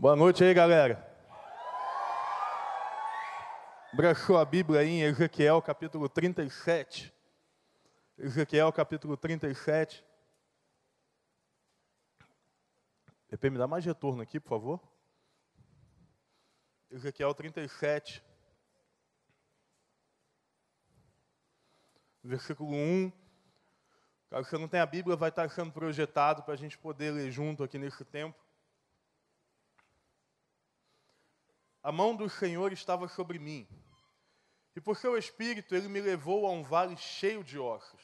Boa 0.00 0.14
noite 0.14 0.44
aí, 0.44 0.54
galera. 0.54 1.04
Brachou 3.92 4.38
a 4.38 4.44
Bíblia 4.44 4.78
aí 4.78 4.90
em 4.90 5.02
Ezequiel 5.02 5.60
capítulo 5.60 6.08
37. 6.08 7.12
Ezequiel 8.16 8.72
capítulo 8.72 9.16
37. 9.16 10.06
EP, 13.32 13.42
me 13.50 13.58
dá 13.58 13.66
mais 13.66 13.84
retorno 13.84 14.22
aqui, 14.22 14.38
por 14.38 14.50
favor. 14.50 14.80
Ezequiel 16.92 17.34
37. 17.34 18.22
Versículo 22.22 22.70
1. 22.72 23.12
Caso 24.30 24.48
você 24.48 24.58
não 24.58 24.68
tenha 24.68 24.84
a 24.84 24.86
Bíblia, 24.86 25.16
vai 25.16 25.30
estar 25.30 25.50
sendo 25.50 25.72
projetado 25.72 26.44
para 26.44 26.54
a 26.54 26.56
gente 26.56 26.78
poder 26.78 27.10
ler 27.10 27.32
junto 27.32 27.64
aqui 27.64 27.80
nesse 27.80 28.04
tempo. 28.04 28.47
A 31.88 31.92
mão 31.92 32.14
do 32.14 32.28
Senhor 32.28 32.70
estava 32.70 33.08
sobre 33.08 33.38
mim, 33.38 33.66
e 34.76 34.80
por 34.80 34.94
seu 34.94 35.16
espírito 35.16 35.74
ele 35.74 35.88
me 35.88 36.02
levou 36.02 36.46
a 36.46 36.50
um 36.50 36.62
vale 36.62 36.94
cheio 36.98 37.42
de 37.42 37.58
ossos. 37.58 38.02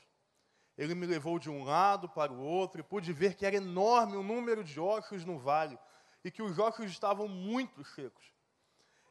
Ele 0.78 0.94
me 0.94 1.04
levou 1.04 1.38
de 1.38 1.50
um 1.50 1.64
lado 1.64 2.08
para 2.08 2.32
o 2.32 2.40
outro, 2.40 2.80
e 2.80 2.82
pude 2.82 3.12
ver 3.12 3.34
que 3.34 3.44
era 3.44 3.56
enorme 3.56 4.16
o 4.16 4.22
número 4.22 4.64
de 4.64 4.80
ossos 4.80 5.22
no 5.26 5.38
vale, 5.38 5.78
e 6.24 6.30
que 6.30 6.40
os 6.40 6.58
ossos 6.58 6.90
estavam 6.90 7.28
muito 7.28 7.84
secos. 7.84 8.24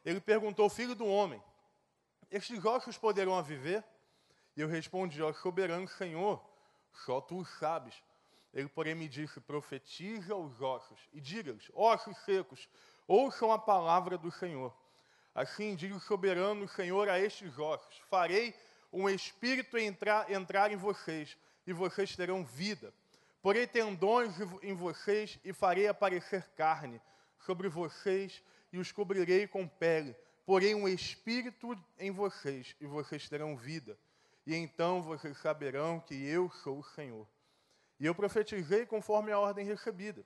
Ele 0.04 0.20
perguntou, 0.20 0.68
filho 0.68 0.96
do 0.96 1.06
homem, 1.06 1.40
estes 2.28 2.64
ossos 2.64 2.98
poderão 2.98 3.40
viver? 3.44 3.84
E 4.56 4.60
eu 4.60 4.66
respondi, 4.66 5.22
ó 5.22 5.32
soberano 5.32 5.86
Senhor, 5.86 6.44
só 7.06 7.20
tu 7.20 7.44
sabes. 7.44 7.94
Ele, 8.52 8.68
porém, 8.68 8.96
me 8.96 9.08
disse, 9.08 9.38
profetiza 9.38 10.34
aos 10.34 10.60
ossos, 10.60 10.98
e 11.12 11.20
diga-lhes, 11.20 11.70
ossos 11.72 12.18
secos, 12.24 12.68
Ouçam 13.06 13.52
a 13.52 13.58
palavra 13.58 14.16
do 14.16 14.30
Senhor. 14.30 14.74
Assim 15.34 15.74
diz 15.74 15.94
o 15.94 16.00
soberano 16.00 16.68
Senhor 16.68 17.08
a 17.08 17.18
estes 17.18 17.58
ossos: 17.58 17.98
Farei 18.08 18.54
um 18.92 19.08
espírito 19.08 19.76
entrar, 19.76 20.30
entrar 20.30 20.70
em 20.72 20.76
vocês, 20.76 21.36
e 21.66 21.72
vocês 21.72 22.14
terão 22.14 22.44
vida. 22.44 22.94
Porei 23.42 23.66
tendões 23.66 24.34
em 24.62 24.74
vocês 24.74 25.38
e 25.44 25.52
farei 25.52 25.86
aparecer 25.86 26.48
carne 26.56 27.00
sobre 27.40 27.68
vocês 27.68 28.42
e 28.72 28.78
os 28.78 28.90
cobrirei 28.90 29.46
com 29.46 29.68
pele. 29.68 30.16
Porei 30.46 30.74
um 30.74 30.88
espírito 30.88 31.76
em 31.98 32.10
vocês 32.10 32.74
e 32.80 32.86
vocês 32.86 33.28
terão 33.28 33.56
vida. 33.56 33.98
E 34.46 34.54
então 34.54 35.02
vocês 35.02 35.36
saberão 35.38 36.00
que 36.00 36.14
eu 36.14 36.50
sou 36.62 36.78
o 36.78 36.84
Senhor. 36.84 37.26
E 37.98 38.06
eu 38.06 38.14
profetizei 38.14 38.86
conforme 38.86 39.32
a 39.32 39.38
ordem 39.38 39.64
recebida. 39.64 40.24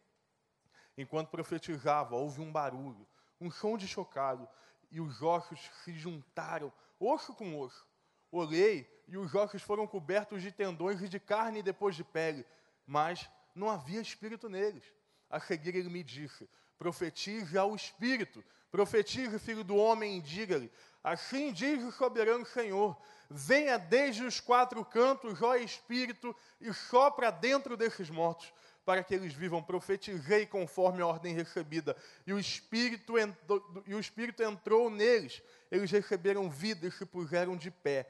Enquanto 0.99 1.31
profetizava, 1.31 2.17
houve 2.17 2.41
um 2.41 2.51
barulho, 2.51 3.07
um 3.41 3.53
som 3.53 3.79
de 3.79 3.87
chocado, 3.87 4.49
e 4.91 5.01
os 5.01 5.23
ossos 5.23 5.61
se 5.85 5.93
juntaram, 5.93 6.73
osso 6.99 7.33
com 7.33 7.57
osso. 7.57 7.87
Olhei, 8.33 8.85
e 9.07 9.17
os 9.17 9.33
ossos 9.33 9.63
foram 9.63 9.87
cobertos 9.87 10.43
de 10.43 10.51
tendões 10.51 11.01
e 11.01 11.09
de 11.09 11.21
carne 11.21 11.63
depois 11.63 11.95
de 11.95 12.03
pele, 12.03 12.45
mas 12.85 13.31
não 13.55 13.71
havia 13.71 14.01
espírito 14.01 14.49
neles. 14.49 14.83
A 15.31 15.39
seguir 15.39 15.77
ele 15.77 15.89
me 15.89 16.03
disse: 16.03 16.51
profetize 16.77 17.57
ao 17.57 17.77
espírito, 17.77 18.45
profetize, 18.69 19.39
filho 19.39 19.63
do 19.63 19.77
homem, 19.77 20.19
e 20.19 20.21
diga-lhe: 20.21 20.69
Assim 21.05 21.53
diz 21.53 21.81
o 21.85 21.93
soberano 21.93 22.45
Senhor: 22.45 23.01
venha 23.31 23.79
desde 23.79 24.25
os 24.25 24.41
quatro 24.41 24.85
cantos, 24.85 25.41
ó 25.43 25.55
Espírito, 25.55 26.35
e 26.61 26.75
sopra 26.75 27.31
dentro 27.31 27.77
desses 27.77 28.11
mortos 28.11 28.53
para 28.89 29.05
que 29.05 29.15
eles 29.15 29.35
vivam. 29.35 29.63
Profetizei 29.63 30.47
conforme 30.47 31.03
a 31.03 31.07
ordem 31.07 31.35
recebida. 31.35 31.95
E 32.27 32.33
o 32.33 32.39
Espírito, 32.39 33.19
entrou, 33.19 33.85
e 33.87 33.95
o 33.95 34.01
Espírito 34.01 34.43
entrou 34.43 34.89
neles. 34.89 35.43
Eles 35.71 35.91
receberam 35.91 36.49
vida 36.49 36.87
e 36.87 36.91
se 36.91 37.05
puseram 37.05 37.55
de 37.55 37.71
pé. 37.71 38.09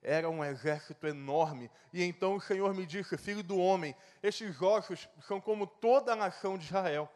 Era 0.00 0.30
um 0.30 0.44
exército 0.44 1.04
enorme. 1.08 1.68
E 1.92 2.04
então 2.04 2.36
o 2.36 2.40
Senhor 2.40 2.72
me 2.72 2.86
disse: 2.86 3.18
Filho 3.18 3.42
do 3.42 3.58
homem, 3.58 3.92
estes 4.22 4.62
ossos 4.62 5.08
são 5.26 5.40
como 5.40 5.66
toda 5.66 6.12
a 6.12 6.16
nação 6.16 6.56
de 6.56 6.66
Israel. 6.66 7.10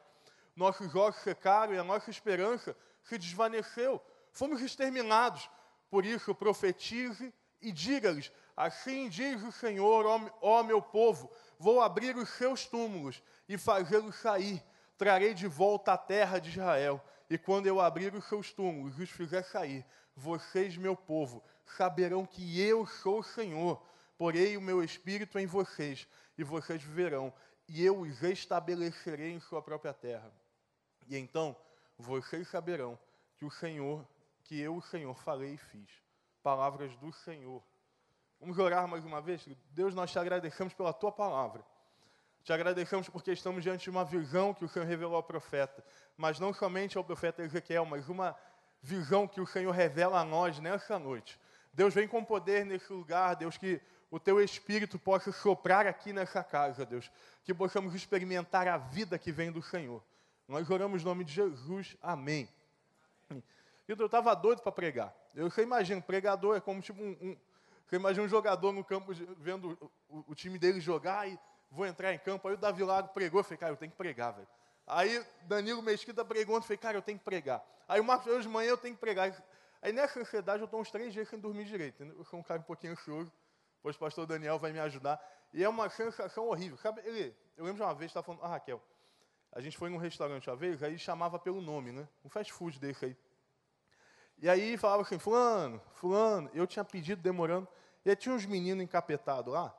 Nossos 0.56 0.92
ossos 0.96 1.22
secaram 1.22 1.72
e 1.72 1.78
a 1.78 1.84
nossa 1.84 2.10
esperança 2.10 2.76
se 3.04 3.16
desvaneceu. 3.16 4.02
Fomos 4.32 4.60
exterminados. 4.60 5.48
Por 5.88 6.04
isso, 6.04 6.34
profetize 6.34 7.32
e 7.62 7.70
diga-lhes: 7.70 8.32
Assim 8.56 9.08
diz 9.08 9.42
o 9.44 9.52
Senhor, 9.52 10.04
ó, 10.04 10.20
ó 10.40 10.62
meu 10.64 10.82
povo: 10.82 11.30
vou 11.64 11.80
abrir 11.80 12.14
os 12.14 12.28
seus 12.28 12.66
túmulos 12.66 13.22
e 13.48 13.56
fazê-los 13.56 14.16
sair. 14.16 14.62
Trarei 14.98 15.32
de 15.32 15.46
volta 15.46 15.94
a 15.94 15.98
terra 15.98 16.38
de 16.38 16.50
Israel. 16.50 17.02
E 17.30 17.38
quando 17.38 17.66
eu 17.66 17.80
abrir 17.80 18.14
os 18.14 18.26
seus 18.26 18.52
túmulos 18.52 18.98
e 18.98 19.04
os 19.04 19.10
fizer 19.10 19.42
sair, 19.42 19.82
vocês, 20.14 20.76
meu 20.76 20.94
povo, 20.94 21.42
saberão 21.64 22.26
que 22.26 22.60
eu 22.60 22.84
sou 22.84 23.20
o 23.20 23.22
Senhor. 23.22 23.82
Porei 24.18 24.58
o 24.58 24.60
meu 24.60 24.84
espírito 24.84 25.38
em 25.38 25.46
vocês, 25.46 26.06
e 26.36 26.44
vocês 26.44 26.82
viverão, 26.82 27.32
e 27.66 27.82
eu 27.82 27.98
os 27.98 28.22
estabelecerei 28.22 29.32
em 29.32 29.40
sua 29.40 29.62
própria 29.62 29.94
terra. 29.94 30.30
E 31.08 31.16
então 31.16 31.56
vocês 31.96 32.46
saberão 32.46 32.98
que 33.38 33.44
o 33.46 33.50
Senhor, 33.50 34.06
que 34.42 34.60
eu, 34.60 34.76
o 34.76 34.82
Senhor, 34.82 35.16
falei 35.16 35.54
e 35.54 35.56
fiz. 35.56 35.88
Palavras 36.42 36.94
do 36.96 37.10
Senhor. 37.10 37.62
Vamos 38.44 38.58
orar 38.58 38.86
mais 38.86 39.02
uma 39.06 39.22
vez? 39.22 39.48
Deus, 39.70 39.94
nós 39.94 40.12
te 40.12 40.18
agradecemos 40.18 40.74
pela 40.74 40.92
tua 40.92 41.10
palavra. 41.10 41.64
Te 42.42 42.52
agradecemos 42.52 43.08
porque 43.08 43.32
estamos 43.32 43.62
diante 43.62 43.84
de 43.84 43.88
uma 43.88 44.04
visão 44.04 44.52
que 44.52 44.66
o 44.66 44.68
Senhor 44.68 44.84
revelou 44.84 45.16
ao 45.16 45.22
profeta. 45.22 45.82
Mas 46.14 46.38
não 46.38 46.52
somente 46.52 46.98
ao 46.98 47.02
profeta 47.02 47.42
Ezequiel, 47.42 47.86
mas 47.86 48.06
uma 48.10 48.36
visão 48.82 49.26
que 49.26 49.40
o 49.40 49.46
Senhor 49.46 49.70
revela 49.70 50.20
a 50.20 50.24
nós 50.26 50.58
nessa 50.58 50.98
noite. 50.98 51.40
Deus, 51.72 51.94
vem 51.94 52.06
com 52.06 52.22
poder 52.22 52.66
nesse 52.66 52.92
lugar, 52.92 53.34
Deus, 53.34 53.56
que 53.56 53.80
o 54.10 54.20
teu 54.20 54.38
Espírito 54.42 54.98
possa 54.98 55.32
soprar 55.32 55.86
aqui 55.86 56.12
nessa 56.12 56.44
casa, 56.44 56.84
Deus. 56.84 57.10
Que 57.44 57.54
possamos 57.54 57.94
experimentar 57.94 58.68
a 58.68 58.76
vida 58.76 59.18
que 59.18 59.32
vem 59.32 59.50
do 59.50 59.62
Senhor. 59.62 60.04
Nós 60.46 60.68
oramos 60.68 61.02
no 61.02 61.08
nome 61.08 61.24
de 61.24 61.32
Jesus. 61.32 61.96
Amém. 62.02 62.46
Eu 63.88 64.04
estava 64.04 64.34
doido 64.34 64.60
para 64.60 64.70
pregar. 64.70 65.14
Eu 65.34 65.50
imagino, 65.62 66.02
pregador 66.02 66.58
é 66.58 66.60
como 66.60 66.82
tipo 66.82 67.02
um, 67.02 67.16
um 67.22 67.36
você 67.86 67.96
imagina 67.96 68.24
um 68.24 68.28
jogador 68.28 68.72
no 68.72 68.82
campo 68.82 69.12
vendo 69.38 69.78
o, 70.08 70.24
o, 70.28 70.34
time 70.34 70.58
dele 70.58 70.80
jogar 70.80 71.28
e 71.28 71.38
vou 71.70 71.86
entrar 71.86 72.12
em 72.14 72.18
campo. 72.18 72.48
Aí 72.48 72.54
o 72.54 72.58
Davi 72.58 72.82
Lago 72.82 73.08
pregou, 73.08 73.40
eu 73.40 73.44
falei, 73.44 73.58
cara, 73.58 73.72
eu 73.72 73.76
tenho 73.76 73.90
que 73.90 73.96
pregar, 73.96 74.32
velho. 74.32 74.48
Aí 74.86 75.24
Danilo 75.42 75.82
Mesquita 75.82 76.24
pregou, 76.24 76.56
eu 76.56 76.62
falei, 76.62 76.78
cara, 76.78 76.96
eu 76.98 77.02
tenho 77.02 77.18
que 77.18 77.24
pregar. 77.24 77.64
Aí 77.88 78.00
o 78.00 78.04
Marcos, 78.04 78.26
hoje 78.26 78.42
de 78.42 78.48
manhã 78.48 78.70
eu 78.70 78.78
tenho 78.78 78.94
que 78.94 79.00
pregar. 79.00 79.34
Aí 79.82 79.92
nessa 79.92 80.18
ansiedade 80.18 80.60
eu 80.60 80.64
estou 80.64 80.80
uns 80.80 80.90
três 80.90 81.12
dias 81.12 81.28
sem 81.28 81.38
dormir 81.38 81.64
direito. 81.64 82.02
Entendeu? 82.02 82.18
Eu 82.18 82.24
sou 82.24 82.40
um 82.40 82.42
cara 82.42 82.60
um 82.60 82.64
pouquinho 82.64 82.92
ansioso. 82.92 83.30
Depois 83.76 83.96
o 83.96 83.98
pastor 83.98 84.26
Daniel 84.26 84.58
vai 84.58 84.72
me 84.72 84.80
ajudar. 84.80 85.20
E 85.52 85.62
é 85.62 85.68
uma 85.68 85.88
sensação 85.90 86.48
horrível. 86.48 86.78
Sabe, 86.78 87.02
ele, 87.04 87.36
eu 87.56 87.64
lembro 87.64 87.76
de 87.76 87.82
uma 87.82 87.94
vez, 87.94 88.10
estava 88.10 88.24
falando, 88.24 88.42
ah, 88.42 88.48
Raquel, 88.48 88.82
a 89.52 89.60
gente 89.60 89.76
foi 89.76 89.88
num 89.88 89.98
restaurante 89.98 90.50
uma 90.50 90.56
vez, 90.56 90.82
aí 90.82 90.98
chamava 90.98 91.38
pelo 91.38 91.60
nome, 91.60 91.92
né? 91.92 92.08
Um 92.24 92.28
fast 92.28 92.52
food 92.52 92.80
desse 92.80 93.04
aí. 93.04 93.16
E 94.38 94.48
aí 94.48 94.76
falava 94.76 95.02
assim, 95.02 95.18
fulano, 95.18 95.80
fulano, 95.94 96.50
eu 96.52 96.66
tinha 96.66 96.84
pedido 96.84 97.22
demorando. 97.22 97.66
E 98.04 98.10
aí 98.10 98.16
tinha 98.16 98.34
uns 98.34 98.44
meninos 98.44 98.84
encapetados 98.84 99.52
lá, 99.52 99.74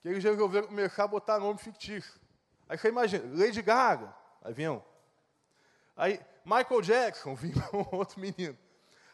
que 0.00 0.08
eles 0.08 0.24
resolveram 0.24 0.66
começar 0.66 1.04
a 1.04 1.06
botar 1.06 1.38
nome 1.38 1.58
fictício. 1.58 2.20
Aí 2.68 2.76
você 2.76 2.88
imagina, 2.88 3.24
Lady 3.36 3.62
Gaga, 3.62 4.12
aí 4.42 4.52
vinha 4.52 4.72
um. 4.72 4.82
Aí 5.96 6.20
Michael 6.44 6.82
Jackson, 6.82 7.34
vinha 7.36 7.64
um 7.72 7.96
outro 7.96 8.20
menino. 8.20 8.58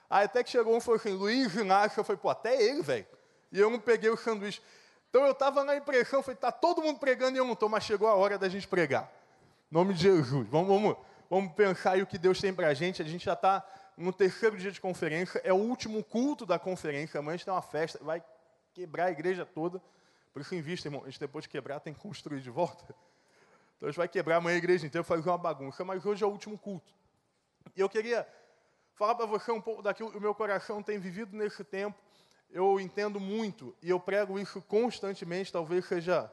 Aí 0.08 0.24
até 0.24 0.42
que 0.42 0.50
chegou 0.50 0.74
um 0.74 0.78
e 0.78 0.80
falou 0.80 0.98
assim, 0.98 1.12
Luiz 1.12 1.54
Inácio, 1.54 2.00
eu 2.00 2.04
falei, 2.04 2.20
pô, 2.20 2.30
até 2.30 2.60
ele, 2.62 2.82
velho. 2.82 3.06
E 3.52 3.58
eu 3.58 3.68
não 3.68 3.78
peguei 3.78 4.08
o 4.08 4.16
sanduíche. 4.16 4.62
Então 5.10 5.24
eu 5.24 5.32
estava 5.32 5.64
na 5.64 5.76
impressão, 5.76 6.22
falei, 6.22 6.36
tá 6.36 6.52
todo 6.52 6.82
mundo 6.82 6.98
pregando 6.98 7.36
e 7.36 7.38
eu 7.38 7.44
não 7.44 7.52
estou, 7.52 7.68
mas 7.68 7.84
chegou 7.84 8.08
a 8.08 8.14
hora 8.14 8.38
da 8.38 8.48
gente 8.48 8.66
pregar. 8.66 9.10
Em 9.70 9.74
nome 9.74 9.94
de 9.94 10.00
Jesus. 10.00 10.48
Vamos, 10.48 10.68
vamos, 10.68 10.96
vamos 11.28 11.52
pensar 11.52 11.92
aí 11.92 12.02
o 12.02 12.06
que 12.06 12.16
Deus 12.16 12.40
tem 12.40 12.54
para 12.54 12.68
a 12.68 12.74
gente. 12.74 13.02
A 13.02 13.04
gente 13.04 13.24
já 13.24 13.34
está 13.34 13.66
no 13.98 14.12
terceiro 14.12 14.56
dia 14.56 14.70
de 14.70 14.80
conferência, 14.80 15.40
é 15.42 15.52
o 15.52 15.56
último 15.56 16.04
culto 16.04 16.46
da 16.46 16.58
conferência. 16.58 17.18
Amanhã 17.18 17.34
a 17.34 17.36
gente 17.36 17.44
tem 17.44 17.52
uma 17.52 17.60
festa, 17.60 17.98
vai 18.02 18.22
quebrar 18.72 19.06
a 19.06 19.10
igreja 19.10 19.44
toda. 19.44 19.82
Por 20.32 20.40
isso, 20.40 20.54
invista, 20.54 20.86
irmão. 20.86 21.02
A 21.02 21.06
gente 21.06 21.18
depois 21.18 21.42
de 21.42 21.48
quebrar 21.48 21.80
tem 21.80 21.92
que 21.92 21.98
construir 21.98 22.40
de 22.40 22.48
volta. 22.48 22.94
Então 23.76 23.88
a 23.88 23.90
gente 23.90 23.98
vai 23.98 24.06
quebrar 24.08 24.36
amanhã 24.36 24.54
a 24.54 24.58
igreja 24.58 24.86
inteira, 24.86 25.02
fazer 25.02 25.28
uma 25.28 25.36
bagunça. 25.36 25.84
Mas 25.84 26.06
hoje 26.06 26.22
é 26.22 26.26
o 26.26 26.30
último 26.30 26.56
culto. 26.56 26.94
E 27.74 27.80
eu 27.80 27.88
queria 27.88 28.26
falar 28.94 29.16
para 29.16 29.26
você 29.26 29.50
um 29.50 29.60
pouco 29.60 29.82
daquilo 29.82 30.12
que 30.12 30.16
o 30.16 30.20
meu 30.20 30.34
coração 30.34 30.80
tem 30.80 30.98
vivido 31.00 31.36
nesse 31.36 31.64
tempo. 31.64 31.98
Eu 32.50 32.78
entendo 32.80 33.18
muito 33.18 33.76
e 33.82 33.90
eu 33.90 33.98
prego 33.98 34.38
isso 34.38 34.62
constantemente. 34.62 35.52
Talvez 35.52 35.84
seja 35.86 36.32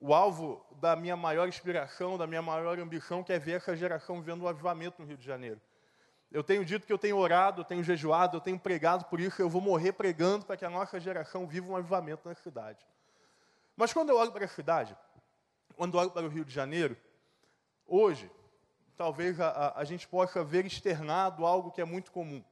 o 0.00 0.12
alvo 0.12 0.66
da 0.80 0.96
minha 0.96 1.16
maior 1.16 1.46
inspiração, 1.46 2.18
da 2.18 2.26
minha 2.26 2.42
maior 2.42 2.76
ambição, 2.80 3.22
que 3.22 3.32
é 3.32 3.38
ver 3.38 3.52
essa 3.52 3.76
geração 3.76 4.20
vivendo 4.20 4.42
o 4.42 4.48
avivamento 4.48 5.00
no 5.00 5.06
Rio 5.06 5.16
de 5.16 5.24
Janeiro. 5.24 5.60
Eu 6.32 6.42
tenho 6.42 6.64
dito 6.64 6.86
que 6.86 6.92
eu 6.92 6.98
tenho 6.98 7.18
orado, 7.18 7.60
eu 7.60 7.64
tenho 7.64 7.84
jejuado, 7.84 8.38
eu 8.38 8.40
tenho 8.40 8.58
pregado 8.58 9.04
por 9.04 9.20
isso, 9.20 9.42
eu 9.42 9.50
vou 9.50 9.60
morrer 9.60 9.92
pregando 9.92 10.46
para 10.46 10.56
que 10.56 10.64
a 10.64 10.70
nossa 10.70 10.98
geração 10.98 11.46
viva 11.46 11.70
um 11.70 11.76
avivamento 11.76 12.26
na 12.26 12.34
cidade. 12.34 12.86
Mas 13.76 13.92
quando 13.92 14.08
eu 14.08 14.16
olho 14.16 14.32
para 14.32 14.46
a 14.46 14.48
cidade, 14.48 14.96
quando 15.76 15.94
eu 15.94 16.00
olho 16.00 16.10
para 16.10 16.24
o 16.24 16.30
Rio 16.30 16.44
de 16.44 16.52
Janeiro, 16.52 16.96
hoje, 17.86 18.30
talvez 18.96 19.38
a, 19.40 19.48
a, 19.48 19.80
a 19.80 19.84
gente 19.84 20.08
possa 20.08 20.42
ver 20.42 20.64
externado 20.64 21.44
algo 21.44 21.70
que 21.70 21.82
é 21.82 21.84
muito 21.84 22.10
comum. 22.10 22.42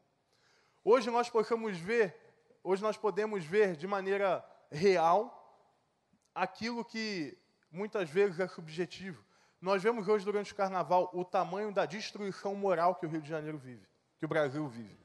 Hoje 0.84 1.10
nós 1.10 1.30
possamos 1.30 1.78
ver, 1.78 2.14
hoje 2.62 2.82
nós 2.82 2.98
podemos 2.98 3.44
ver 3.44 3.76
de 3.76 3.86
maneira 3.86 4.44
real 4.70 5.36
aquilo 6.34 6.84
que 6.84 7.36
muitas 7.70 8.10
vezes 8.10 8.40
é 8.40 8.46
subjetivo. 8.46 9.24
Nós 9.60 9.82
vemos 9.82 10.08
hoje 10.08 10.24
durante 10.24 10.52
o 10.52 10.56
carnaval 10.56 11.10
o 11.12 11.24
tamanho 11.24 11.72
da 11.72 11.84
destruição 11.84 12.54
moral 12.54 12.94
que 12.94 13.04
o 13.04 13.08
Rio 13.08 13.20
de 13.20 13.28
Janeiro 13.28 13.58
vive, 13.58 13.86
que 14.18 14.24
o 14.24 14.28
Brasil 14.28 14.66
vive. 14.66 14.98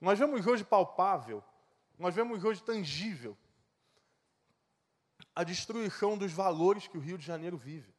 Nós 0.00 0.18
vemos 0.18 0.46
hoje 0.46 0.64
palpável, 0.64 1.44
nós 1.98 2.14
vemos 2.14 2.44
hoje 2.44 2.62
tangível 2.62 3.36
a 5.34 5.44
destruição 5.44 6.16
dos 6.16 6.32
valores 6.32 6.88
que 6.88 6.96
o 6.96 7.00
Rio 7.00 7.18
de 7.18 7.24
Janeiro 7.24 7.56
vive. 7.56 7.94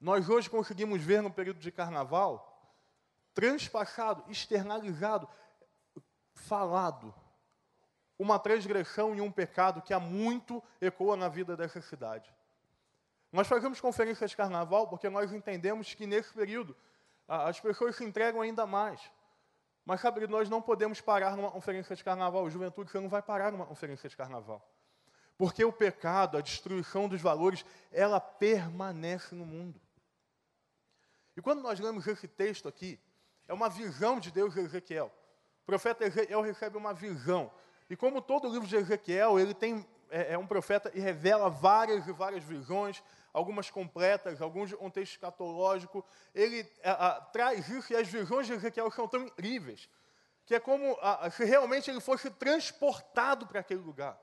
Nós 0.00 0.28
hoje 0.28 0.50
conseguimos 0.50 1.00
ver 1.00 1.22
no 1.22 1.32
período 1.32 1.58
de 1.58 1.72
carnaval, 1.72 2.74
transpassado, 3.32 4.24
externalizado, 4.30 5.28
falado, 6.34 7.14
uma 8.18 8.38
transgressão 8.38 9.14
e 9.14 9.20
um 9.20 9.32
pecado 9.32 9.82
que 9.82 9.94
há 9.94 10.00
muito 10.00 10.62
ecoa 10.80 11.16
na 11.16 11.28
vida 11.28 11.56
dessa 11.56 11.80
cidade. 11.80 12.35
Nós 13.32 13.46
fazemos 13.46 13.80
conferências 13.80 14.30
de 14.30 14.36
carnaval 14.36 14.88
porque 14.88 15.08
nós 15.08 15.32
entendemos 15.32 15.92
que 15.94 16.06
nesse 16.06 16.32
período 16.32 16.76
as 17.28 17.60
pessoas 17.60 17.96
se 17.96 18.04
entregam 18.04 18.40
ainda 18.40 18.66
mais. 18.66 19.00
Mas 19.84 20.00
sabe, 20.00 20.26
nós 20.26 20.48
não 20.48 20.60
podemos 20.60 21.00
parar 21.00 21.36
numa 21.36 21.50
conferência 21.50 21.94
de 21.94 22.02
carnaval. 22.02 22.50
Juventude, 22.50 22.90
você 22.90 22.98
não 22.98 23.08
vai 23.08 23.22
parar 23.22 23.52
numa 23.52 23.66
conferência 23.66 24.08
de 24.08 24.16
carnaval. 24.16 24.66
Porque 25.38 25.64
o 25.64 25.72
pecado, 25.72 26.36
a 26.36 26.40
destruição 26.40 27.08
dos 27.08 27.20
valores, 27.20 27.64
ela 27.92 28.18
permanece 28.18 29.34
no 29.34 29.44
mundo. 29.44 29.80
E 31.36 31.42
quando 31.42 31.62
nós 31.62 31.78
lemos 31.78 32.06
esse 32.06 32.26
texto 32.26 32.68
aqui, 32.68 32.98
é 33.46 33.52
uma 33.52 33.68
visão 33.68 34.18
de 34.18 34.30
Deus 34.30 34.54
de 34.54 34.60
Ezequiel. 34.60 35.12
O 35.62 35.66
profeta 35.66 36.04
Ezequiel 36.04 36.40
recebe 36.40 36.76
uma 36.76 36.94
visão. 36.94 37.52
E 37.88 37.96
como 37.96 38.22
todo 38.22 38.48
livro 38.48 38.66
de 38.66 38.76
Ezequiel, 38.76 39.38
ele 39.38 39.54
tem 39.54 39.86
é, 40.10 40.32
é 40.32 40.38
um 40.38 40.46
profeta 40.46 40.90
e 40.94 41.00
revela 41.00 41.48
várias 41.48 42.06
e 42.06 42.12
várias 42.12 42.44
visões, 42.44 43.02
algumas 43.32 43.70
completas, 43.70 44.40
alguns 44.40 44.70
de 44.70 44.76
contexto 44.76 45.12
escatológico. 45.12 46.04
Ele 46.34 46.66
a, 46.84 47.20
traz 47.32 47.68
isso 47.68 47.92
e 47.92 47.96
as 47.96 48.08
visões 48.08 48.46
de 48.46 48.54
Ezequiel 48.54 48.90
são 48.90 49.06
tão 49.06 49.22
incríveis, 49.22 49.88
que 50.44 50.54
é 50.54 50.60
como 50.60 50.96
a, 51.00 51.30
se 51.30 51.44
realmente 51.44 51.90
ele 51.90 52.00
fosse 52.00 52.30
transportado 52.30 53.46
para 53.46 53.60
aquele 53.60 53.80
lugar. 53.80 54.18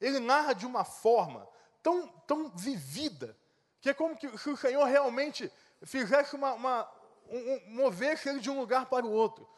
Ele 0.00 0.20
narra 0.20 0.52
de 0.52 0.66
uma 0.66 0.84
forma 0.84 1.48
tão, 1.82 2.08
tão 2.26 2.50
vivida, 2.50 3.36
que 3.80 3.90
é 3.90 3.94
como 3.94 4.16
que, 4.16 4.36
se 4.38 4.50
o 4.50 4.56
Senhor 4.56 4.84
realmente 4.84 5.52
fizesse 5.82 6.34
uma, 6.34 6.52
uma 6.54 6.90
um, 7.28 7.38
um, 7.38 7.60
mover-se 7.74 8.28
ele 8.28 8.40
de 8.40 8.50
um 8.50 8.58
lugar 8.58 8.86
para 8.86 9.06
o 9.06 9.10
outro. 9.10 9.48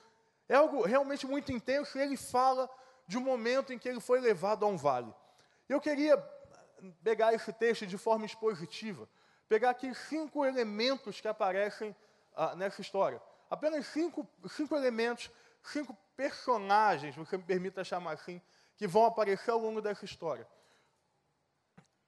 É 0.48 0.54
algo 0.54 0.82
realmente 0.82 1.26
muito 1.26 1.50
intenso 1.50 1.98
ele 1.98 2.16
fala 2.16 2.70
de 3.06 3.18
um 3.18 3.20
momento 3.20 3.72
em 3.72 3.78
que 3.78 3.88
ele 3.88 4.00
foi 4.00 4.20
levado 4.20 4.64
a 4.64 4.68
um 4.68 4.76
vale. 4.76 5.12
Eu 5.68 5.80
queria 5.80 6.16
pegar 7.02 7.32
esse 7.32 7.52
texto 7.52 7.86
de 7.86 7.98
forma 7.98 8.26
expositiva, 8.26 9.08
pegar 9.48 9.70
aqui 9.70 9.94
cinco 9.94 10.44
elementos 10.44 11.20
que 11.20 11.28
aparecem 11.28 11.94
ah, 12.34 12.54
nessa 12.54 12.80
história. 12.80 13.20
Apenas 13.50 13.86
cinco, 13.86 14.28
cinco 14.48 14.76
elementos, 14.76 15.30
cinco 15.62 15.96
personagens, 16.16 17.14
você 17.16 17.36
me 17.36 17.42
permita 17.42 17.84
chamar 17.84 18.12
assim, 18.12 18.40
que 18.76 18.86
vão 18.86 19.04
aparecer 19.04 19.50
ao 19.50 19.58
longo 19.58 19.80
dessa 19.80 20.04
história. 20.04 20.46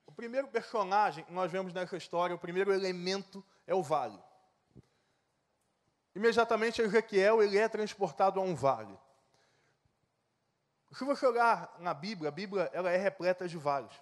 O 0.06 0.12
primeiro 0.12 0.48
personagem 0.48 1.24
que 1.24 1.32
nós 1.32 1.50
vemos 1.50 1.72
nessa 1.72 1.96
história, 1.96 2.34
o 2.34 2.38
primeiro 2.38 2.72
elemento 2.72 3.44
é 3.66 3.74
o 3.74 3.82
vale. 3.82 4.18
Imediatamente 6.14 6.82
Ezequiel 6.82 7.42
ele 7.42 7.58
é 7.58 7.68
transportado 7.68 8.40
a 8.40 8.42
um 8.42 8.54
vale. 8.54 8.98
Se 10.92 11.04
você 11.04 11.26
olhar 11.26 11.74
na 11.78 11.92
Bíblia, 11.92 12.28
a 12.28 12.32
Bíblia 12.32 12.70
ela 12.72 12.90
é 12.90 12.96
repleta 12.96 13.46
de 13.46 13.58
vales. 13.58 13.92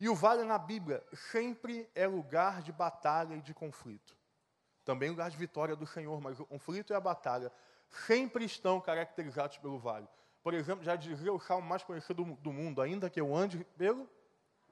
E 0.00 0.08
o 0.08 0.14
vale 0.14 0.44
na 0.44 0.58
Bíblia 0.58 1.04
sempre 1.30 1.88
é 1.94 2.06
lugar 2.06 2.62
de 2.62 2.72
batalha 2.72 3.34
e 3.34 3.42
de 3.42 3.52
conflito. 3.52 4.16
Também 4.84 5.10
lugar 5.10 5.30
de 5.30 5.36
vitória 5.36 5.76
do 5.76 5.86
Senhor, 5.86 6.20
mas 6.20 6.38
o 6.40 6.46
conflito 6.46 6.92
e 6.92 6.96
a 6.96 7.00
batalha 7.00 7.52
sempre 8.06 8.44
estão 8.44 8.80
caracterizados 8.80 9.58
pelo 9.58 9.78
vale. 9.78 10.08
Por 10.42 10.54
exemplo, 10.54 10.84
já 10.84 10.96
dizia 10.96 11.32
o 11.32 11.40
salmo 11.40 11.68
mais 11.68 11.82
conhecido 11.82 12.24
do 12.24 12.52
mundo, 12.52 12.80
ainda 12.80 13.10
que 13.10 13.20
eu 13.20 13.34
ande 13.34 13.64
pelo 13.76 14.08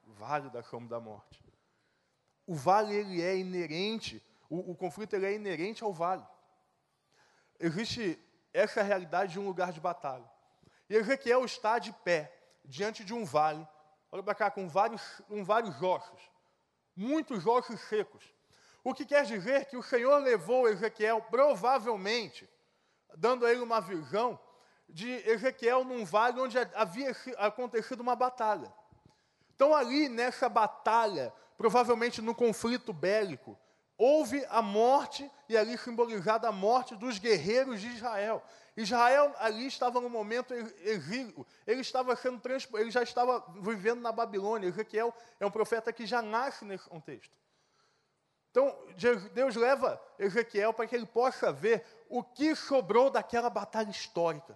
vale 0.05 0.49
da 0.49 0.63
sombra 0.63 0.89
da 0.89 0.99
morte. 0.99 1.43
O 2.45 2.55
vale 2.55 2.95
ele 2.95 3.21
é 3.21 3.37
inerente, 3.37 4.23
o, 4.49 4.71
o 4.71 4.75
conflito 4.75 5.13
ele 5.13 5.25
é 5.25 5.33
inerente 5.33 5.83
ao 5.83 5.93
vale. 5.93 6.25
Existe 7.59 8.17
essa 8.53 8.81
realidade 8.81 9.33
de 9.33 9.39
um 9.39 9.45
lugar 9.45 9.73
de 9.73 9.81
batalha. 9.81 10.36
E 10.89 10.95
Ezequiel 10.95 11.43
está 11.45 11.79
de 11.79 11.91
pé, 11.91 12.33
diante 12.63 13.03
de 13.03 13.13
um 13.13 13.25
vale, 13.25 13.67
olha 14.11 14.23
para 14.23 14.35
cá, 14.35 14.51
com 14.51 14.67
vários, 14.67 15.01
com 15.27 15.43
vários 15.43 15.81
ossos, 15.81 16.21
muitos 16.95 17.45
ossos 17.45 17.79
secos. 17.81 18.23
O 18.83 18.93
que 18.93 19.05
quer 19.05 19.25
dizer 19.25 19.65
que 19.65 19.75
o 19.75 19.83
Senhor 19.83 20.17
levou 20.19 20.67
Ezequiel, 20.69 21.21
provavelmente, 21.29 22.49
dando 23.15 23.45
a 23.45 23.51
ele 23.51 23.61
uma 23.61 23.81
visão, 23.81 24.39
de 24.89 25.09
Ezequiel 25.29 25.83
num 25.83 26.05
vale 26.05 26.39
onde 26.39 26.57
havia 26.73 27.15
acontecido 27.37 27.99
uma 27.99 28.15
batalha. 28.15 28.73
Então, 29.53 29.75
ali 29.75 30.07
nessa 30.07 30.47
batalha, 30.47 31.33
provavelmente 31.57 32.21
no 32.21 32.33
conflito 32.33 32.93
bélico, 32.93 33.59
houve 33.97 34.45
a 34.49 34.61
morte, 34.61 35.29
e 35.49 35.57
ali 35.57 35.77
simbolizada 35.77 36.47
a 36.47 36.51
morte 36.51 36.95
dos 36.95 37.17
guerreiros 37.17 37.81
de 37.81 37.87
Israel. 37.87 38.43
Israel 38.77 39.33
ali 39.39 39.65
estava 39.65 39.99
no 39.99 40.07
momento 40.07 40.53
exílio, 40.53 41.45
ele 41.65 41.81
estava 41.81 42.15
sendo 42.15 42.39
ele 42.75 42.91
já 42.91 43.01
estava 43.01 43.43
vivendo 43.59 44.01
na 44.01 44.11
Babilônia. 44.11 44.67
Ezequiel 44.67 45.11
é 45.39 45.45
um 45.45 45.49
profeta 45.49 45.91
que 45.91 46.05
já 46.05 46.21
nasce 46.21 46.63
nesse 46.63 46.87
contexto. 46.87 47.35
Então, 48.51 48.75
Deus 49.33 49.55
leva 49.55 49.99
Ezequiel 50.19 50.73
para 50.73 50.85
que 50.85 50.95
ele 50.95 51.07
possa 51.07 51.51
ver 51.51 51.83
o 52.07 52.23
que 52.23 52.55
sobrou 52.55 53.09
daquela 53.09 53.49
batalha 53.49 53.89
histórica, 53.89 54.55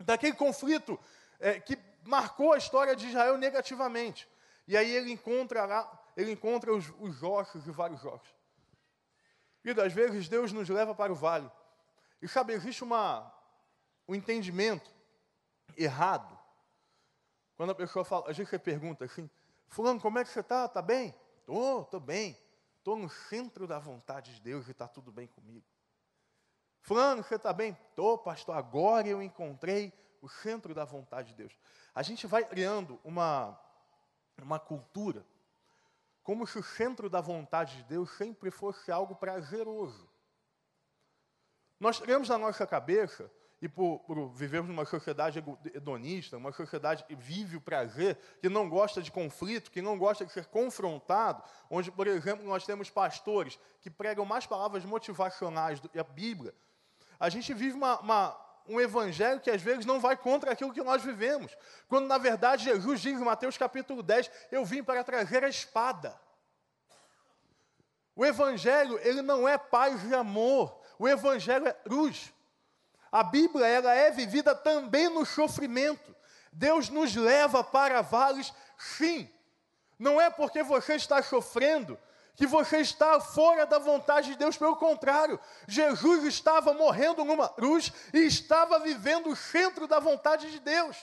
daquele 0.00 0.34
conflito 0.34 0.98
é, 1.38 1.60
que 1.60 1.78
marcou 2.02 2.54
a 2.54 2.58
história 2.58 2.96
de 2.96 3.08
Israel 3.08 3.36
negativamente. 3.36 4.26
E 4.66 4.74
aí 4.74 4.90
ele 4.90 5.12
encontra 5.12 5.66
lá, 5.66 6.02
ele 6.16 6.32
encontra 6.32 6.72
os, 6.72 6.90
os 6.98 7.22
ossos 7.22 7.66
e 7.66 7.70
vários 7.70 8.04
ossos. 8.06 8.34
E 9.62 9.70
às 9.70 9.92
vezes 9.92 10.28
Deus 10.28 10.50
nos 10.50 10.68
leva 10.70 10.94
para 10.94 11.12
o 11.12 11.14
vale. 11.14 11.50
E 12.20 12.28
sabe, 12.28 12.54
existe 12.54 12.82
uma, 12.82 13.33
um 14.06 14.14
entendimento 14.14 14.90
errado. 15.76 16.38
Quando 17.56 17.70
a 17.70 17.74
pessoa 17.74 18.04
fala, 18.04 18.28
a 18.28 18.32
gente 18.32 18.58
pergunta 18.58 19.04
assim, 19.04 19.30
fulano, 19.68 20.00
como 20.00 20.18
é 20.18 20.24
que 20.24 20.30
você 20.30 20.40
está? 20.40 20.66
Está 20.66 20.82
bem? 20.82 21.14
Estou, 21.40 21.82
estou 21.82 22.00
bem. 22.00 22.38
Estou 22.78 22.96
no 22.96 23.08
centro 23.08 23.66
da 23.66 23.78
vontade 23.78 24.34
de 24.34 24.40
Deus 24.40 24.68
e 24.68 24.72
está 24.72 24.86
tudo 24.86 25.10
bem 25.10 25.26
comigo. 25.26 25.64
Fulano, 26.82 27.22
você 27.22 27.36
está 27.36 27.52
bem? 27.52 27.76
Estou, 27.88 28.18
pastor, 28.18 28.56
agora 28.56 29.08
eu 29.08 29.22
encontrei 29.22 29.92
o 30.20 30.28
centro 30.28 30.74
da 30.74 30.84
vontade 30.84 31.28
de 31.28 31.34
Deus. 31.34 31.56
A 31.94 32.02
gente 32.02 32.26
vai 32.26 32.44
criando 32.44 33.00
uma, 33.04 33.58
uma 34.42 34.58
cultura 34.58 35.24
como 36.22 36.46
se 36.46 36.58
o 36.58 36.62
centro 36.62 37.10
da 37.10 37.20
vontade 37.20 37.76
de 37.76 37.84
Deus 37.84 38.10
sempre 38.16 38.50
fosse 38.50 38.90
algo 38.90 39.14
prazeroso. 39.14 40.08
Nós 41.78 42.00
temos 42.00 42.30
na 42.30 42.38
nossa 42.38 42.66
cabeça 42.66 43.30
e 43.64 43.68
por, 43.68 43.98
por 44.00 44.28
vivermos 44.34 44.68
numa 44.68 44.84
sociedade 44.84 45.42
hedonista, 45.72 46.36
uma 46.36 46.52
sociedade 46.52 47.02
que 47.04 47.16
vive 47.16 47.56
o 47.56 47.60
prazer, 47.62 48.18
que 48.38 48.50
não 48.50 48.68
gosta 48.68 49.00
de 49.00 49.10
conflito, 49.10 49.70
que 49.70 49.80
não 49.80 49.96
gosta 49.96 50.26
de 50.26 50.30
ser 50.32 50.44
confrontado, 50.44 51.42
onde, 51.70 51.90
por 51.90 52.06
exemplo, 52.06 52.44
nós 52.44 52.66
temos 52.66 52.90
pastores 52.90 53.58
que 53.80 53.88
pregam 53.88 54.26
mais 54.26 54.44
palavras 54.44 54.84
motivacionais 54.84 55.80
do 55.80 55.88
que 55.88 55.98
a 55.98 56.04
Bíblia, 56.04 56.54
a 57.18 57.30
gente 57.30 57.54
vive 57.54 57.74
uma, 57.74 57.98
uma, 58.00 58.36
um 58.68 58.78
evangelho 58.78 59.40
que 59.40 59.50
às 59.50 59.62
vezes 59.62 59.86
não 59.86 59.98
vai 59.98 60.14
contra 60.14 60.52
aquilo 60.52 60.74
que 60.74 60.82
nós 60.82 61.02
vivemos. 61.02 61.56
Quando, 61.88 62.06
na 62.06 62.18
verdade, 62.18 62.64
Jesus 62.64 63.00
diz 63.00 63.18
em 63.18 63.24
Mateus 63.24 63.56
capítulo 63.56 64.02
10, 64.02 64.30
eu 64.52 64.62
vim 64.62 64.84
para 64.84 65.02
trazer 65.02 65.42
a 65.42 65.48
espada. 65.48 66.20
O 68.14 68.26
evangelho, 68.26 68.98
ele 69.02 69.22
não 69.22 69.48
é 69.48 69.56
paz 69.56 70.04
e 70.04 70.14
amor. 70.14 70.78
O 70.98 71.08
evangelho 71.08 71.66
é 71.66 71.72
cruz. 71.72 72.33
A 73.14 73.22
Bíblia 73.22 73.64
ela 73.64 73.94
é 73.94 74.10
vivida 74.10 74.56
também 74.56 75.08
no 75.08 75.24
sofrimento. 75.24 76.12
Deus 76.52 76.88
nos 76.88 77.14
leva 77.14 77.62
para 77.62 78.02
vales, 78.02 78.52
sim. 78.76 79.30
Não 79.96 80.20
é 80.20 80.30
porque 80.30 80.64
você 80.64 80.96
está 80.96 81.22
sofrendo 81.22 81.96
que 82.34 82.44
você 82.44 82.78
está 82.78 83.20
fora 83.20 83.66
da 83.66 83.78
vontade 83.78 84.32
de 84.32 84.36
Deus, 84.36 84.56
pelo 84.56 84.74
contrário, 84.74 85.38
Jesus 85.68 86.24
estava 86.24 86.72
morrendo 86.72 87.24
numa 87.24 87.48
cruz 87.48 87.92
e 88.12 88.26
estava 88.26 88.80
vivendo 88.80 89.28
o 89.28 89.36
centro 89.36 89.86
da 89.86 90.00
vontade 90.00 90.50
de 90.50 90.58
Deus. 90.58 90.96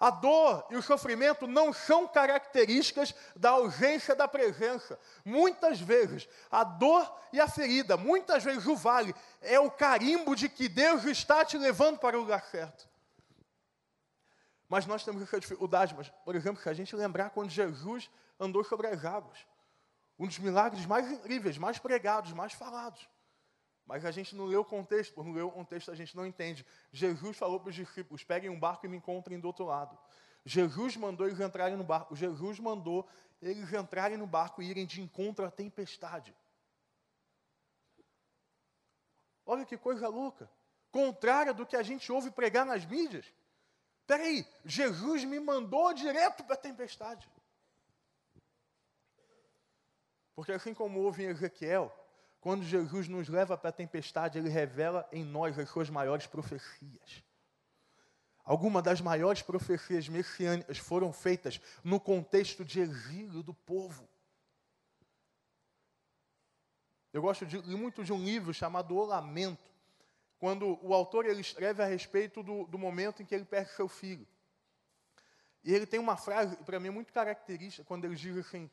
A 0.00 0.10
dor 0.10 0.64
e 0.70 0.76
o 0.76 0.82
sofrimento 0.82 1.46
não 1.46 1.72
são 1.72 2.06
características 2.06 3.12
da 3.34 3.50
ausência 3.50 4.14
da 4.14 4.28
presença. 4.28 4.98
Muitas 5.24 5.80
vezes, 5.80 6.28
a 6.50 6.62
dor 6.62 7.12
e 7.32 7.40
a 7.40 7.48
ferida, 7.48 7.96
muitas 7.96 8.44
vezes 8.44 8.66
o 8.66 8.76
vale, 8.76 9.12
é 9.40 9.58
o 9.58 9.70
carimbo 9.70 10.36
de 10.36 10.48
que 10.48 10.68
Deus 10.68 11.04
está 11.04 11.44
te 11.44 11.58
levando 11.58 11.98
para 11.98 12.16
o 12.16 12.20
lugar 12.20 12.44
certo. 12.44 12.88
Mas 14.68 14.86
nós 14.86 15.04
temos 15.04 15.20
essa 15.22 15.40
dificuldade. 15.40 15.94
Mas, 15.96 16.08
por 16.24 16.36
exemplo, 16.36 16.62
se 16.62 16.68
a 16.68 16.74
gente 16.74 16.94
lembrar 16.94 17.30
quando 17.30 17.50
Jesus 17.50 18.08
andou 18.38 18.62
sobre 18.62 18.86
as 18.86 19.04
águas, 19.04 19.38
um 20.16 20.26
dos 20.26 20.38
milagres 20.38 20.86
mais 20.86 21.10
incríveis, 21.10 21.58
mais 21.58 21.78
pregados, 21.78 22.32
mais 22.32 22.52
falados. 22.52 23.08
Mas 23.88 24.04
a 24.04 24.10
gente 24.10 24.36
não 24.36 24.44
leu 24.44 24.60
o 24.60 24.64
contexto, 24.66 25.14
por 25.14 25.24
não 25.24 25.32
ler 25.32 25.40
o 25.40 25.50
contexto 25.50 25.90
a 25.90 25.94
gente 25.94 26.14
não 26.14 26.26
entende. 26.26 26.64
Jesus 26.92 27.38
falou 27.38 27.58
para 27.58 27.70
os 27.70 27.74
discípulos: 27.74 28.22
peguem 28.22 28.50
um 28.50 28.60
barco 28.60 28.84
e 28.84 28.88
me 28.88 28.98
encontrem 28.98 29.40
do 29.40 29.46
outro 29.46 29.64
lado. 29.64 29.98
Jesus 30.44 30.94
mandou 30.94 31.26
eles 31.26 31.40
entrarem 31.40 31.74
no 31.74 31.82
barco. 31.82 32.14
Jesus 32.14 32.60
mandou 32.60 33.08
eles 33.40 33.72
entrarem 33.72 34.18
no 34.18 34.26
barco 34.26 34.60
e 34.60 34.66
irem 34.66 34.84
de 34.84 35.00
encontro 35.00 35.42
à 35.42 35.50
tempestade. 35.50 36.36
Olha 39.46 39.64
que 39.64 39.78
coisa 39.78 40.06
louca. 40.06 40.50
Contrária 40.90 41.54
do 41.54 41.64
que 41.64 41.74
a 41.74 41.82
gente 41.82 42.12
ouve 42.12 42.30
pregar 42.30 42.66
nas 42.66 42.84
mídias. 42.84 43.24
Espera 44.02 44.22
aí, 44.22 44.46
Jesus 44.66 45.24
me 45.24 45.40
mandou 45.40 45.94
direto 45.94 46.44
para 46.44 46.56
a 46.56 46.58
tempestade. 46.58 47.26
Porque 50.34 50.52
assim 50.52 50.74
como 50.74 51.00
houve 51.00 51.24
em 51.24 51.28
Ezequiel, 51.28 51.90
quando 52.48 52.64
Jesus 52.64 53.08
nos 53.08 53.28
leva 53.28 53.58
para 53.58 53.68
a 53.68 53.72
tempestade, 53.72 54.38
ele 54.38 54.48
revela 54.48 55.06
em 55.12 55.22
nós 55.22 55.58
as 55.58 55.68
suas 55.68 55.90
maiores 55.90 56.26
profecias. 56.26 57.22
Algumas 58.42 58.82
das 58.82 59.02
maiores 59.02 59.42
profecias 59.42 60.08
messiânicas 60.08 60.78
foram 60.78 61.12
feitas 61.12 61.60
no 61.84 62.00
contexto 62.00 62.64
de 62.64 62.80
exílio 62.80 63.42
do 63.42 63.52
povo. 63.52 64.08
Eu 67.12 67.20
gosto 67.20 67.44
de, 67.44 67.58
muito 67.76 68.02
de 68.02 68.14
um 68.14 68.24
livro 68.24 68.54
chamado 68.54 68.96
O 68.96 69.04
Lamento, 69.04 69.70
quando 70.38 70.78
o 70.80 70.94
autor 70.94 71.26
ele 71.26 71.42
escreve 71.42 71.82
a 71.82 71.86
respeito 71.86 72.42
do, 72.42 72.64
do 72.64 72.78
momento 72.78 73.22
em 73.22 73.26
que 73.26 73.34
ele 73.34 73.44
perde 73.44 73.72
seu 73.72 73.88
filho. 73.88 74.26
E 75.62 75.74
ele 75.74 75.84
tem 75.84 76.00
uma 76.00 76.16
frase, 76.16 76.56
para 76.64 76.80
mim, 76.80 76.88
muito 76.88 77.12
característica, 77.12 77.84
quando 77.84 78.06
ele 78.06 78.14
diz 78.14 78.38
assim: 78.38 78.70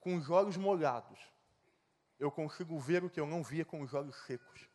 com 0.00 0.16
os 0.16 0.30
olhos 0.30 0.56
molhados, 0.56 1.20
eu 2.22 2.30
consigo 2.30 2.78
ver 2.78 3.02
o 3.02 3.10
que 3.10 3.18
eu 3.18 3.26
não 3.26 3.42
via 3.42 3.64
com 3.64 3.82
os 3.82 3.92
olhos 3.92 4.16
secos. 4.26 4.68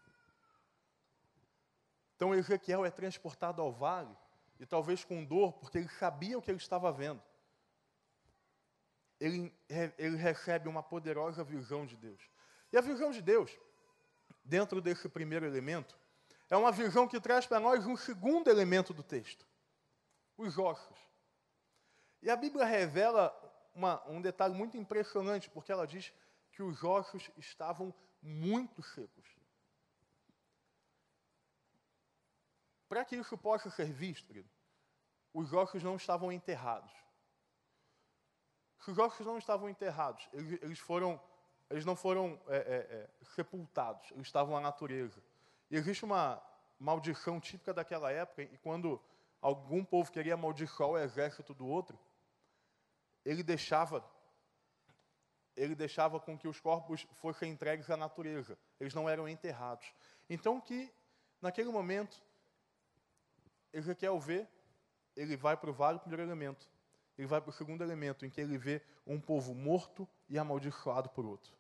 Então 2.14 2.36
Ezequiel 2.36 2.86
é 2.86 2.92
transportado 2.92 3.62
ao 3.62 3.72
vale, 3.72 4.14
e 4.60 4.66
talvez 4.66 5.06
com 5.06 5.24
dor, 5.24 5.54
porque 5.54 5.78
ele 5.78 5.88
sabia 5.88 6.38
o 6.38 6.42
que 6.42 6.52
ele 6.52 6.58
estava 6.58 6.92
vendo. 6.92 7.24
Ele, 9.18 9.54
ele 9.98 10.18
recebe 10.18 10.68
uma 10.68 10.84
poderosa 10.84 11.42
visão 11.42 11.86
de 11.86 11.96
Deus. 11.96 12.22
E 12.74 12.78
a 12.78 12.82
visão 12.82 13.12
de 13.12 13.22
Deus, 13.22 13.58
dentro 14.44 14.82
desse 14.82 15.08
primeiro 15.08 15.46
elemento, 15.46 15.98
é 16.50 16.58
uma 16.58 16.72
visão 16.72 17.08
que 17.08 17.20
traz 17.20 17.46
para 17.46 17.62
nós 17.62 17.86
um 17.86 17.96
segundo 17.96 18.50
elemento 18.50 18.94
do 18.94 19.04
texto: 19.04 19.48
os 20.38 20.58
ossos. 20.58 20.98
E 22.22 22.30
a 22.30 22.36
Bíblia 22.36 22.66
revela 22.66 23.34
uma, 23.74 24.06
um 24.10 24.22
detalhe 24.22 24.54
muito 24.54 24.76
impressionante, 24.76 25.50
porque 25.50 25.72
ela 25.72 25.88
diz 25.88 26.12
que 26.58 26.64
os 26.64 26.84
ossos 26.84 27.30
estavam 27.38 27.94
muito 28.20 28.82
secos. 28.82 29.30
Para 32.90 33.06
que 33.06 33.16
isso 33.16 33.38
possa 33.38 33.70
ser 33.70 33.94
visto, 33.94 34.34
os 35.32 35.54
ossos 35.54 35.84
não 35.84 35.96
estavam 35.98 36.32
enterrados. 36.32 36.92
Se 38.80 38.90
os 38.90 38.98
ossos 38.98 39.24
não 39.24 39.38
estavam 39.38 39.70
enterrados, 39.70 40.28
eles, 40.34 40.60
eles 40.64 40.80
foram, 40.80 41.22
eles 41.70 41.86
não 41.86 41.96
foram 41.96 42.42
é, 42.48 42.58
é, 42.58 42.76
é, 42.96 43.10
sepultados, 43.36 44.10
eles 44.10 44.26
estavam 44.26 44.56
na 44.56 44.62
natureza. 44.62 45.24
E 45.70 45.76
existe 45.76 46.04
uma 46.06 46.42
maldição 46.80 47.40
típica 47.40 47.72
daquela 47.72 48.12
época, 48.12 48.42
e 48.42 48.58
quando 48.58 49.00
algum 49.40 49.86
povo 49.86 50.12
queria 50.12 50.34
amaldiçoar 50.34 50.90
o 50.90 50.98
exército 50.98 51.54
do 51.54 51.68
outro, 51.68 52.00
ele 53.24 53.44
deixava 53.44 54.04
ele 55.58 55.74
deixava 55.74 56.20
com 56.20 56.38
que 56.38 56.48
os 56.48 56.60
corpos 56.60 57.08
fossem 57.14 57.52
entregues 57.52 57.90
à 57.90 57.98
natureza. 57.98 58.58
Eles 58.80 58.94
não 58.94 59.10
eram 59.10 59.28
enterrados. 59.28 59.92
Então 60.30 60.62
que, 60.62 60.94
naquele 61.42 61.72
momento, 61.72 62.22
Ezequiel 63.74 64.20
vê, 64.20 64.48
ele 65.16 65.36
vai 65.36 65.58
para 65.58 65.72
o 65.72 66.00
primeiro 66.00 66.22
elemento. 66.22 66.70
Ele 67.18 67.28
vai 67.28 67.42
para 67.42 67.50
o 67.50 67.54
segundo 67.54 67.84
elemento, 67.84 68.24
em 68.24 68.30
que 68.30 68.40
ele 68.40 68.56
vê 68.56 68.84
um 69.06 69.20
povo 69.20 69.56
morto 69.56 70.08
e 70.30 70.38
amaldiçoado 70.38 71.10
por 71.10 71.26
outro. 71.26 71.52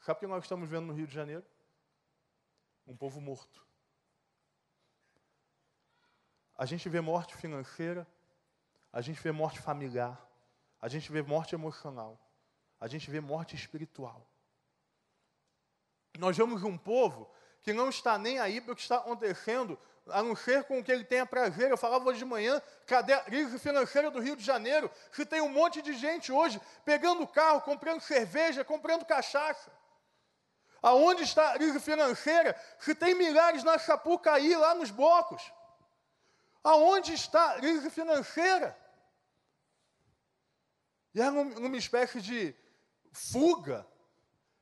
Sabe 0.00 0.18
o 0.18 0.20
que 0.20 0.26
nós 0.26 0.44
estamos 0.44 0.68
vendo 0.68 0.88
no 0.88 0.92
Rio 0.92 1.06
de 1.06 1.14
Janeiro? 1.14 1.46
Um 2.86 2.94
povo 2.94 3.22
morto. 3.22 3.66
A 6.54 6.66
gente 6.66 6.86
vê 6.90 7.00
morte 7.00 7.34
financeira, 7.34 8.06
a 8.92 9.00
gente 9.00 9.18
vê 9.22 9.32
morte 9.32 9.58
familiar, 9.58 10.22
a 10.84 10.88
gente 10.88 11.10
vê 11.10 11.22
morte 11.22 11.54
emocional. 11.54 12.20
A 12.78 12.86
gente 12.86 13.10
vê 13.10 13.18
morte 13.18 13.56
espiritual. 13.56 14.28
Nós 16.18 16.36
vemos 16.36 16.62
um 16.62 16.76
povo 16.76 17.26
que 17.62 17.72
não 17.72 17.88
está 17.88 18.18
nem 18.18 18.38
aí 18.38 18.60
para 18.60 18.74
o 18.74 18.76
que 18.76 18.82
está 18.82 18.96
acontecendo, 18.96 19.78
a 20.08 20.22
não 20.22 20.36
ser 20.36 20.64
com 20.64 20.78
o 20.78 20.84
que 20.84 20.92
ele 20.92 21.02
tenha 21.02 21.24
prazer. 21.24 21.70
Eu 21.70 21.78
falava 21.78 22.04
hoje 22.04 22.18
de 22.18 22.26
manhã, 22.26 22.60
cadê 22.86 23.14
a 23.14 23.20
crise 23.20 23.58
financeira 23.58 24.10
do 24.10 24.20
Rio 24.20 24.36
de 24.36 24.44
Janeiro? 24.44 24.90
Se 25.10 25.24
tem 25.24 25.40
um 25.40 25.48
monte 25.48 25.80
de 25.80 25.94
gente 25.94 26.30
hoje 26.30 26.60
pegando 26.84 27.26
carro, 27.26 27.62
comprando 27.62 28.02
cerveja, 28.02 28.62
comprando 28.62 29.06
cachaça. 29.06 29.72
Aonde 30.82 31.22
está 31.22 31.52
a 31.52 31.54
crise 31.54 31.80
financeira? 31.80 32.54
Se 32.78 32.94
tem 32.94 33.14
milhares 33.14 33.64
na 33.64 33.78
Sapucaí, 33.78 34.54
lá 34.54 34.74
nos 34.74 34.90
blocos. 34.90 35.50
Aonde 36.62 37.14
está 37.14 37.52
a 37.52 37.54
crise 37.54 37.88
financeira? 37.88 38.83
E 41.14 41.20
é 41.20 41.30
numa 41.30 41.76
espécie 41.76 42.20
de 42.20 42.54
fuga. 43.12 43.86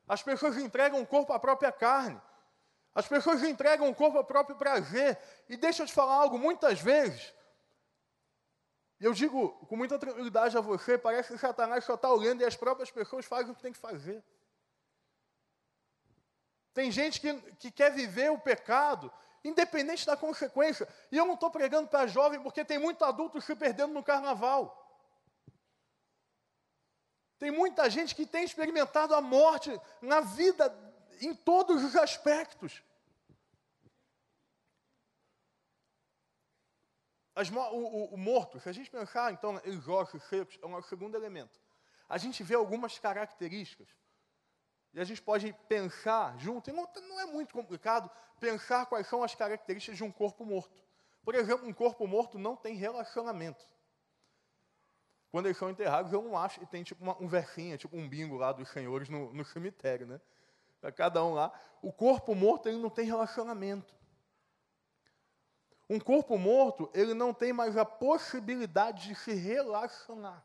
As 0.06 0.22
pessoas 0.22 0.56
entregam 0.58 1.00
o 1.00 1.06
corpo 1.06 1.32
à 1.32 1.38
própria 1.38 1.72
carne. 1.72 2.20
As 2.94 3.08
pessoas 3.08 3.42
entregam 3.42 3.88
o 3.88 3.94
corpo 3.94 4.18
ao 4.18 4.24
próprio 4.24 4.56
prazer. 4.56 5.18
E 5.48 5.56
deixa 5.56 5.82
eu 5.82 5.86
te 5.86 5.92
falar 5.92 6.14
algo, 6.14 6.38
muitas 6.38 6.80
vezes, 6.80 7.32
eu 9.00 9.12
digo 9.12 9.50
com 9.66 9.76
muita 9.76 9.98
tranquilidade 9.98 10.56
a 10.56 10.60
você, 10.60 10.96
parece 10.98 11.32
que 11.32 11.38
Satanás 11.38 11.84
só 11.84 11.94
está 11.94 12.08
olhando 12.08 12.42
e 12.42 12.44
as 12.44 12.54
próprias 12.54 12.90
pessoas 12.90 13.24
fazem 13.24 13.50
o 13.50 13.54
que 13.54 13.62
tem 13.62 13.72
que 13.72 13.78
fazer. 13.78 14.22
Tem 16.74 16.90
gente 16.90 17.20
que, 17.20 17.34
que 17.58 17.70
quer 17.70 17.90
viver 17.92 18.30
o 18.30 18.38
pecado, 18.38 19.12
independente 19.44 20.06
da 20.06 20.16
consequência. 20.16 20.88
E 21.10 21.16
eu 21.16 21.26
não 21.26 21.34
estou 21.34 21.50
pregando 21.50 21.88
para 21.88 22.06
jovem, 22.06 22.40
porque 22.40 22.64
tem 22.64 22.78
muito 22.78 23.04
adulto 23.04 23.40
se 23.40 23.56
perdendo 23.56 23.92
no 23.92 24.04
carnaval. 24.04 24.81
Tem 27.42 27.50
muita 27.50 27.90
gente 27.90 28.14
que 28.14 28.24
tem 28.24 28.44
experimentado 28.44 29.16
a 29.16 29.20
morte 29.20 29.68
na 30.00 30.20
vida 30.20 30.72
em 31.20 31.34
todos 31.34 31.82
os 31.82 31.96
aspectos. 31.96 32.84
As, 37.34 37.50
o, 37.50 37.58
o, 37.58 38.14
o, 38.14 38.16
morto, 38.16 38.60
se 38.60 38.68
a 38.68 38.72
gente 38.72 38.88
pensar 38.88 39.32
então 39.32 39.60
em 39.64 39.76
ossos 39.90 40.22
secos, 40.28 40.56
é 40.62 40.64
um 40.64 40.80
segundo 40.82 41.16
elemento. 41.16 41.60
A 42.08 42.16
gente 42.16 42.44
vê 42.44 42.54
algumas 42.54 42.96
características. 43.00 43.88
E 44.94 45.00
a 45.00 45.04
gente 45.04 45.20
pode 45.20 45.52
pensar 45.68 46.38
junto, 46.38 46.70
e 46.70 46.72
não, 46.72 46.88
não 47.08 47.20
é 47.22 47.26
muito 47.26 47.52
complicado 47.52 48.08
pensar 48.38 48.86
quais 48.86 49.08
são 49.08 49.20
as 49.24 49.34
características 49.34 49.96
de 49.96 50.04
um 50.04 50.12
corpo 50.12 50.44
morto. 50.44 50.80
Por 51.24 51.34
exemplo, 51.34 51.66
um 51.66 51.74
corpo 51.74 52.06
morto 52.06 52.38
não 52.38 52.54
tem 52.54 52.76
relacionamento. 52.76 53.66
Quando 55.32 55.46
eles 55.46 55.56
são 55.56 55.70
enterrados, 55.70 56.12
eu 56.12 56.20
não 56.20 56.36
acho, 56.36 56.62
e 56.62 56.66
tem 56.66 56.82
tipo 56.82 57.02
uma, 57.02 57.16
um 57.18 57.26
versinho, 57.26 57.78
tipo 57.78 57.96
um 57.96 58.06
bingo 58.06 58.36
lá 58.36 58.52
dos 58.52 58.68
senhores 58.68 59.08
no, 59.08 59.32
no 59.32 59.42
cemitério, 59.46 60.06
né? 60.06 60.20
Para 60.78 60.92
cada 60.92 61.24
um 61.24 61.32
lá. 61.32 61.50
O 61.80 61.90
corpo 61.90 62.34
morto, 62.34 62.68
ele 62.68 62.76
não 62.76 62.90
tem 62.90 63.06
relacionamento. 63.06 63.94
Um 65.88 65.98
corpo 65.98 66.36
morto, 66.36 66.90
ele 66.92 67.14
não 67.14 67.32
tem 67.32 67.50
mais 67.50 67.78
a 67.78 67.84
possibilidade 67.84 69.08
de 69.08 69.14
se 69.14 69.32
relacionar. 69.32 70.44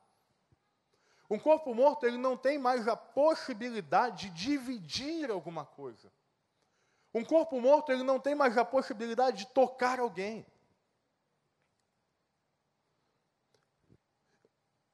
Um 1.30 1.38
corpo 1.38 1.76
morto, 1.76 2.06
ele 2.06 2.18
não 2.18 2.38
tem 2.38 2.58
mais 2.58 2.88
a 2.88 2.96
possibilidade 2.96 4.30
de 4.30 4.46
dividir 4.46 5.30
alguma 5.30 5.66
coisa. 5.66 6.10
Um 7.14 7.26
corpo 7.26 7.60
morto, 7.60 7.92
ele 7.92 8.04
não 8.04 8.22
tem 8.22 8.36
mais 8.36 8.58
a 8.58 8.64
possibilidade 8.64 9.40
de 9.40 9.48
tocar 9.48 10.00
alguém. 10.00 10.46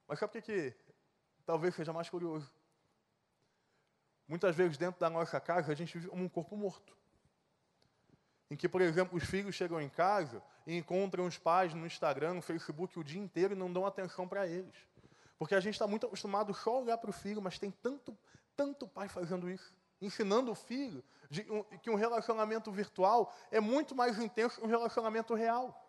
Mas 0.07 0.19
sabe 0.19 0.37
o 0.37 0.41
que, 0.41 0.41
que 0.41 0.75
talvez 1.45 1.75
seja 1.75 1.93
mais 1.93 2.09
curioso? 2.09 2.51
Muitas 4.27 4.55
vezes 4.55 4.77
dentro 4.77 4.99
da 4.99 5.09
nossa 5.09 5.39
casa 5.39 5.71
a 5.71 5.75
gente 5.75 5.93
vive 5.97 6.09
como 6.09 6.23
um 6.23 6.29
corpo 6.29 6.55
morto. 6.55 6.95
em 8.49 8.55
que, 8.55 8.69
por 8.69 8.81
exemplo, 8.81 9.17
os 9.17 9.23
filhos 9.23 9.55
chegam 9.55 9.81
em 9.81 9.89
casa 9.89 10.41
e 10.65 10.77
encontram 10.77 11.25
os 11.25 11.37
pais 11.37 11.73
no 11.73 11.85
Instagram, 11.85 12.35
no 12.35 12.41
Facebook 12.41 12.99
o 12.99 13.03
dia 13.03 13.21
inteiro 13.21 13.53
e 13.53 13.57
não 13.57 13.71
dão 13.71 13.85
atenção 13.85 14.27
para 14.27 14.47
eles. 14.47 14.75
Porque 15.37 15.55
a 15.55 15.59
gente 15.59 15.73
está 15.73 15.87
muito 15.87 16.05
acostumado 16.05 16.53
só 16.53 16.75
a 16.75 16.79
olhar 16.79 16.97
para 16.97 17.09
o 17.09 17.13
filho, 17.13 17.41
mas 17.41 17.57
tem 17.57 17.71
tanto, 17.71 18.17
tanto 18.55 18.87
pai 18.87 19.09
fazendo 19.09 19.49
isso, 19.49 19.75
ensinando 19.99 20.51
o 20.51 20.55
filho 20.55 21.03
de, 21.29 21.41
um, 21.51 21.63
que 21.79 21.89
um 21.89 21.95
relacionamento 21.95 22.71
virtual 22.71 23.33
é 23.49 23.59
muito 23.59 23.95
mais 23.95 24.19
intenso 24.19 24.59
que 24.59 24.65
um 24.65 24.69
relacionamento 24.69 25.33
real. 25.33 25.82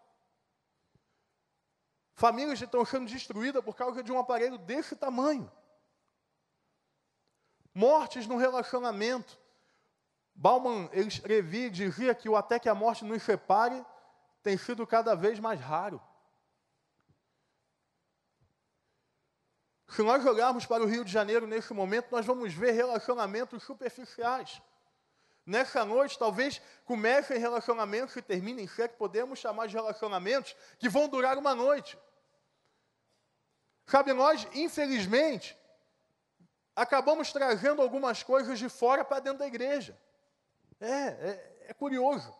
Famílias 2.14 2.60
estão 2.60 2.84
sendo 2.84 3.10
destruídas 3.10 3.64
por 3.64 3.74
causa 3.74 4.02
de 4.02 4.12
um 4.12 4.18
aparelho 4.18 4.56
desse 4.56 4.94
tamanho. 4.94 5.50
Mortes 7.74 8.26
no 8.26 8.36
relacionamento. 8.36 9.38
Bauman, 10.32 10.88
ele 10.92 11.08
escrevia 11.08 11.66
e 11.66 11.70
dizia 11.70 12.14
que 12.14 12.28
o 12.28 12.36
até 12.36 12.58
que 12.58 12.68
a 12.68 12.74
morte 12.74 13.04
nos 13.04 13.22
separe 13.22 13.84
tem 14.42 14.56
sido 14.56 14.86
cada 14.86 15.14
vez 15.14 15.40
mais 15.40 15.60
raro. 15.60 16.00
Se 19.88 20.02
nós 20.02 20.24
olharmos 20.24 20.66
para 20.66 20.82
o 20.82 20.86
Rio 20.86 21.04
de 21.04 21.12
Janeiro 21.12 21.46
nesse 21.46 21.72
momento, 21.72 22.10
nós 22.10 22.26
vamos 22.26 22.52
ver 22.52 22.72
relacionamentos 22.72 23.62
superficiais. 23.62 24.60
Nessa 25.46 25.84
noite, 25.84 26.18
talvez 26.18 26.60
comecem 26.84 27.38
relacionamentos 27.38 28.16
e 28.16 28.22
terminem, 28.22 28.66
se 28.66 28.88
que 28.88 28.96
podemos 28.96 29.38
chamar 29.38 29.66
de 29.66 29.74
relacionamentos, 29.74 30.56
que 30.78 30.88
vão 30.88 31.08
durar 31.08 31.36
uma 31.36 31.54
noite. 31.54 31.98
Sabe, 33.86 34.12
nós, 34.14 34.48
infelizmente, 34.54 35.56
acabamos 36.74 37.30
trazendo 37.30 37.82
algumas 37.82 38.22
coisas 38.22 38.58
de 38.58 38.68
fora 38.68 39.04
para 39.04 39.20
dentro 39.20 39.40
da 39.40 39.46
igreja. 39.46 39.98
É, 40.80 40.88
é, 40.88 41.64
é 41.68 41.74
curioso. 41.74 42.34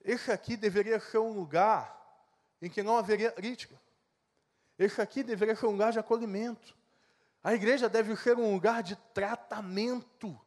Esse 0.00 0.32
aqui 0.32 0.56
deveria 0.56 0.98
ser 0.98 1.18
um 1.18 1.32
lugar 1.32 1.94
em 2.62 2.70
que 2.70 2.82
não 2.82 2.96
haveria 2.96 3.30
crítica. 3.30 3.78
Esse 4.78 5.02
aqui 5.02 5.22
deveria 5.22 5.54
ser 5.54 5.66
um 5.66 5.72
lugar 5.72 5.92
de 5.92 5.98
acolhimento. 5.98 6.77
A 7.48 7.54
igreja 7.54 7.88
deve 7.88 8.14
ser 8.14 8.36
um 8.36 8.52
lugar 8.52 8.82
de 8.82 8.94
tratamento. 9.14 10.38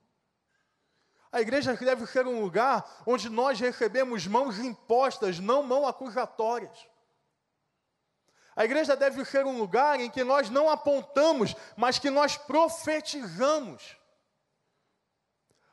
A 1.32 1.42
igreja 1.42 1.76
deve 1.76 2.06
ser 2.06 2.28
um 2.28 2.40
lugar 2.40 3.02
onde 3.08 3.28
nós 3.28 3.60
recebemos 3.60 4.28
mãos 4.28 4.60
impostas, 4.60 5.40
não 5.40 5.64
mãos 5.64 5.88
acusatórias. 5.88 6.88
A 8.56 8.66
igreja 8.66 8.96
deve 8.96 9.26
ser 9.26 9.48
um 9.48 9.58
lugar 9.58 10.00
em 10.00 10.12
que 10.12 10.24
nós 10.24 10.52
não 10.52 10.70
apontamos, 10.70 11.56
mas 11.76 11.98
que 11.98 12.12
nós 12.12 12.38
profetizamos. 12.38 13.98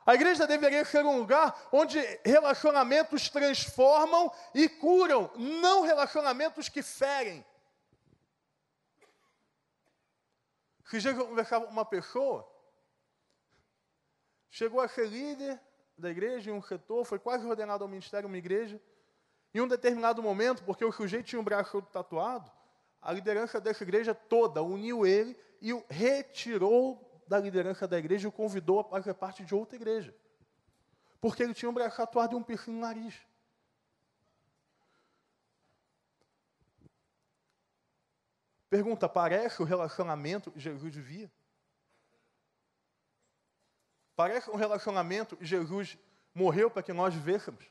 A 0.06 0.14
igreja 0.14 0.46
deveria 0.46 0.82
ser 0.86 1.04
um 1.04 1.18
lugar 1.18 1.68
onde 1.70 2.00
relacionamentos 2.24 3.28
transformam 3.28 4.32
e 4.54 4.66
curam, 4.66 5.30
não 5.36 5.82
relacionamentos 5.82 6.70
que 6.70 6.82
ferem. 6.82 7.44
Se 10.88 11.06
eu 11.06 11.26
conversava 11.26 11.66
com 11.66 11.70
uma 11.70 11.84
pessoa, 11.84 12.50
chegou 14.48 14.80
a 14.80 14.88
ser 14.88 15.06
líder 15.06 15.60
da 15.98 16.10
igreja 16.10 16.50
em 16.50 16.54
um 16.54 16.62
setor, 16.62 17.04
foi 17.04 17.18
quase 17.18 17.46
ordenado 17.46 17.84
ao 17.84 17.88
ministério 17.88 18.26
uma 18.26 18.38
igreja. 18.38 18.80
Em 19.52 19.60
um 19.60 19.68
determinado 19.68 20.22
momento, 20.22 20.64
porque 20.64 20.84
o 20.84 20.92
sujeito 20.92 21.26
tinha 21.26 21.40
um 21.40 21.44
braço 21.44 21.82
tatuado, 21.82 22.50
a 23.02 23.12
liderança 23.12 23.60
dessa 23.60 23.82
igreja 23.84 24.14
toda 24.14 24.62
uniu 24.62 25.06
ele 25.06 25.38
e 25.60 25.74
o 25.74 25.84
retirou 25.90 27.22
da 27.26 27.38
liderança 27.38 27.86
da 27.86 27.98
igreja 27.98 28.26
e 28.26 28.28
o 28.28 28.32
convidou 28.32 28.80
a 28.80 28.84
fazer 28.84 29.12
parte 29.12 29.44
de 29.44 29.54
outra 29.54 29.76
igreja. 29.76 30.14
Porque 31.20 31.42
ele 31.42 31.52
tinha 31.52 31.68
um 31.68 31.74
braço 31.74 31.98
tatuado 31.98 32.34
e 32.34 32.38
um 32.38 32.42
piercing 32.42 32.70
no 32.70 32.80
nariz. 32.80 33.14
Pergunta: 38.68 39.08
parece 39.08 39.62
o 39.62 39.64
relacionamento 39.64 40.52
Jesus 40.56 40.94
vivia? 40.94 41.30
Parece 44.14 44.50
um 44.50 44.56
relacionamento 44.56 45.36
que 45.36 45.44
Jesus 45.44 45.96
morreu 46.34 46.70
para 46.70 46.82
que 46.82 46.92
nós 46.92 47.14
vivêssemos? 47.14 47.64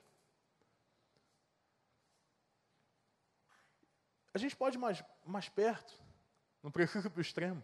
A 4.34 4.38
gente 4.38 4.56
pode 4.56 4.78
ir 4.78 4.80
mais, 4.80 5.04
mais 5.26 5.50
perto, 5.50 6.00
não 6.62 6.72
precisa 6.72 7.08
ir 7.08 7.10
para 7.10 7.20
o 7.20 7.22
extremo. 7.22 7.64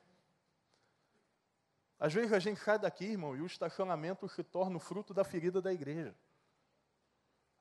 Às 2.00 2.14
vezes 2.14 2.34
a 2.34 2.40
gente 2.40 2.60
sai 2.60 2.78
daqui, 2.78 3.06
irmão, 3.06 3.36
e 3.36 3.42
o 3.42 3.46
estacionamento 3.46 4.28
se 4.28 4.44
torna 4.44 4.76
o 4.76 4.80
fruto 4.80 5.14
da 5.14 5.24
ferida 5.24 5.62
da 5.62 5.72
igreja. 5.72 6.14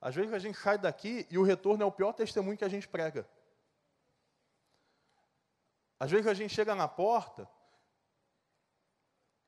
Às 0.01 0.15
vezes 0.15 0.33
a 0.33 0.39
gente 0.39 0.57
sai 0.57 0.77
daqui 0.77 1.25
e 1.29 1.37
o 1.37 1.43
retorno 1.43 1.83
é 1.83 1.85
o 1.85 1.91
pior 1.91 2.11
testemunho 2.11 2.57
que 2.57 2.65
a 2.65 2.69
gente 2.69 2.87
prega. 2.87 3.25
Às 6.03 6.11
vezes 6.11 6.27
a 6.27 6.33
gente 6.33 6.53
chega 6.53 6.75
na 6.75 6.85
porta 6.85 7.49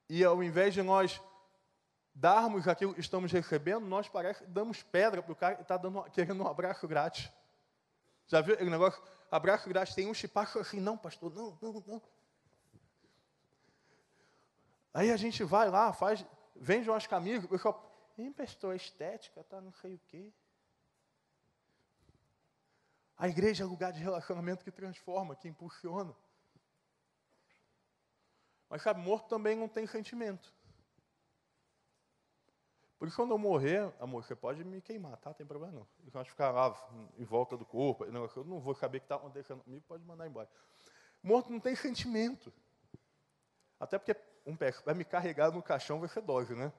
e 0.08 0.24
ao 0.24 0.42
invés 0.42 0.74
de 0.74 0.82
nós 0.82 1.22
darmos 2.14 2.66
aquilo 2.66 2.94
que 2.94 3.02
estamos 3.02 3.30
recebendo, 3.30 3.86
nós 3.86 4.08
parece 4.08 4.46
damos 4.46 4.82
pedra 4.82 5.22
para 5.22 5.34
o 5.34 5.36
cara 5.36 5.56
que 5.56 5.64
está 5.64 5.78
querendo 6.14 6.42
um 6.42 6.48
abraço 6.48 6.88
grátis. 6.88 7.30
Já 8.26 8.40
viu 8.40 8.54
aquele 8.54 8.70
negócio? 8.70 9.04
Abraço 9.30 9.68
grátis, 9.68 9.94
tem 9.94 10.08
um 10.08 10.14
chipacho 10.14 10.58
assim, 10.58 10.80
não, 10.80 10.98
pastor, 10.98 11.30
não, 11.34 11.58
não, 11.62 11.84
não. 11.86 12.02
Aí 14.94 15.12
a 15.12 15.18
gente 15.18 15.44
vai 15.44 15.70
lá, 15.70 15.92
faz, 15.92 16.26
vende 16.56 16.90
umas 16.90 17.06
camisas, 17.06 17.44
o 17.44 17.50
pessoal, 17.50 18.14
pastor, 18.34 18.78
estética, 18.78 19.44
tá 19.44 19.60
não 19.60 19.74
sei 19.74 19.96
o 19.96 20.02
quê. 20.08 20.32
A 23.18 23.28
igreja 23.28 23.66
é 23.66 23.68
lugar 23.68 23.92
de 23.92 24.00
relacionamento 24.00 24.64
que 24.64 24.72
transforma, 24.72 25.36
que 25.36 25.50
impulsiona. 25.50 26.16
Mas 28.76 28.82
sabe, 28.82 29.00
morto 29.00 29.30
também 29.30 29.56
não 29.56 29.70
tem 29.70 29.88
sentimento. 29.88 30.54
Por 33.00 33.08
isso, 33.08 33.16
quando 33.16 33.32
eu 33.32 33.38
morrer, 33.38 33.90
amor, 34.02 34.22
você 34.22 34.36
pode 34.36 34.66
me 34.66 34.82
queimar, 34.82 35.16
tá? 35.16 35.34
Tem 35.34 35.48
problema 35.48 35.72
não. 35.72 35.88
Eu 36.06 36.12
gosto 36.12 36.30
ficar 36.30 36.52
lá 36.52 36.76
em 37.18 37.24
volta 37.24 37.56
do 37.56 37.64
corpo, 37.64 38.04
eu 38.04 38.12
não 38.12 38.60
vou 38.60 38.76
saber 38.76 38.98
o 38.98 39.00
que 39.00 39.06
está 39.06 39.16
acontecendo 39.16 39.64
comigo, 39.64 39.82
pode 39.88 40.04
mandar 40.04 40.28
embora. 40.28 40.50
Morto 41.24 41.54
não 41.54 41.60
tem 41.62 41.74
sentimento. 41.74 42.52
Até 43.80 43.98
porque 43.98 44.14
um 44.46 44.58
pé 44.58 44.72
vai 44.84 44.94
me 44.94 45.06
carregar 45.06 45.52
no 45.52 45.64
caixão 45.64 46.02
vai 46.02 46.10
ser 46.10 46.20
dose, 46.20 46.54
né? 46.54 46.74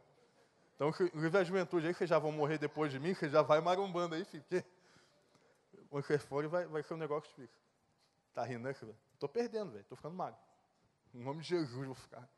Então, 0.74 0.90
inclusive 0.90 1.38
a 1.38 1.44
juventude 1.44 1.86
aí, 1.86 1.94
vocês 1.94 2.10
já 2.10 2.18
vão 2.18 2.30
morrer 2.30 2.58
depois 2.58 2.92
de 2.92 3.00
mim, 3.00 3.14
você 3.14 3.26
já 3.26 3.40
vai 3.40 3.62
marumbando 3.62 4.16
aí, 4.16 4.24
filho, 4.26 4.44
porque 5.88 6.18
for 6.18 6.46
vai, 6.46 6.66
vai 6.66 6.82
ser 6.82 6.92
um 6.92 6.98
negócio 6.98 7.30
difícil. 7.30 7.58
Tá 8.34 8.44
rindo, 8.44 8.64
né? 8.64 8.72
Estou 9.14 9.30
perdendo, 9.30 9.70
velho, 9.70 9.80
estou 9.80 9.96
ficando 9.96 10.14
magro. 10.14 10.45
Em 11.16 11.22
nome 11.22 11.40
de 11.40 11.48
Jesus, 11.48 11.86
vou 11.86 11.94
ficar. 11.94 12.28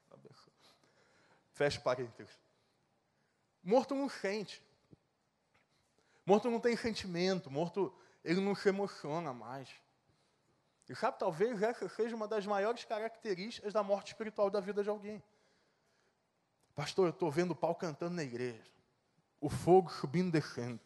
Fecha 1.53 1.81
parênteses. 1.81 2.33
Morto 3.61 3.93
não 3.93 4.09
sente. 4.09 4.63
Morto 6.25 6.49
não 6.49 6.61
tem 6.61 6.77
sentimento. 6.77 7.51
Morto, 7.51 7.93
ele 8.23 8.41
não 8.41 8.55
se 8.55 8.69
emociona 8.69 9.33
mais. 9.35 9.69
E 10.89 10.95
sabe, 10.95 11.19
talvez 11.19 11.61
essa 11.61 11.89
seja 11.89 12.15
uma 12.15 12.29
das 12.29 12.47
maiores 12.47 12.85
características 12.85 13.73
da 13.73 13.83
morte 13.83 14.13
espiritual 14.13 14.49
da 14.49 14.61
vida 14.61 14.85
de 14.85 14.89
alguém. 14.89 15.21
Pastor, 16.77 17.07
eu 17.07 17.11
estou 17.11 17.33
vendo 17.33 17.51
o 17.51 17.57
pau 17.57 17.75
cantando 17.75 18.15
na 18.15 18.23
igreja. 18.23 18.63
O 19.41 19.51
fogo 19.51 19.91
subindo 19.91 20.29
e 20.29 20.41
descendo. 20.41 20.81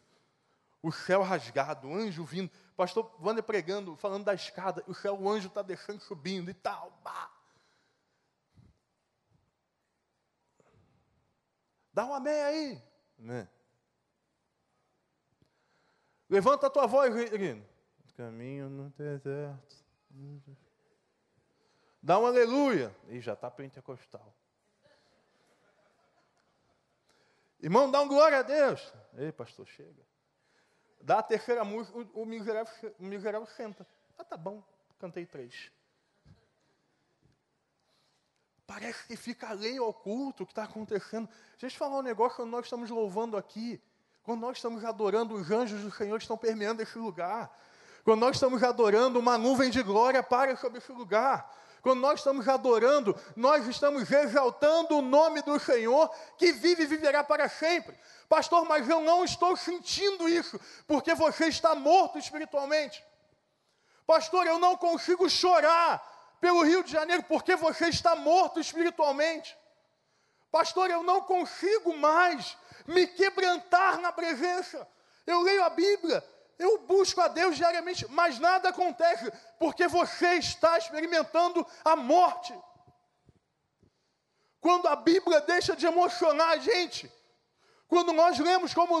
O 0.81 0.91
céu 0.91 1.21
rasgado, 1.21 1.87
o 1.87 1.93
anjo 1.93 2.25
vindo. 2.25 2.49
Pastor 2.75 3.15
Wander 3.23 3.43
pregando, 3.43 3.95
falando 3.95 4.25
da 4.25 4.33
escada. 4.33 4.83
O 4.87 4.95
céu, 4.95 5.13
o 5.13 5.29
anjo 5.29 5.47
está 5.47 5.61
descendo, 5.61 6.01
subindo 6.01 6.49
e 6.49 6.55
tal. 6.55 6.91
Bah. 7.03 7.32
Dá 11.93 12.05
um 12.05 12.13
amém 12.13 12.41
aí. 12.41 12.83
Né? 13.17 13.47
Levanta 16.29 16.67
a 16.67 16.69
tua 16.69 16.87
voz, 16.87 17.15
Irino. 17.15 17.65
Caminho 18.17 18.69
no 18.69 18.89
deserto. 18.91 19.83
Dá 22.01 22.19
um 22.19 22.25
aleluia. 22.25 22.95
E 23.07 23.19
já 23.19 23.33
está 23.33 23.49
pentecostal. 23.49 24.33
Irmão, 27.61 27.89
dá 27.89 28.01
um 28.01 28.07
glória 28.07 28.39
a 28.39 28.41
Deus. 28.41 28.93
Ei, 29.15 29.31
pastor, 29.31 29.65
chega. 29.67 30.03
Dá 30.99 31.19
a 31.19 31.23
terceira 31.23 31.63
música, 31.63 31.97
o, 31.97 32.21
o, 32.21 32.25
miserável, 32.25 32.95
o 32.99 33.03
miserável 33.03 33.47
senta. 33.47 33.85
Ah, 34.17 34.23
tá 34.23 34.37
bom, 34.37 34.63
cantei 34.99 35.25
três. 35.25 35.71
Parece 38.65 39.05
que 39.05 39.15
fica 39.15 39.49
alheio 39.49 39.83
ao 39.83 39.93
culto, 39.93 40.43
o 40.43 40.45
que 40.45 40.51
está 40.51 40.63
acontecendo. 40.63 41.27
Deixa 41.59 41.75
eu 41.75 41.79
falar 41.79 41.97
um 41.97 42.01
negócio 42.01 42.37
quando 42.37 42.49
nós 42.49 42.65
estamos 42.65 42.89
louvando 42.89 43.35
aqui. 43.35 43.81
Quando 44.23 44.39
nós 44.39 44.57
estamos 44.57 44.85
adorando, 44.85 45.35
os 45.35 45.51
anjos 45.51 45.81
do 45.81 45.91
Senhor 45.91 46.17
estão 46.17 46.37
permeando 46.37 46.81
esse 46.81 46.97
lugar. 46.97 47.51
Quando 48.05 48.21
nós 48.21 48.37
estamos 48.37 48.63
adorando, 48.63 49.19
uma 49.19 49.37
nuvem 49.37 49.69
de 49.69 49.83
glória 49.83 50.23
para 50.23 50.55
sobre 50.55 50.77
esse 50.77 50.91
lugar. 50.91 51.53
Quando 51.81 51.99
nós 51.99 52.21
estamos 52.21 52.47
adorando, 52.47 53.13
nós 53.35 53.67
estamos 53.67 54.09
exaltando 54.09 54.97
o 54.97 55.01
nome 55.01 55.41
do 55.41 55.59
Senhor 55.59 56.09
que 56.37 56.53
vive 56.53 56.83
e 56.83 56.87
viverá 56.87 57.21
para 57.21 57.49
sempre. 57.49 57.97
Pastor, 58.29 58.63
mas 58.65 58.87
eu 58.87 59.01
não 59.01 59.25
estou 59.25 59.57
sentindo 59.57 60.29
isso, 60.29 60.57
porque 60.87 61.13
você 61.13 61.47
está 61.47 61.75
morto 61.75 62.17
espiritualmente. 62.17 63.03
Pastor, 64.07 64.47
eu 64.47 64.57
não 64.57 64.77
consigo 64.77 65.29
chorar 65.29 66.12
pelo 66.43 66.61
Rio 66.61 66.83
de 66.83 66.91
Janeiro, 66.91 67.23
porque 67.23 67.55
você 67.55 67.87
está 67.87 68.17
morto 68.17 68.59
espiritualmente. 68.59 69.57
Pastor, 70.51 70.91
eu 70.91 71.01
não 71.01 71.21
consigo 71.21 71.95
mais 71.95 72.57
me 72.85 73.07
quebrantar 73.07 73.97
na 74.01 74.11
presença. 74.11 74.85
Eu 75.25 75.39
leio 75.39 75.63
a 75.63 75.69
Bíblia, 75.69 76.21
eu 76.59 76.79
busco 76.79 77.21
a 77.21 77.29
Deus 77.29 77.55
diariamente, 77.55 78.05
mas 78.09 78.39
nada 78.39 78.67
acontece, 78.67 79.31
porque 79.57 79.87
você 79.87 80.33
está 80.33 80.77
experimentando 80.77 81.65
a 81.81 81.95
morte. 81.95 82.53
Quando 84.59 84.89
a 84.89 84.97
Bíblia 84.97 85.39
deixa 85.39 85.77
de 85.77 85.85
emocionar 85.85 86.49
a 86.49 86.57
gente, 86.57 87.09
quando 87.87 88.11
nós 88.11 88.37
lemos, 88.37 88.73
como 88.73 88.99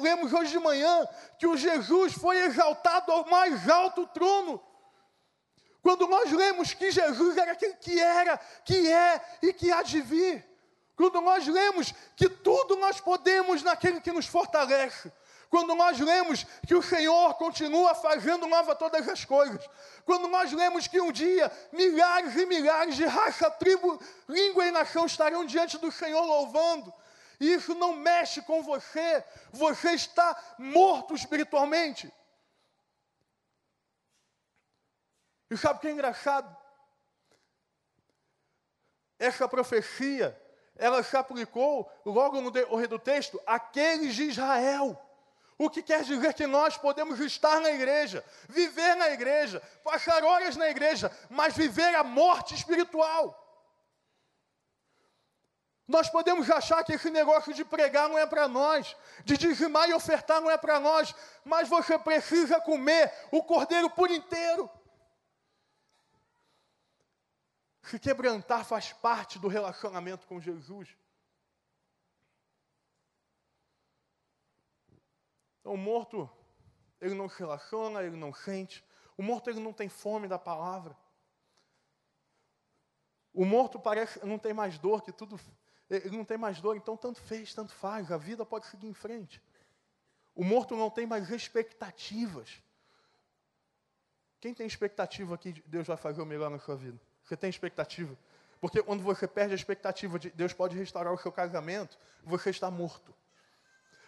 lemos 0.00 0.32
hoje 0.32 0.52
de 0.52 0.58
manhã, 0.58 1.06
que 1.38 1.46
o 1.46 1.58
Jesus 1.58 2.14
foi 2.14 2.38
exaltado 2.38 3.12
ao 3.12 3.26
mais 3.26 3.68
alto 3.68 4.06
trono. 4.06 4.69
Quando 5.82 6.06
nós 6.06 6.30
lemos 6.30 6.74
que 6.74 6.90
Jesus 6.90 7.36
era 7.36 7.52
aquele 7.52 7.74
que 7.74 7.98
era, 7.98 8.36
que 8.64 8.92
é 8.92 9.38
e 9.42 9.52
que 9.52 9.72
há 9.72 9.82
de 9.82 10.00
vir. 10.00 10.46
Quando 10.94 11.20
nós 11.22 11.46
lemos 11.46 11.94
que 12.14 12.28
tudo 12.28 12.76
nós 12.76 13.00
podemos 13.00 13.62
naquele 13.62 14.00
que 14.00 14.12
nos 14.12 14.26
fortalece. 14.26 15.10
Quando 15.48 15.74
nós 15.74 15.98
lemos 15.98 16.46
que 16.66 16.74
o 16.74 16.82
Senhor 16.82 17.34
continua 17.34 17.94
fazendo 17.94 18.46
nova 18.46 18.76
todas 18.76 19.08
as 19.08 19.24
coisas. 19.24 19.66
Quando 20.04 20.28
nós 20.28 20.52
lemos 20.52 20.86
que 20.86 21.00
um 21.00 21.10
dia 21.10 21.50
milhares 21.72 22.36
e 22.36 22.46
milhares 22.46 22.94
de 22.94 23.04
raça, 23.04 23.50
tribo, 23.50 23.98
língua 24.28 24.66
e 24.66 24.70
nação 24.70 25.06
estarão 25.06 25.44
diante 25.44 25.78
do 25.78 25.90
Senhor 25.90 26.22
louvando. 26.22 26.92
E 27.40 27.54
isso 27.54 27.74
não 27.74 27.94
mexe 27.94 28.42
com 28.42 28.62
você. 28.62 29.24
Você 29.50 29.92
está 29.92 30.36
morto 30.58 31.14
espiritualmente. 31.14 32.12
E 35.50 35.56
sabe 35.56 35.78
o 35.78 35.80
que 35.80 35.88
é 35.88 35.90
engraçado? 35.90 36.56
Essa 39.18 39.48
profecia 39.48 40.40
ela 40.76 41.02
se 41.02 41.14
aplicou 41.14 41.90
logo 42.06 42.40
no 42.40 42.50
decorrer 42.50 42.88
do 42.88 42.98
texto 42.98 43.40
àqueles 43.46 44.14
de 44.14 44.24
Israel. 44.24 44.98
O 45.58 45.68
que 45.68 45.82
quer 45.82 46.02
dizer 46.02 46.32
que 46.32 46.46
nós 46.46 46.78
podemos 46.78 47.20
estar 47.20 47.60
na 47.60 47.70
igreja, 47.70 48.24
viver 48.48 48.94
na 48.94 49.10
igreja, 49.10 49.60
passar 49.84 50.24
horas 50.24 50.56
na 50.56 50.70
igreja, 50.70 51.14
mas 51.28 51.54
viver 51.54 51.94
a 51.94 52.02
morte 52.02 52.54
espiritual. 52.54 53.36
Nós 55.86 56.08
podemos 56.08 56.50
achar 56.50 56.82
que 56.82 56.94
esse 56.94 57.10
negócio 57.10 57.52
de 57.52 57.62
pregar 57.62 58.08
não 58.08 58.16
é 58.16 58.24
para 58.24 58.48
nós, 58.48 58.96
de 59.22 59.36
dizimar 59.36 59.86
e 59.90 59.92
ofertar 59.92 60.40
não 60.40 60.50
é 60.50 60.56
para 60.56 60.80
nós, 60.80 61.14
mas 61.44 61.68
você 61.68 61.98
precisa 61.98 62.58
comer 62.58 63.12
o 63.30 63.42
cordeiro 63.42 63.90
por 63.90 64.10
inteiro. 64.10 64.70
Se 67.90 67.98
quebrantar 67.98 68.64
faz 68.64 68.92
parte 68.92 69.36
do 69.36 69.48
relacionamento 69.48 70.24
com 70.28 70.40
Jesus. 70.40 70.96
Então, 75.58 75.74
o 75.74 75.76
morto, 75.76 76.30
ele 77.00 77.14
não 77.14 77.28
se 77.28 77.40
relaciona, 77.40 78.04
ele 78.04 78.16
não 78.16 78.32
sente. 78.32 78.84
O 79.18 79.24
morto, 79.24 79.50
ele 79.50 79.58
não 79.58 79.72
tem 79.72 79.88
fome 79.88 80.28
da 80.28 80.38
palavra. 80.38 80.96
O 83.34 83.44
morto 83.44 83.80
parece, 83.80 84.24
não 84.24 84.38
tem 84.38 84.54
mais 84.54 84.78
dor, 84.78 85.02
que 85.02 85.10
tudo. 85.10 85.40
Ele 85.88 86.16
não 86.16 86.24
tem 86.24 86.38
mais 86.38 86.60
dor, 86.60 86.76
então 86.76 86.96
tanto 86.96 87.20
fez, 87.20 87.52
tanto 87.52 87.72
faz. 87.72 88.12
A 88.12 88.16
vida 88.16 88.46
pode 88.46 88.66
seguir 88.66 88.86
em 88.86 88.94
frente. 88.94 89.42
O 90.32 90.44
morto 90.44 90.76
não 90.76 90.90
tem 90.90 91.06
mais 91.06 91.28
expectativas. 91.28 92.62
Quem 94.40 94.54
tem 94.54 94.64
expectativa 94.64 95.36
que 95.36 95.60
Deus 95.66 95.88
vai 95.88 95.96
fazer 95.96 96.22
o 96.22 96.26
melhor 96.26 96.50
na 96.50 96.60
sua 96.60 96.76
vida? 96.76 97.09
Você 97.30 97.36
tem 97.36 97.48
expectativa? 97.48 98.18
Porque 98.60 98.82
quando 98.82 99.04
você 99.04 99.28
perde 99.28 99.52
a 99.52 99.56
expectativa 99.56 100.18
de 100.18 100.30
Deus 100.30 100.52
pode 100.52 100.76
restaurar 100.76 101.14
o 101.14 101.16
seu 101.16 101.30
casamento, 101.30 101.96
você 102.24 102.50
está 102.50 102.68
morto. 102.72 103.14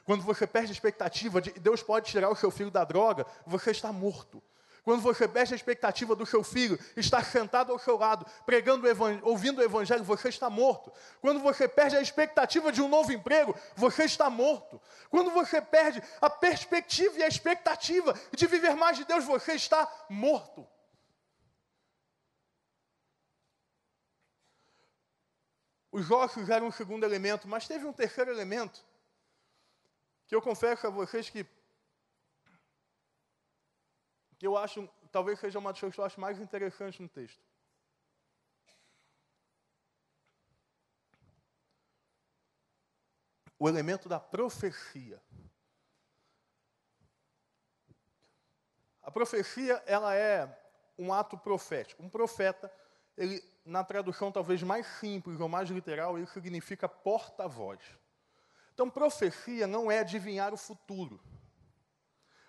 Quando 0.04 0.24
você 0.24 0.44
perde 0.44 0.70
a 0.70 0.72
expectativa 0.72 1.40
de 1.40 1.52
Deus 1.52 1.84
pode 1.84 2.10
tirar 2.10 2.30
o 2.30 2.34
seu 2.34 2.50
filho 2.50 2.68
da 2.68 2.82
droga, 2.82 3.24
você 3.46 3.70
está 3.70 3.92
morto. 3.92 4.42
Quando 4.82 5.00
você 5.02 5.28
perde 5.28 5.52
a 5.52 5.56
expectativa 5.56 6.16
do 6.16 6.26
seu 6.26 6.42
filho 6.42 6.76
estar 6.96 7.24
sentado 7.24 7.70
ao 7.70 7.78
seu 7.78 7.96
lado, 7.96 8.26
pregando, 8.44 8.88
ouvindo 9.22 9.60
o 9.60 9.64
evangelho, 9.64 10.02
você 10.02 10.28
está 10.28 10.50
morto. 10.50 10.92
Quando 11.20 11.38
você 11.38 11.68
perde 11.68 11.96
a 11.96 12.02
expectativa 12.02 12.72
de 12.72 12.82
um 12.82 12.88
novo 12.88 13.12
emprego, 13.12 13.54
você 13.76 14.02
está 14.02 14.28
morto. 14.28 14.82
Quando 15.08 15.30
você 15.30 15.62
perde 15.62 16.02
a 16.20 16.28
perspectiva 16.28 17.18
e 17.18 17.22
a 17.22 17.28
expectativa 17.28 18.18
de 18.32 18.48
viver 18.48 18.74
mais 18.74 18.96
de 18.96 19.04
Deus, 19.04 19.24
você 19.24 19.52
está 19.52 19.88
morto. 20.10 20.66
Os 25.92 26.10
ossos 26.10 26.48
eram 26.48 26.68
um 26.68 26.72
segundo 26.72 27.04
elemento, 27.04 27.46
mas 27.46 27.68
teve 27.68 27.84
um 27.84 27.92
terceiro 27.92 28.30
elemento, 28.30 28.82
que 30.26 30.34
eu 30.34 30.40
confesso 30.40 30.86
a 30.86 30.90
vocês 30.90 31.28
que, 31.28 31.44
que 34.38 34.46
eu 34.46 34.56
acho, 34.56 34.88
talvez 35.12 35.38
seja 35.38 35.58
uma 35.58 35.70
das 35.70 35.78
coisas 35.78 35.94
que 35.94 36.00
eu 36.00 36.04
acho 36.06 36.18
mais 36.18 36.40
interessantes 36.40 36.98
no 36.98 37.10
texto. 37.10 37.44
O 43.58 43.68
elemento 43.68 44.08
da 44.08 44.18
profecia. 44.18 45.22
A 49.02 49.10
profecia, 49.10 49.74
ela 49.84 50.14
é 50.14 50.58
um 50.98 51.12
ato 51.12 51.36
profético. 51.36 52.02
Um 52.02 52.08
profeta, 52.08 52.72
ele 53.16 53.42
na 53.64 53.84
tradução 53.84 54.32
talvez 54.32 54.62
mais 54.62 54.86
simples 54.98 55.40
ou 55.40 55.48
mais 55.48 55.68
literal, 55.70 56.18
isso 56.18 56.32
significa 56.32 56.88
porta-voz. 56.88 57.80
Então, 58.74 58.90
profecia 58.90 59.66
não 59.66 59.90
é 59.90 60.00
adivinhar 60.00 60.52
o 60.52 60.56
futuro. 60.56 61.20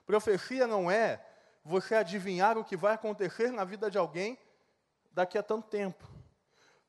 Profecia 0.05 0.65
não 0.65 0.89
é 0.89 1.23
você 1.63 1.95
adivinhar 1.95 2.57
o 2.57 2.63
que 2.63 2.75
vai 2.75 2.93
acontecer 2.93 3.51
na 3.51 3.63
vida 3.63 3.91
de 3.91 3.97
alguém 3.97 4.37
daqui 5.11 5.37
a 5.37 5.43
tanto 5.43 5.69
tempo. 5.69 6.07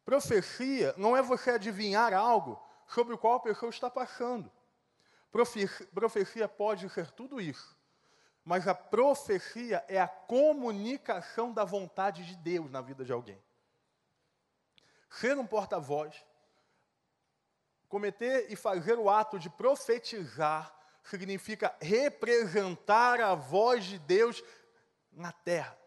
Profecia 0.05 0.95
não 0.97 1.17
é 1.17 1.23
você 1.23 1.51
adivinhar 1.51 2.13
algo 2.15 2.61
sobre 2.87 3.15
o 3.15 3.19
qual 3.19 3.35
a 3.35 3.41
pessoa 3.41 3.71
está 3.71 3.91
passando. 3.91 4.51
Profecia 5.93 6.49
pode 6.49 6.89
ser 6.91 7.11
tudo 7.11 7.41
isso, 7.41 7.77
mas 8.45 8.69
a 8.69 8.75
profecia 8.75 9.85
é 9.89 10.01
a 10.01 10.07
comunicação 10.07 11.53
da 11.53 11.65
vontade 11.65 12.25
de 12.25 12.37
Deus 12.37 12.71
na 12.71 12.81
vida 12.81 13.05
de 13.05 13.13
alguém 13.13 13.43
ser 15.21 15.39
um 15.39 15.47
porta-voz, 15.47 16.25
cometer 17.89 18.51
e 18.51 18.57
fazer 18.57 18.99
o 18.99 19.09
ato 19.09 19.39
de 19.39 19.49
profetizar, 19.49 20.75
significa 21.03 21.75
representar 21.81 23.21
a 23.21 23.35
voz 23.35 23.85
de 23.85 23.99
Deus 23.99 24.43
na 25.13 25.31
terra. 25.31 25.79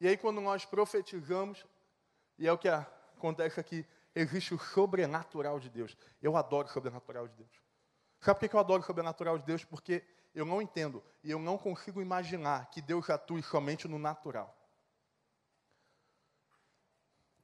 E 0.00 0.06
aí, 0.06 0.16
quando 0.16 0.40
nós 0.40 0.64
profetizamos, 0.64 1.66
e 2.38 2.46
é 2.46 2.52
o 2.52 2.58
que 2.58 2.68
acontece 2.68 3.58
aqui, 3.58 3.86
existe 4.14 4.54
o 4.54 4.58
sobrenatural 4.58 5.58
de 5.58 5.68
Deus. 5.68 5.96
Eu 6.22 6.36
adoro 6.36 6.68
o 6.68 6.70
sobrenatural 6.70 7.26
de 7.26 7.34
Deus. 7.34 7.50
Sabe 8.20 8.38
por 8.38 8.48
que 8.48 8.54
eu 8.54 8.60
adoro 8.60 8.82
o 8.82 8.86
sobrenatural 8.86 9.38
de 9.38 9.44
Deus? 9.44 9.64
Porque 9.64 10.04
eu 10.34 10.44
não 10.44 10.62
entendo 10.62 11.02
e 11.22 11.30
eu 11.30 11.38
não 11.38 11.58
consigo 11.58 12.00
imaginar 12.00 12.70
que 12.70 12.80
Deus 12.80 13.10
atue 13.10 13.42
somente 13.42 13.86
no 13.88 13.98
natural. 13.98 14.57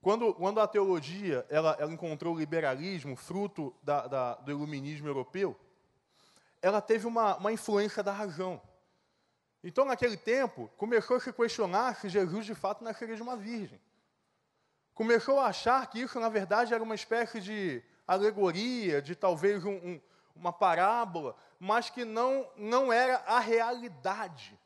Quando, 0.05 0.35
quando 0.35 0.61
a 0.61 0.69
teologia 0.69 1.47
ela, 1.49 1.79
ela 1.81 1.91
encontrou 1.91 2.35
o 2.35 2.39
liberalismo, 2.39 3.17
fruto 3.17 3.75
da, 3.83 4.07
da, 4.07 4.35
do 4.35 4.51
iluminismo 4.51 5.09
europeu, 5.09 5.59
ela 6.61 6.83
teve 6.83 7.07
uma, 7.07 7.39
uma 7.39 7.51
influência 7.51 8.03
da 8.03 8.13
razão. 8.13 8.61
Então, 9.63 9.87
naquele 9.87 10.19
tempo, 10.19 10.71
começou 10.77 11.17
a 11.17 11.21
se 11.21 11.33
questionar 11.33 11.97
se 11.97 12.11
Jesus 12.11 12.45
de 12.45 12.55
fato 12.55 12.85
nasceria 12.85 13.17
de 13.17 13.23
uma 13.23 13.35
virgem. 13.35 13.81
Começou 14.93 15.41
a 15.41 15.47
achar 15.47 15.87
que 15.87 16.03
isso, 16.03 16.21
na 16.21 16.29
verdade, 16.29 16.75
era 16.75 16.83
uma 16.83 16.95
espécie 16.95 17.41
de 17.41 17.83
alegoria, 18.07 19.01
de 19.01 19.17
talvez 19.17 19.65
um, 19.65 19.73
um, 19.73 20.01
uma 20.37 20.53
parábola, 20.53 21.35
mas 21.59 21.89
que 21.89 22.05
não, 22.05 22.47
não 22.59 22.93
era 22.93 23.23
a 23.27 23.41
realidade. 23.41 24.61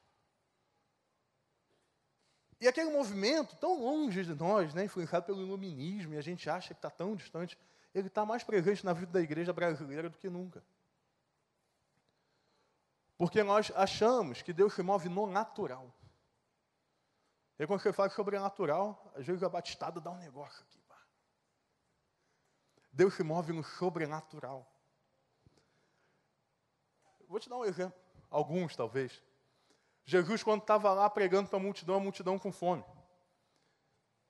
E 2.60 2.66
aquele 2.66 2.90
movimento, 2.90 3.56
tão 3.56 3.80
longe 3.80 4.24
de 4.24 4.34
nós, 4.34 4.74
né, 4.74 4.84
influenciado 4.84 5.26
pelo 5.26 5.42
iluminismo, 5.42 6.14
e 6.14 6.18
a 6.18 6.22
gente 6.22 6.50
acha 6.50 6.68
que 6.68 6.78
está 6.78 6.90
tão 6.90 7.14
distante, 7.14 7.56
ele 7.94 8.08
está 8.08 8.26
mais 8.26 8.42
presente 8.42 8.84
na 8.84 8.92
vida 8.92 9.12
da 9.12 9.20
igreja 9.20 9.52
brasileira 9.52 10.08
do 10.08 10.18
que 10.18 10.28
nunca. 10.28 10.62
Porque 13.16 13.42
nós 13.42 13.72
achamos 13.74 14.42
que 14.42 14.52
Deus 14.52 14.74
se 14.74 14.82
move 14.82 15.08
no 15.08 15.26
natural. 15.26 15.92
E 17.58 17.66
quando 17.66 17.80
você 17.80 17.92
fala 17.92 18.10
sobrenatural, 18.10 19.12
às 19.16 19.26
vezes 19.26 19.42
a 19.42 19.48
batistada 19.48 20.00
dá 20.00 20.10
um 20.10 20.18
negócio 20.18 20.62
aqui. 20.62 20.80
Pá. 20.82 20.96
Deus 22.92 23.14
se 23.14 23.24
move 23.24 23.52
no 23.52 23.64
sobrenatural. 23.64 24.72
Vou 27.26 27.40
te 27.40 27.48
dar 27.48 27.56
um 27.56 27.64
exemplo, 27.64 27.98
alguns 28.30 28.76
talvez. 28.76 29.22
Jesus, 30.08 30.42
quando 30.42 30.62
estava 30.62 30.90
lá 30.94 31.10
pregando 31.10 31.50
para 31.50 31.58
a 31.58 31.62
multidão, 31.62 31.96
a 31.96 32.00
multidão 32.00 32.38
com 32.38 32.50
fome. 32.50 32.82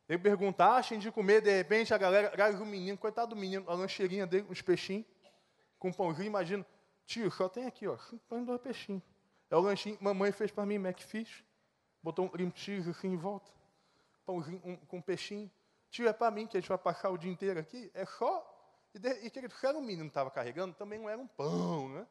Ele 0.08 0.18
pergunta, 0.18 0.66
achem 0.74 0.98
de 0.98 1.08
comer, 1.12 1.40
de 1.40 1.56
repente 1.56 1.94
a 1.94 1.98
galera 1.98 2.30
traz 2.30 2.60
o 2.60 2.66
menino, 2.66 2.98
coitado 2.98 3.32
do 3.32 3.40
menino, 3.40 3.64
a 3.70 3.74
lancheirinha 3.74 4.26
dele, 4.26 4.44
uns 4.50 4.60
peixinhos, 4.60 5.06
com 5.78 5.92
pãozinho, 5.92 6.26
imagina, 6.26 6.66
tio, 7.06 7.30
só 7.30 7.48
tem 7.48 7.64
aqui, 7.64 7.86
ó, 7.86 7.96
põe 8.28 8.42
dois 8.42 8.60
peixinhos. 8.60 9.04
É 9.48 9.54
o 9.54 9.60
lanchinho 9.60 9.96
que 9.96 10.02
mamãe 10.02 10.32
fez 10.32 10.50
para 10.50 10.66
mim, 10.66 10.78
Mac 10.78 10.98
Fish, 10.98 11.44
botou 12.02 12.24
um 12.24 12.28
cream 12.28 12.52
cheese 12.56 12.90
assim 12.90 13.12
em 13.12 13.16
volta, 13.16 13.48
pãozinho 14.26 14.60
um, 14.64 14.76
com 14.78 15.00
peixinho. 15.00 15.48
Tio, 15.90 16.08
é 16.08 16.12
para 16.12 16.32
mim 16.32 16.48
que 16.48 16.56
a 16.56 16.60
gente 16.60 16.68
vai 16.68 16.78
passar 16.78 17.08
o 17.10 17.16
dia 17.16 17.30
inteiro 17.30 17.60
aqui, 17.60 17.88
é 17.94 18.04
só. 18.04 18.44
E, 18.92 18.98
de, 18.98 19.10
e 19.24 19.30
querido, 19.30 19.54
se 19.54 19.64
era 19.64 19.78
um 19.78 19.80
menino 19.80 20.06
que 20.06 20.10
estava 20.10 20.28
carregando, 20.28 20.74
também 20.74 20.98
não 20.98 21.08
era 21.08 21.20
um 21.20 21.28
pão, 21.28 21.88
né? 21.88 22.04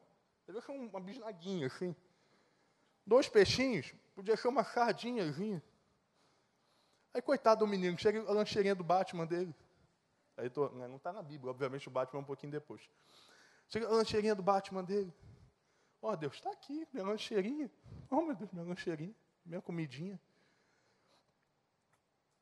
Deve 0.46 0.62
ser 0.62 0.72
uma 0.72 1.00
bisnaguinha 1.00 1.66
assim. 1.66 1.94
Dois 3.08 3.26
peixinhos, 3.26 3.94
podia 4.14 4.36
ser 4.36 4.48
uma 4.48 4.62
sardinhazinha. 4.62 5.62
Aí, 7.14 7.22
coitado 7.22 7.60
do 7.60 7.66
menino, 7.66 7.96
chega 7.96 8.20
a 8.20 8.32
lancheirinha 8.34 8.74
do 8.74 8.84
Batman 8.84 9.26
dele. 9.26 9.56
Aí 10.36 10.50
tô, 10.50 10.68
né, 10.68 10.86
não 10.86 10.96
está 10.96 11.10
na 11.10 11.22
Bíblia, 11.22 11.50
obviamente 11.50 11.88
o 11.88 11.90
Batman 11.90 12.20
é 12.20 12.22
um 12.22 12.26
pouquinho 12.26 12.52
depois. 12.52 12.82
Chega 13.70 13.86
a 13.86 13.90
lancheirinha 13.92 14.34
do 14.34 14.42
Batman 14.42 14.84
dele. 14.84 15.10
Ó, 16.02 16.12
oh, 16.12 16.16
Deus, 16.16 16.34
está 16.34 16.50
aqui, 16.50 16.86
minha 16.92 17.06
lancheirinha. 17.06 17.70
Oh, 18.10 18.20
meu 18.20 18.36
Deus, 18.36 18.52
minha 18.52 18.66
lancheirinha, 18.66 19.14
minha 19.42 19.62
comidinha. 19.62 20.20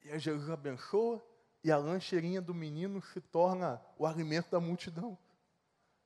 E 0.03 0.11
aí 0.11 0.19
Jesus 0.19 0.51
abençoa 0.51 1.25
e 1.63 1.71
a 1.71 1.77
lancheirinha 1.77 2.43
do 2.43 2.53
menino 2.53 3.01
se 3.01 3.21
torna 3.21 3.81
o 3.97 4.05
alimento 4.05 4.51
da 4.51 4.59
multidão. 4.59 5.17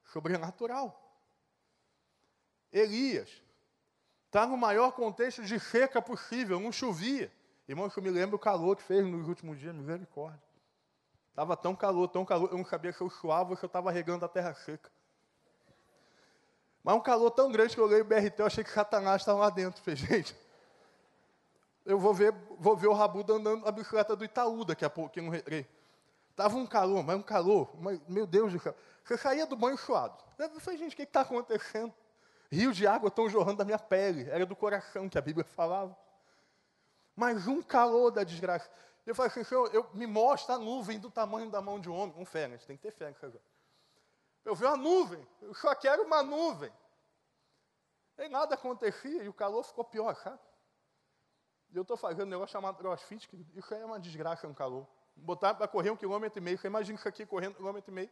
Sobrenatural. 0.04 1.18
Elias 2.70 3.42
está 4.30 4.46
no 4.46 4.56
maior 4.56 4.92
contexto 4.92 5.42
de 5.42 5.58
seca 5.58 6.00
possível, 6.00 6.60
não 6.60 6.70
chovia. 6.70 7.32
Irmãos, 7.68 7.96
eu 7.96 8.02
me 8.02 8.10
lembro 8.10 8.36
o 8.36 8.38
calor 8.38 8.76
que 8.76 8.82
fez 8.82 9.04
nos 9.04 9.26
últimos 9.26 9.58
dias, 9.58 9.74
misericórdia. 9.74 10.40
Estava 11.30 11.56
tão 11.56 11.74
calor, 11.74 12.06
tão 12.06 12.24
calor, 12.24 12.48
eu 12.52 12.58
não 12.58 12.64
sabia 12.64 12.92
se 12.92 13.00
eu 13.00 13.10
suava 13.10 13.50
ou 13.50 13.56
se 13.56 13.64
eu 13.64 13.66
estava 13.66 13.90
regando 13.90 14.24
a 14.24 14.28
terra 14.28 14.54
seca. 14.54 14.88
Mas 16.82 16.94
um 16.94 17.00
calor 17.00 17.32
tão 17.32 17.50
grande 17.50 17.74
que 17.74 17.80
eu 17.80 17.84
olhei 17.84 18.00
o 18.00 18.04
BRT, 18.04 18.38
eu 18.38 18.46
achei 18.46 18.62
que 18.62 18.70
Satanás 18.70 19.22
estava 19.22 19.40
lá 19.40 19.50
dentro. 19.50 19.82
Falei, 19.82 19.96
gente, 19.96 20.36
eu 21.84 21.98
vou 21.98 22.14
ver, 22.14 22.32
vou 22.56 22.76
ver 22.76 22.86
o 22.86 22.92
Rabudo 22.92 23.34
andando 23.34 23.64
na 23.64 23.72
bicicleta 23.72 24.14
do 24.14 24.24
Itaú 24.24 24.64
daqui 24.64 24.84
a 24.84 24.90
pouco, 24.90 25.20
no 25.20 25.30
recreio. 25.30 25.66
Estava 26.30 26.56
um 26.56 26.66
calor, 26.66 27.02
mas 27.02 27.16
um 27.16 27.22
calor, 27.22 27.68
mas, 27.80 28.00
meu 28.06 28.28
Deus 28.28 28.52
do 28.52 28.60
céu. 28.60 28.76
Você 29.04 29.18
saía 29.18 29.44
do 29.44 29.56
banho 29.56 29.76
suado. 29.76 30.16
Eu 30.38 30.60
falei, 30.60 30.78
gente, 30.78 30.92
o 30.92 30.96
que 30.96 31.02
está 31.02 31.22
acontecendo? 31.22 31.92
Rios 32.50 32.76
de 32.76 32.86
água 32.86 33.08
estão 33.08 33.28
jorrando 33.28 33.58
da 33.58 33.64
minha 33.64 33.78
pele. 33.78 34.28
Era 34.28 34.44
do 34.44 34.56
coração 34.56 35.08
que 35.08 35.18
a 35.18 35.22
Bíblia 35.22 35.44
falava 35.44 35.96
mas 37.20 37.46
um 37.46 37.62
calor 37.62 38.10
da 38.10 38.24
desgraça. 38.24 38.70
Eu 39.04 39.14
falei 39.14 39.30
assim, 39.30 39.44
Senhor, 39.44 39.68
eu, 39.74 39.86
me 39.92 40.06
mostra 40.06 40.54
a 40.54 40.58
nuvem 40.58 40.98
do 40.98 41.10
tamanho 41.10 41.50
da 41.50 41.60
mão 41.60 41.78
de 41.78 41.86
um 41.90 41.94
homem. 41.94 42.14
Com 42.14 42.24
fé, 42.24 42.48
tem 42.66 42.78
que 42.78 42.82
ter 42.82 42.92
fé. 42.92 43.14
Eu 44.42 44.54
vi 44.54 44.64
uma 44.64 44.76
nuvem, 44.76 45.26
eu 45.42 45.52
só 45.52 45.74
quero 45.74 46.02
uma 46.04 46.22
nuvem. 46.22 46.72
E 48.16 48.26
nada 48.30 48.54
acontecia, 48.54 49.22
e 49.22 49.28
o 49.28 49.34
calor 49.34 49.62
ficou 49.62 49.84
pior, 49.84 50.14
sabe? 50.16 50.38
E 51.70 51.76
eu 51.76 51.82
estou 51.82 51.96
fazendo 51.96 52.28
um 52.28 52.30
negócio 52.30 52.52
chamado 52.52 52.78
crossfit, 52.78 53.28
que 53.28 53.46
isso 53.54 53.74
é 53.74 53.84
uma 53.84 54.00
desgraça 54.00 54.48
no 54.48 54.54
calor. 54.54 54.86
Botar 55.14 55.54
para 55.54 55.68
correr 55.68 55.90
um 55.90 55.96
quilômetro 55.96 56.38
e 56.38 56.42
meio, 56.42 56.56
você 56.56 56.68
imagina 56.68 56.98
isso 56.98 57.06
aqui 57.06 57.26
correndo 57.26 57.52
um 57.52 57.56
quilômetro 57.56 57.90
e 57.90 57.94
meio. 57.94 58.10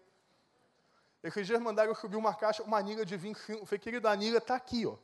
Esses 1.22 1.46
dias 1.46 1.60
mandaram 1.60 1.90
eu 1.90 1.94
subir 1.94 2.16
uma 2.16 2.34
caixa, 2.34 2.62
uma 2.62 2.78
anilha 2.78 3.04
de 3.04 3.16
25. 3.16 3.62
Eu 3.62 3.66
falei, 3.66 3.78
querida, 3.78 4.08
a 4.08 4.12
anilha 4.12 4.38
está 4.38 4.54
aqui, 4.54 4.86
ó 4.86 4.96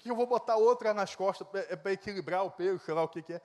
que 0.00 0.10
eu 0.10 0.16
vou 0.16 0.26
botar 0.26 0.56
outra 0.56 0.94
nas 0.94 1.14
costas 1.14 1.46
para 1.46 1.92
equilibrar 1.92 2.44
o 2.44 2.50
peso, 2.50 2.82
sei 2.82 2.94
lá 2.94 3.02
o 3.02 3.08
que, 3.08 3.22
que 3.22 3.34
é. 3.34 3.42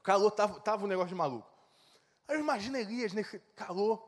O 0.00 0.02
calor 0.02 0.28
estava 0.28 0.60
tava 0.60 0.84
um 0.84 0.88
negócio 0.88 1.10
de 1.10 1.14
maluco. 1.14 1.48
Aí 2.26 2.40
imagina 2.40 2.80
Elias 2.80 3.12
nesse 3.12 3.38
calor. 3.54 4.02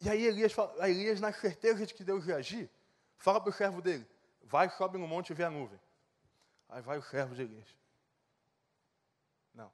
E 0.00 0.10
aí 0.10 0.26
Elias, 0.26 0.52
fala, 0.52 0.90
Elias, 0.90 1.20
na 1.20 1.32
certeza 1.32 1.86
de 1.86 1.94
que 1.94 2.02
Deus 2.02 2.26
ia 2.26 2.36
agir, 2.36 2.68
fala 3.16 3.40
para 3.40 3.50
o 3.50 3.52
servo 3.52 3.80
dele, 3.80 4.04
vai, 4.42 4.68
sobe 4.68 4.98
no 4.98 5.06
monte 5.06 5.30
e 5.30 5.34
vê 5.34 5.44
a 5.44 5.50
nuvem. 5.50 5.80
Aí 6.68 6.82
vai 6.82 6.98
o 6.98 7.02
servo 7.02 7.34
de 7.34 7.42
Elias. 7.42 7.68
Não. 9.54 9.70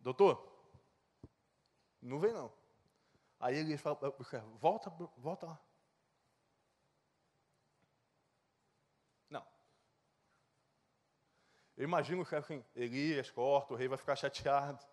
Doutor, 0.00 0.46
nuvem 2.02 2.32
não. 2.32 2.52
Aí 3.40 3.56
Elias 3.56 3.80
fala 3.80 3.98
o 4.18 4.24
servo, 4.24 4.56
volta, 4.58 4.90
volta 5.18 5.46
lá. 5.46 5.60
Eu 11.78 11.84
imagino 11.84 12.26
que 12.26 12.34
assim, 12.34 12.64
Elias 12.74 13.30
corta, 13.30 13.72
o 13.72 13.76
rei 13.76 13.86
vai 13.86 13.96
ficar 13.96 14.16
chateado. 14.16 14.84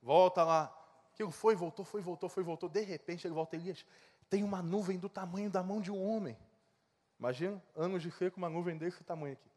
Volta 0.00 0.42
lá. 0.42 0.74
Aquilo 1.12 1.30
foi, 1.30 1.54
voltou, 1.54 1.84
foi, 1.84 2.00
voltou, 2.00 2.30
foi, 2.30 2.42
voltou. 2.42 2.66
De 2.66 2.80
repente 2.80 3.26
ele 3.26 3.34
volta, 3.34 3.56
Elias, 3.56 3.84
tem 4.30 4.42
uma 4.42 4.62
nuvem 4.62 4.98
do 4.98 5.10
tamanho 5.10 5.50
da 5.50 5.62
mão 5.62 5.82
de 5.82 5.90
um 5.90 6.02
homem. 6.02 6.34
Imagina 7.18 7.62
anos 7.76 8.02
de 8.02 8.10
com 8.30 8.38
uma 8.38 8.48
nuvem 8.48 8.78
desse 8.78 9.04
tamanho 9.04 9.34
aqui. 9.34 9.50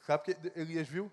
Sabe 0.00 0.30
o 0.30 0.34
que 0.34 0.60
Elias 0.60 0.86
viu? 0.86 1.10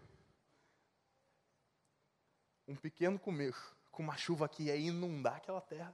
Um 2.68 2.76
pequeno 2.76 3.18
começo, 3.18 3.77
com 3.98 4.04
uma 4.04 4.16
chuva 4.16 4.48
que 4.48 4.66
ia 4.66 4.76
inundar 4.76 5.38
aquela 5.38 5.60
terra. 5.60 5.92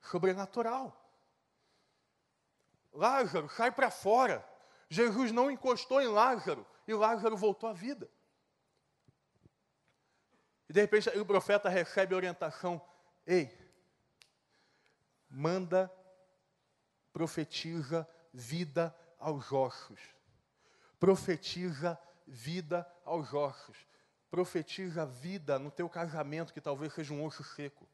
Sobrenatural. 0.00 0.92
Lázaro, 2.92 3.48
sai 3.48 3.70
para 3.70 3.88
fora. 3.88 4.44
Jesus 4.88 5.30
não 5.30 5.48
encostou 5.48 6.02
em 6.02 6.08
Lázaro 6.08 6.66
e 6.88 6.92
Lázaro 6.92 7.36
voltou 7.36 7.68
à 7.68 7.72
vida. 7.72 8.10
E 10.68 10.72
de 10.72 10.80
repente 10.80 11.08
o 11.10 11.24
profeta 11.24 11.68
recebe 11.68 12.14
a 12.14 12.16
orientação: 12.16 12.84
ei, 13.24 13.56
manda, 15.30 15.88
profetiza 17.12 18.08
vida 18.32 18.92
aos 19.20 19.52
ossos. 19.52 20.00
Profetiza 20.98 21.96
vida 22.26 22.84
aos 23.04 23.32
ossos. 23.32 23.93
Profetiza 24.34 25.06
vida 25.06 25.60
no 25.60 25.70
teu 25.70 25.88
casamento, 25.88 26.52
que 26.52 26.60
talvez 26.60 26.92
seja 26.92 27.14
um 27.14 27.24
osso 27.24 27.44
seco. 27.44 27.86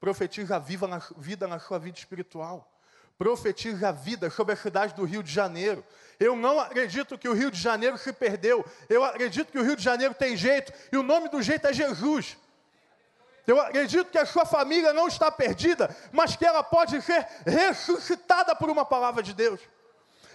Profetiza 0.00 0.58
vida 0.58 0.88
na, 0.88 0.98
vida 1.16 1.46
na 1.46 1.60
sua 1.60 1.78
vida 1.78 1.96
espiritual 1.96 2.68
profetiza 3.16 3.92
vida 3.92 4.30
sobre 4.30 4.54
a 4.54 4.56
cidade 4.56 4.94
do 4.94 5.04
Rio 5.04 5.22
de 5.22 5.30
Janeiro. 5.30 5.84
Eu 6.18 6.34
não 6.34 6.58
acredito 6.58 7.18
que 7.18 7.28
o 7.28 7.34
Rio 7.34 7.50
de 7.50 7.60
Janeiro 7.60 7.98
se 7.98 8.14
perdeu. 8.14 8.64
Eu 8.88 9.04
acredito 9.04 9.52
que 9.52 9.58
o 9.58 9.62
Rio 9.62 9.76
de 9.76 9.82
Janeiro 9.82 10.14
tem 10.14 10.36
jeito 10.38 10.72
e 10.90 10.96
o 10.96 11.02
nome 11.02 11.28
do 11.28 11.42
jeito 11.42 11.66
é 11.66 11.72
Jesus. 11.72 12.38
Eu 13.46 13.60
acredito 13.60 14.10
que 14.10 14.16
a 14.16 14.24
sua 14.24 14.46
família 14.46 14.94
não 14.94 15.06
está 15.06 15.30
perdida, 15.30 15.94
mas 16.10 16.34
que 16.34 16.46
ela 16.46 16.64
pode 16.64 17.00
ser 17.02 17.24
ressuscitada 17.44 18.56
por 18.56 18.70
uma 18.70 18.86
palavra 18.86 19.22
de 19.22 19.34
Deus. 19.34 19.60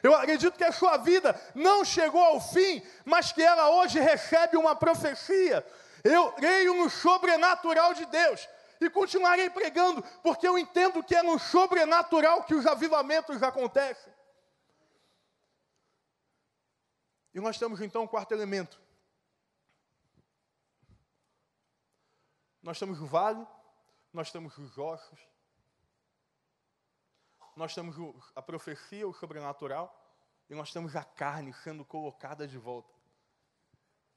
Eu 0.06 0.13
acredito 0.13 0.56
que 0.56 0.63
a 0.63 0.72
sua 0.72 0.98
vida 0.98 1.34
não 1.56 1.84
chegou 1.84 2.24
ao 2.24 2.39
fim, 2.39 2.80
mas 3.04 3.32
que 3.32 3.41
ela 3.41 3.72
hoje 3.72 4.00
recebe 4.00 4.56
uma 4.56 4.76
profecia. 4.76 5.65
Eu 6.04 6.32
creio 6.34 6.76
no 6.76 6.91
sobrenatural 6.91 7.91
de 7.96 8.06
Deus 8.06 8.48
e 8.80 8.88
continuarei 8.88 9.50
pregando, 9.50 10.04
porque 10.22 10.48
eu 10.48 10.60
entendo 10.60 11.04
que 11.04 11.15
é 11.15 11.24
no 11.24 11.39
sobrenatural 11.39 12.44
que 12.44 12.54
os 12.54 12.68
avivamentos 12.68 13.41
acontecem. 13.41 14.13
E 17.34 17.39
nós 17.39 17.58
temos 17.58 17.82
então 17.82 18.04
um 18.04 18.08
quarto 18.08 18.32
elemento. 18.32 18.80
Nós 22.62 22.78
temos 22.78 23.02
o 23.02 23.08
vale, 23.08 23.44
nós 24.13 24.32
temos 24.32 24.56
os 24.60 24.78
ossos, 24.78 25.20
nós 27.56 27.74
temos 27.74 27.96
a 28.36 28.41
profecia, 28.41 29.08
o 29.08 29.13
sobrenatural, 29.13 30.02
e 30.50 30.56
nós 30.56 30.72
temos 30.72 30.96
a 30.96 31.04
carne 31.04 31.54
sendo 31.54 31.84
colocada 31.86 32.48
de 32.48 32.58
volta. 32.58 32.94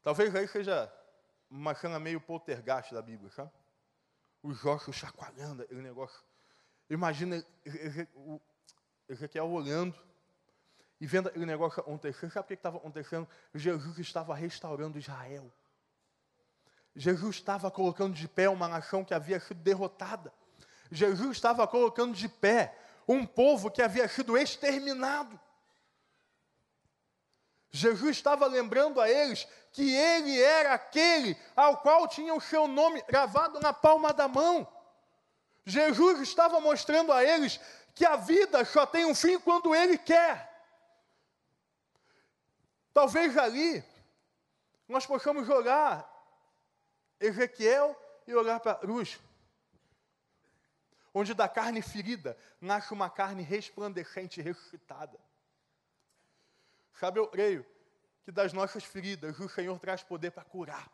Talvez 0.03 0.35
aí 0.35 0.47
seja 0.49 0.93
uma 1.51 1.75
cena 1.75 1.99
meio 1.99 2.21
poltergeist 2.21 2.93
da 2.93 3.01
Bíblia, 3.01 3.31
sabe? 3.31 3.51
os 4.43 4.65
ossos 4.65 4.97
chacoalhando, 4.97 5.63
aquele 5.63 5.83
negócio. 5.83 6.21
Imagina 6.89 7.45
Ezequiel 9.09 9.51
olhando 9.51 9.99
e 11.01 11.07
vendo 11.07 11.29
aquele 11.29 11.47
negócio 11.47 11.81
acontecer. 11.81 12.31
Sabe 12.31 12.45
o 12.45 12.49
que 12.49 12.55
estava 12.55 12.79
acontecendo? 12.79 13.29
Jesus 13.55 13.99
estava 13.99 14.35
restaurando 14.35 14.99
Israel. 14.99 15.53
Jesus 16.95 17.37
estava 17.37 17.71
colocando 17.71 18.15
de 18.15 18.27
pé 18.27 18.49
uma 18.49 18.67
nação 18.69 19.05
que 19.05 19.15
havia 19.15 19.39
sido 19.39 19.61
derrotada. 19.61 20.33
Jesus 20.91 21.37
estava 21.37 21.67
colocando 21.67 22.15
de 22.15 22.29
pé 22.29 22.77
um 23.09 23.25
povo 23.25 23.71
que 23.71 23.81
havia 23.81 24.07
sido 24.07 24.37
exterminado. 24.37 25.41
Jesus 27.71 28.17
estava 28.17 28.47
lembrando 28.47 29.01
a 29.01 29.09
eles 29.09 29.47
que 29.73 29.95
ele 29.95 30.41
era 30.41 30.75
aquele 30.75 31.37
ao 31.57 31.79
qual 31.79 32.07
tinha 32.07 32.35
o 32.35 32.41
seu 32.41 32.67
nome 32.67 33.03
gravado 33.03 33.61
na 33.61 33.73
palma 33.73 34.13
da 34.13 34.29
mão. 34.29 34.67
Jesus 35.65 36.21
estava 36.21 36.61
mostrando 36.61 37.13
a 37.13 37.25
eles 37.25 37.61
que 37.95 38.05
a 38.05 38.17
vida 38.17 38.65
só 38.65 38.87
tem 38.87 39.05
um 39.05 39.15
fim 39.15 39.39
quando 39.39 39.75
ele 39.75 39.99
quer. 39.99 40.49
Talvez 42.93 43.37
ali 43.37 43.85
nós 44.89 45.05
possamos 45.05 45.49
olhar 45.49 46.09
Ezequiel 47.21 47.95
e 48.27 48.35
olhar 48.35 48.61
para 48.61 48.73
a 48.73 48.77
cruz, 48.77 49.19
onde 51.15 51.35
da 51.35 51.49
carne 51.49 51.83
ferida 51.83 52.37
nasce 52.61 52.93
uma 52.93 53.09
carne 53.11 53.43
resplandecente 53.43 54.41
e 54.41 54.43
ressuscitada. 54.43 55.19
Sabe, 56.95 57.21
eu 57.21 57.29
creio 57.29 57.65
que 58.25 58.33
das 58.33 58.53
nossas 58.53 58.85
feridas 58.85 59.39
o 59.39 59.49
Senhor 59.49 59.79
traz 59.79 60.03
poder 60.03 60.31
para 60.31 60.45
curar. 60.45 60.91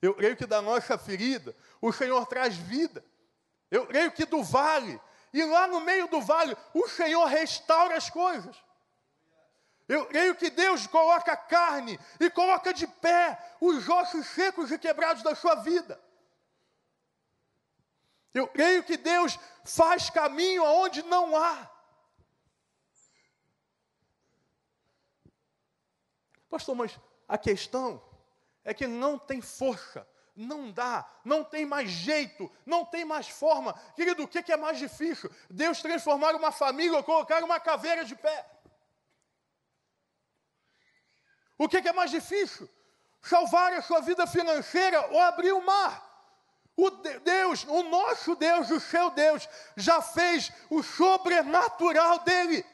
Eu 0.00 0.14
creio 0.14 0.36
que 0.36 0.46
da 0.46 0.60
nossa 0.60 0.98
ferida 0.98 1.54
o 1.80 1.92
Senhor 1.92 2.26
traz 2.26 2.56
vida. 2.56 3.04
Eu 3.70 3.86
creio 3.86 4.12
que 4.12 4.26
do 4.26 4.42
vale, 4.42 5.00
e 5.32 5.42
lá 5.44 5.66
no 5.66 5.80
meio 5.80 6.08
do 6.08 6.20
vale, 6.20 6.56
o 6.74 6.88
Senhor 6.88 7.24
restaura 7.24 7.96
as 7.96 8.10
coisas. 8.10 8.56
Eu 9.88 10.06
creio 10.06 10.34
que 10.34 10.50
Deus 10.50 10.86
coloca 10.86 11.36
carne 11.36 11.98
e 12.20 12.30
coloca 12.30 12.72
de 12.72 12.86
pé 12.86 13.38
os 13.60 13.88
ossos 13.88 14.26
secos 14.26 14.70
e 14.70 14.78
quebrados 14.78 15.22
da 15.22 15.34
sua 15.34 15.56
vida. 15.56 16.00
Eu 18.34 18.48
creio 18.48 18.82
que 18.82 18.96
Deus 18.96 19.38
faz 19.64 20.08
caminho 20.08 20.64
aonde 20.64 21.02
não 21.02 21.36
há. 21.36 21.70
Pastor, 26.48 26.74
mas 26.74 26.98
a 27.28 27.38
questão 27.38 28.02
é 28.64 28.74
que 28.74 28.86
não 28.86 29.18
tem 29.18 29.40
força, 29.40 30.06
não 30.36 30.70
dá, 30.70 31.10
não 31.24 31.42
tem 31.44 31.64
mais 31.64 31.90
jeito, 31.90 32.50
não 32.64 32.84
tem 32.84 33.04
mais 33.04 33.28
forma. 33.28 33.74
Querido, 33.94 34.22
o 34.22 34.28
que 34.28 34.52
é 34.52 34.56
mais 34.56 34.78
difícil? 34.78 35.30
Deus 35.48 35.80
transformar 35.80 36.34
uma 36.34 36.52
família 36.52 36.96
ou 36.96 37.04
colocar 37.04 37.42
uma 37.42 37.58
caveira 37.58 38.04
de 38.04 38.14
pé. 38.14 38.46
O 41.58 41.68
que 41.68 41.76
é 41.76 41.92
mais 41.92 42.10
difícil? 42.10 42.68
Salvar 43.22 43.72
a 43.74 43.82
sua 43.82 44.00
vida 44.00 44.26
financeira 44.26 45.06
ou 45.12 45.20
abrir 45.20 45.52
o 45.52 45.64
mar? 45.64 46.11
O 46.76 46.90
Deus, 46.90 47.64
o 47.68 47.82
nosso 47.84 48.34
Deus, 48.34 48.70
o 48.70 48.80
seu 48.80 49.10
Deus, 49.10 49.48
já 49.76 50.00
fez 50.00 50.50
o 50.70 50.82
sobrenatural 50.82 52.20
dele. 52.20 52.64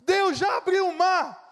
Deus 0.00 0.38
já 0.38 0.56
abriu 0.56 0.88
o 0.88 0.96
mar. 0.96 1.46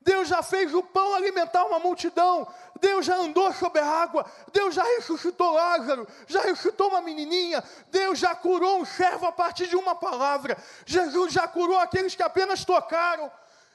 Deus 0.00 0.28
já 0.28 0.42
fez 0.42 0.74
o 0.74 0.82
pão 0.82 1.14
alimentar 1.14 1.64
uma 1.64 1.78
multidão. 1.78 2.46
Deus 2.78 3.06
já 3.06 3.16
andou 3.16 3.52
sobre 3.54 3.80
a 3.80 3.86
água. 3.86 4.24
Deus 4.52 4.74
já 4.74 4.84
ressuscitou 4.84 5.54
Lázaro. 5.54 6.06
Já 6.26 6.42
ressuscitou 6.42 6.88
uma 6.88 7.00
menininha. 7.00 7.64
Deus 7.90 8.18
já 8.18 8.34
curou 8.34 8.80
um 8.80 8.84
servo 8.84 9.26
a 9.26 9.32
partir 9.32 9.66
de 9.66 9.76
uma 9.76 9.94
palavra. 9.94 10.56
Jesus 10.84 11.32
já 11.32 11.48
curou 11.48 11.78
aqueles 11.78 12.14
que 12.14 12.22
apenas 12.22 12.64
tocaram. 12.64 13.32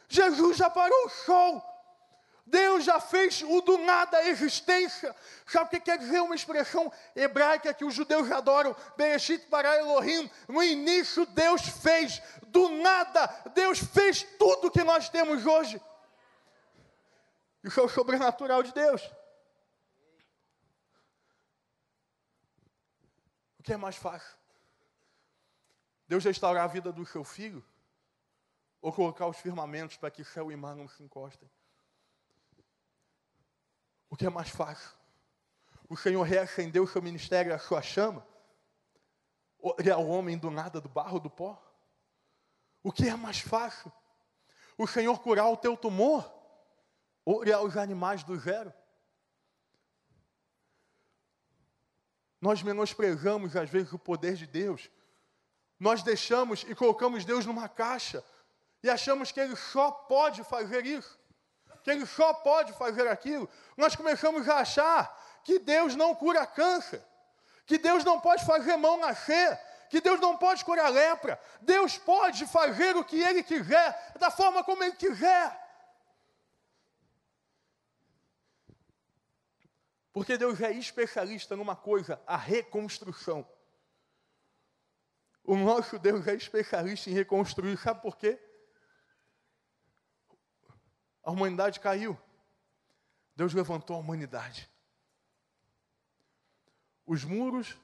Jesus 0.07 0.57
já 0.57 0.69
parou 0.69 1.05
o 1.05 1.09
sol. 1.09 1.68
Deus 2.49 2.83
já 2.83 2.99
fez 2.99 3.41
o 3.43 3.61
do 3.61 3.77
nada 3.77 4.17
a 4.17 4.27
existência. 4.27 5.15
Sabe 5.45 5.67
o 5.67 5.69
que 5.69 5.79
quer 5.79 5.97
dizer 5.97 6.19
uma 6.19 6.35
expressão 6.35 6.91
hebraica 7.15 7.73
que 7.73 7.85
os 7.85 7.93
judeus 7.93 8.29
adoram? 8.31 8.75
Bereshit 8.97 9.45
para 9.47 9.77
Elohim. 9.77 10.29
No 10.47 10.63
início, 10.63 11.25
Deus 11.27 11.61
fez 11.61 12.21
do 12.47 12.69
nada. 12.69 13.27
Deus 13.53 13.79
fez 13.79 14.23
tudo 14.37 14.71
que 14.71 14.83
nós 14.83 15.09
temos 15.09 15.45
hoje. 15.45 15.79
Isso 17.63 17.79
é 17.79 17.83
o 17.83 17.89
sobrenatural 17.89 18.63
de 18.63 18.73
Deus. 18.73 19.01
O 23.59 23.63
que 23.63 23.73
é 23.73 23.77
mais 23.77 23.95
fácil? 23.95 24.37
Deus 26.07 26.23
restaurar 26.23 26.63
a 26.63 26.67
vida 26.67 26.91
do 26.91 27.05
seu 27.05 27.23
filho? 27.23 27.63
Ou 28.81 28.91
colocar 28.91 29.27
os 29.27 29.37
firmamentos 29.37 29.97
para 29.97 30.09
que 30.09 30.23
céu 30.23 30.51
e 30.51 30.55
mar 30.55 30.75
não 30.75 30.87
se 30.87 31.03
encostem? 31.03 31.49
O 34.19 34.21
que 34.21 34.25
é 34.25 34.29
mais 34.29 34.49
fácil? 34.49 34.91
O 35.87 35.95
Senhor 35.95 36.21
reacendeu 36.23 36.83
o 36.83 36.87
seu 36.87 37.01
ministério 37.01 37.55
a 37.55 37.57
sua 37.57 37.81
chama? 37.81 38.27
Ou 39.57 39.77
é 39.79 39.95
o 39.95 40.07
homem 40.07 40.37
do 40.37 40.51
nada, 40.51 40.81
do 40.81 40.89
barro, 40.89 41.21
do 41.21 41.29
pó? 41.29 41.57
O 42.83 42.91
que 42.91 43.07
é 43.07 43.15
mais 43.15 43.39
fácil? 43.39 43.89
O 44.77 44.85
Senhor 44.85 45.17
curar 45.19 45.47
o 45.47 45.55
teu 45.55 45.77
tumor? 45.77 46.37
olhar 47.25 47.61
os 47.61 47.77
animais 47.77 48.23
do 48.23 48.37
zero. 48.37 48.73
Nós 52.41 52.63
menosprezamos, 52.63 53.55
às 53.55 53.69
vezes, 53.69 53.93
o 53.93 53.99
poder 53.99 54.35
de 54.35 54.47
Deus. 54.47 54.89
Nós 55.79 56.01
deixamos 56.01 56.63
e 56.63 56.73
colocamos 56.73 57.23
Deus 57.23 57.45
numa 57.45 57.69
caixa 57.69 58.23
e 58.81 58.89
achamos 58.89 59.31
que 59.31 59.39
Ele 59.39 59.55
só 59.55 59.91
pode 59.91 60.43
fazer 60.43 60.85
isso, 60.85 61.18
que 61.83 61.91
Ele 61.91 62.05
só 62.05 62.33
pode 62.33 62.73
fazer 62.73 63.07
aquilo. 63.07 63.49
Nós 63.77 63.95
começamos 63.95 64.47
a 64.47 64.57
achar 64.57 65.41
que 65.43 65.59
Deus 65.59 65.95
não 65.95 66.13
cura 66.13 66.45
câncer, 66.45 67.03
que 67.65 67.77
Deus 67.77 68.03
não 68.03 68.19
pode 68.19 68.45
fazer 68.45 68.75
mão 68.77 68.99
nascer, 68.99 69.59
que 69.89 69.99
Deus 69.99 70.19
não 70.19 70.37
pode 70.37 70.63
curar 70.63 70.89
lepra. 70.89 71.39
Deus 71.61 71.97
pode 71.97 72.45
fazer 72.45 72.95
o 72.95 73.03
que 73.03 73.19
Ele 73.21 73.43
quiser, 73.43 74.13
da 74.19 74.29
forma 74.29 74.63
como 74.63 74.83
Ele 74.83 74.95
quiser. 74.95 75.69
Porque 80.11 80.37
Deus 80.37 80.59
é 80.61 80.71
especialista 80.71 81.55
numa 81.55 81.75
coisa, 81.75 82.21
a 82.27 82.35
reconstrução. 82.35 83.47
O 85.43 85.55
nosso 85.55 85.97
Deus 85.97 86.27
é 86.27 86.35
especialista 86.35 87.09
em 87.09 87.13
reconstruir, 87.13 87.77
sabe 87.77 88.01
por 88.01 88.17
quê? 88.17 88.39
A 91.23 91.31
humanidade 91.31 91.79
caiu. 91.79 92.17
Deus 93.35 93.53
levantou 93.53 93.95
a 93.95 93.99
humanidade. 93.99 94.69
Os 97.05 97.23
muros 97.23 97.75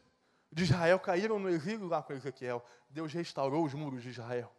de 0.51 0.63
Israel 0.63 0.99
caíram 0.99 1.39
no 1.39 1.49
exílio 1.49 1.87
lá 1.87 2.01
com 2.01 2.13
Ezequiel. 2.13 2.65
Deus 2.89 3.11
restaurou 3.13 3.65
os 3.65 3.73
muros 3.73 4.03
de 4.03 4.09
Israel. 4.09 4.51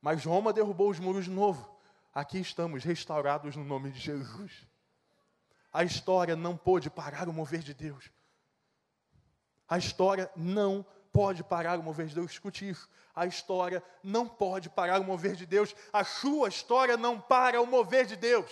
Mas 0.00 0.24
Roma 0.24 0.52
derrubou 0.52 0.90
os 0.90 0.98
muros 0.98 1.24
de 1.24 1.30
novo. 1.30 1.76
Aqui 2.14 2.38
estamos 2.38 2.84
restaurados 2.84 3.56
no 3.56 3.64
nome 3.64 3.90
de 3.90 3.98
Jesus. 3.98 4.66
A 5.72 5.84
história 5.84 6.34
não 6.34 6.56
pôde 6.56 6.88
parar 6.88 7.28
o 7.28 7.32
mover 7.32 7.60
de 7.60 7.74
Deus. 7.74 8.10
A 9.68 9.76
história 9.76 10.30
não 10.34 10.84
pode 11.12 11.42
parar 11.42 11.78
o 11.78 11.82
mover 11.82 12.06
de 12.06 12.14
Deus. 12.14 12.32
Escute 12.32 12.68
isso. 12.68 12.88
A 13.14 13.26
história 13.26 13.82
não 14.02 14.28
pode 14.28 14.68
parar 14.70 15.00
o 15.00 15.04
mover 15.04 15.34
de 15.34 15.46
Deus. 15.46 15.74
A 15.92 16.04
sua 16.04 16.48
história 16.48 16.96
não 16.96 17.20
para 17.20 17.60
o 17.60 17.66
mover 17.66 18.06
de 18.06 18.16
Deus. 18.16 18.50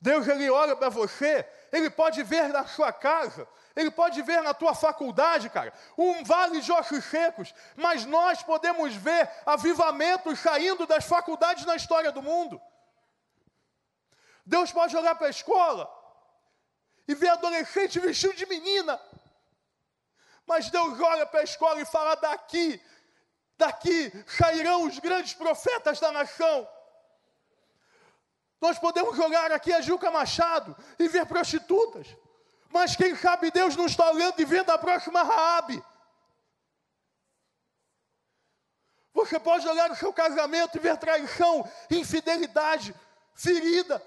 Deus, 0.00 0.26
Ele 0.26 0.48
olha 0.48 0.74
para 0.74 0.88
você, 0.88 1.46
Ele 1.70 1.90
pode 1.90 2.22
ver 2.22 2.48
na 2.48 2.66
sua 2.66 2.90
casa, 2.90 3.46
Ele 3.76 3.90
pode 3.90 4.22
ver 4.22 4.42
na 4.42 4.54
tua 4.54 4.74
faculdade, 4.74 5.50
cara, 5.50 5.74
um 5.96 6.24
vale 6.24 6.60
de 6.62 6.72
ossos 6.72 7.04
secos, 7.04 7.54
mas 7.76 8.06
nós 8.06 8.42
podemos 8.42 8.94
ver 8.94 9.30
avivamentos 9.44 10.38
saindo 10.38 10.86
das 10.86 11.04
faculdades 11.04 11.66
na 11.66 11.76
história 11.76 12.10
do 12.10 12.22
mundo. 12.22 12.60
Deus 14.46 14.72
pode 14.72 14.96
olhar 14.96 15.14
para 15.14 15.26
a 15.26 15.30
escola 15.30 15.88
e 17.06 17.14
ver 17.14 17.28
adolescente 17.28 18.00
vestido 18.00 18.34
de 18.34 18.46
menina. 18.46 18.98
Mas 20.50 20.68
Deus 20.68 20.98
olha 20.98 21.24
para 21.26 21.40
a 21.40 21.44
escola 21.44 21.80
e 21.80 21.84
fala: 21.84 22.16
daqui, 22.16 22.82
daqui 23.56 24.10
sairão 24.26 24.82
os 24.82 24.98
grandes 24.98 25.32
profetas 25.32 26.00
da 26.00 26.10
nação. 26.10 26.68
Nós 28.60 28.76
podemos 28.76 29.16
jogar 29.16 29.52
aqui 29.52 29.72
a 29.72 29.80
Juca 29.80 30.10
Machado 30.10 30.76
e 30.98 31.06
ver 31.06 31.24
prostitutas. 31.24 32.08
Mas 32.68 32.96
quem 32.96 33.14
sabe 33.14 33.52
Deus 33.52 33.76
não 33.76 33.86
está 33.86 34.10
olhando 34.10 34.40
e 34.40 34.44
vendo 34.44 34.70
a 34.70 34.76
próxima 34.76 35.22
Raabe. 35.22 35.80
Você 39.14 39.38
pode 39.38 39.68
olhar 39.68 39.88
no 39.88 39.94
seu 39.94 40.12
casamento 40.12 40.76
e 40.76 40.80
ver 40.80 40.96
traição, 40.96 41.64
infidelidade, 41.88 42.92
ferida 43.34 44.02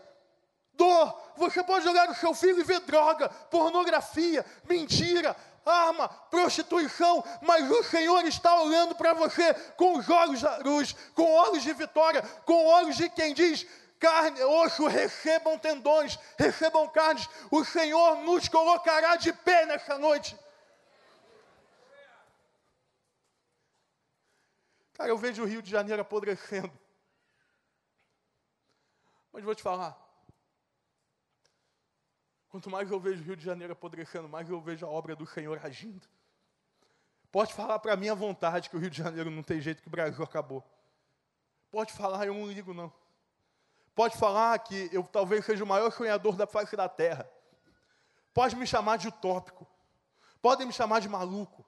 dor. 0.73 1.21
Você 1.37 1.63
pode 1.63 1.85
jogar 1.85 2.07
no 2.07 2.15
seu 2.15 2.33
filho 2.33 2.59
e 2.59 2.63
ver 2.63 2.81
droga, 2.81 3.29
pornografia, 3.49 4.45
mentira, 4.67 5.35
arma, 5.65 6.09
prostituição, 6.29 7.23
mas 7.41 7.69
o 7.69 7.83
Senhor 7.83 8.25
está 8.25 8.61
olhando 8.61 8.95
para 8.95 9.13
você 9.13 9.53
com 9.75 9.97
os 9.97 10.09
olhos 10.09 10.41
da 10.41 10.57
luz, 10.57 10.93
com 11.13 11.31
olhos 11.31 11.63
de 11.63 11.73
vitória, 11.73 12.21
com 12.45 12.65
olhos 12.65 12.97
de 12.97 13.09
quem 13.09 13.33
diz: 13.33 13.65
carne, 13.99 14.41
osso, 14.43 14.85
recebam 14.87 15.57
tendões, 15.57 16.19
recebam 16.37 16.87
carnes. 16.89 17.29
O 17.49 17.63
Senhor 17.63 18.17
nos 18.17 18.47
colocará 18.47 19.15
de 19.15 19.31
pé 19.31 19.65
nessa 19.65 19.97
noite. 19.97 20.37
Cara, 24.93 25.09
eu 25.09 25.17
vejo 25.17 25.41
o 25.43 25.45
Rio 25.45 25.61
de 25.61 25.71
Janeiro 25.71 26.01
apodrecendo. 26.01 26.71
Mas 29.31 29.43
vou 29.43 29.55
te 29.55 29.63
falar. 29.63 30.02
Quanto 32.53 32.69
mais 32.69 32.91
eu 32.91 32.99
vejo 32.99 33.19
o 33.19 33.25
Rio 33.25 33.35
de 33.35 33.43
Janeiro 33.43 33.73
apodrecendo, 33.73 34.29
mais 34.29 34.47
eu 34.47 34.61
vejo 34.61 34.85
a 34.85 34.89
obra 34.89 35.15
do 35.15 35.25
Senhor 35.25 35.59
agindo. 35.65 36.07
Pode 37.31 37.51
falar 37.51 37.79
para 37.79 37.95
mim 37.95 38.09
à 38.09 38.13
vontade 38.13 38.69
que 38.69 38.75
o 38.75 38.79
Rio 38.79 38.91
de 38.91 38.97
Janeiro 38.99 39.31
não 39.31 39.41
tem 39.41 39.59
jeito, 39.59 39.81
que 39.81 39.87
o 39.87 39.89
Brasil 39.89 40.23
acabou. 40.23 40.63
Pode 41.71 41.91
falar, 41.93 42.27
eu 42.27 42.33
não 42.35 42.45
ligo 42.45 42.71
não. 42.71 42.93
Pode 43.95 44.19
falar 44.19 44.59
que 44.59 44.87
eu 44.93 45.01
talvez 45.01 45.43
seja 45.43 45.63
o 45.63 45.67
maior 45.67 45.91
sonhador 45.91 46.35
da 46.35 46.45
face 46.45 46.75
da 46.75 46.87
terra. 46.87 47.27
Pode 48.35 48.55
me 48.55 48.67
chamar 48.67 48.97
de 48.97 49.07
utópico. 49.07 49.65
Podem 50.39 50.67
me 50.67 50.73
chamar 50.73 51.01
de 51.01 51.09
maluco. 51.09 51.65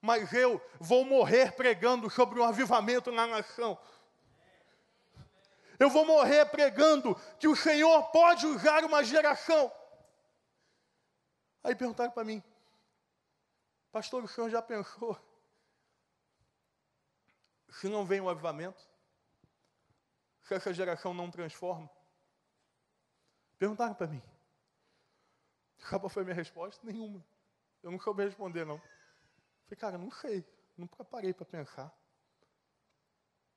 Mas 0.00 0.32
eu 0.32 0.64
vou 0.78 1.04
morrer 1.04 1.56
pregando 1.56 2.08
sobre 2.08 2.38
um 2.38 2.44
avivamento 2.44 3.10
na 3.10 3.26
nação. 3.26 3.76
Eu 5.76 5.90
vou 5.90 6.06
morrer 6.06 6.44
pregando 6.46 7.20
que 7.40 7.48
o 7.48 7.56
Senhor 7.56 8.00
pode 8.12 8.46
usar 8.46 8.84
uma 8.84 9.02
geração. 9.02 9.72
Aí 11.62 11.74
perguntaram 11.74 12.10
para 12.10 12.24
mim, 12.24 12.42
pastor, 13.92 14.24
o 14.24 14.28
senhor 14.28 14.48
já 14.48 14.62
pensou 14.62 15.18
se 17.70 17.88
não 17.88 18.04
vem 18.04 18.20
o 18.20 18.28
avivamento? 18.28 18.88
Se 20.42 20.54
essa 20.54 20.72
geração 20.72 21.14
não 21.14 21.30
transforma? 21.30 21.88
Perguntaram 23.58 23.94
para 23.94 24.06
mim. 24.06 24.22
Qual 25.88 26.08
foi 26.08 26.24
minha 26.24 26.34
resposta? 26.34 26.84
Nenhuma. 26.84 27.24
Eu 27.82 27.90
não 27.90 28.00
soube 28.00 28.24
responder, 28.24 28.64
não. 28.64 28.78
Falei, 29.64 29.76
cara, 29.78 29.98
não 29.98 30.10
sei. 30.10 30.44
Nunca 30.76 31.04
parei 31.04 31.32
para 31.32 31.46
pensar. 31.46 31.94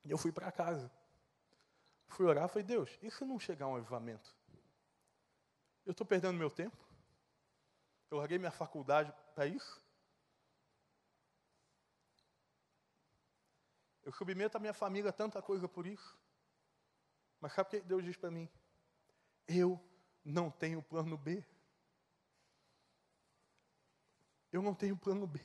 E 0.04 0.10
eu 0.10 0.18
fui 0.18 0.30
para 0.30 0.52
casa. 0.52 0.90
Fui 2.08 2.26
orar, 2.26 2.48
falei, 2.48 2.64
Deus, 2.64 2.98
e 3.02 3.10
se 3.10 3.24
não 3.24 3.40
chegar 3.40 3.66
um 3.66 3.76
avivamento? 3.76 4.34
Eu 5.84 5.92
estou 5.92 6.06
perdendo 6.06 6.38
meu 6.38 6.50
tempo? 6.50 6.76
Eu 8.14 8.18
larguei 8.18 8.38
minha 8.38 8.52
faculdade 8.52 9.12
para 9.34 9.44
isso? 9.44 9.82
Eu 14.04 14.12
submeto 14.12 14.56
a 14.56 14.60
minha 14.60 14.72
família 14.72 15.10
a 15.10 15.12
tanta 15.12 15.42
coisa 15.42 15.66
por 15.66 15.84
isso. 15.84 16.16
Mas 17.40 17.52
sabe 17.54 17.66
o 17.66 17.70
que 17.70 17.80
Deus 17.80 18.04
diz 18.04 18.16
para 18.16 18.30
mim? 18.30 18.48
Eu 19.48 19.80
não 20.24 20.48
tenho 20.48 20.80
plano 20.80 21.18
B. 21.18 21.44
Eu 24.52 24.62
não 24.62 24.76
tenho 24.76 24.96
plano 24.96 25.26
B. 25.26 25.40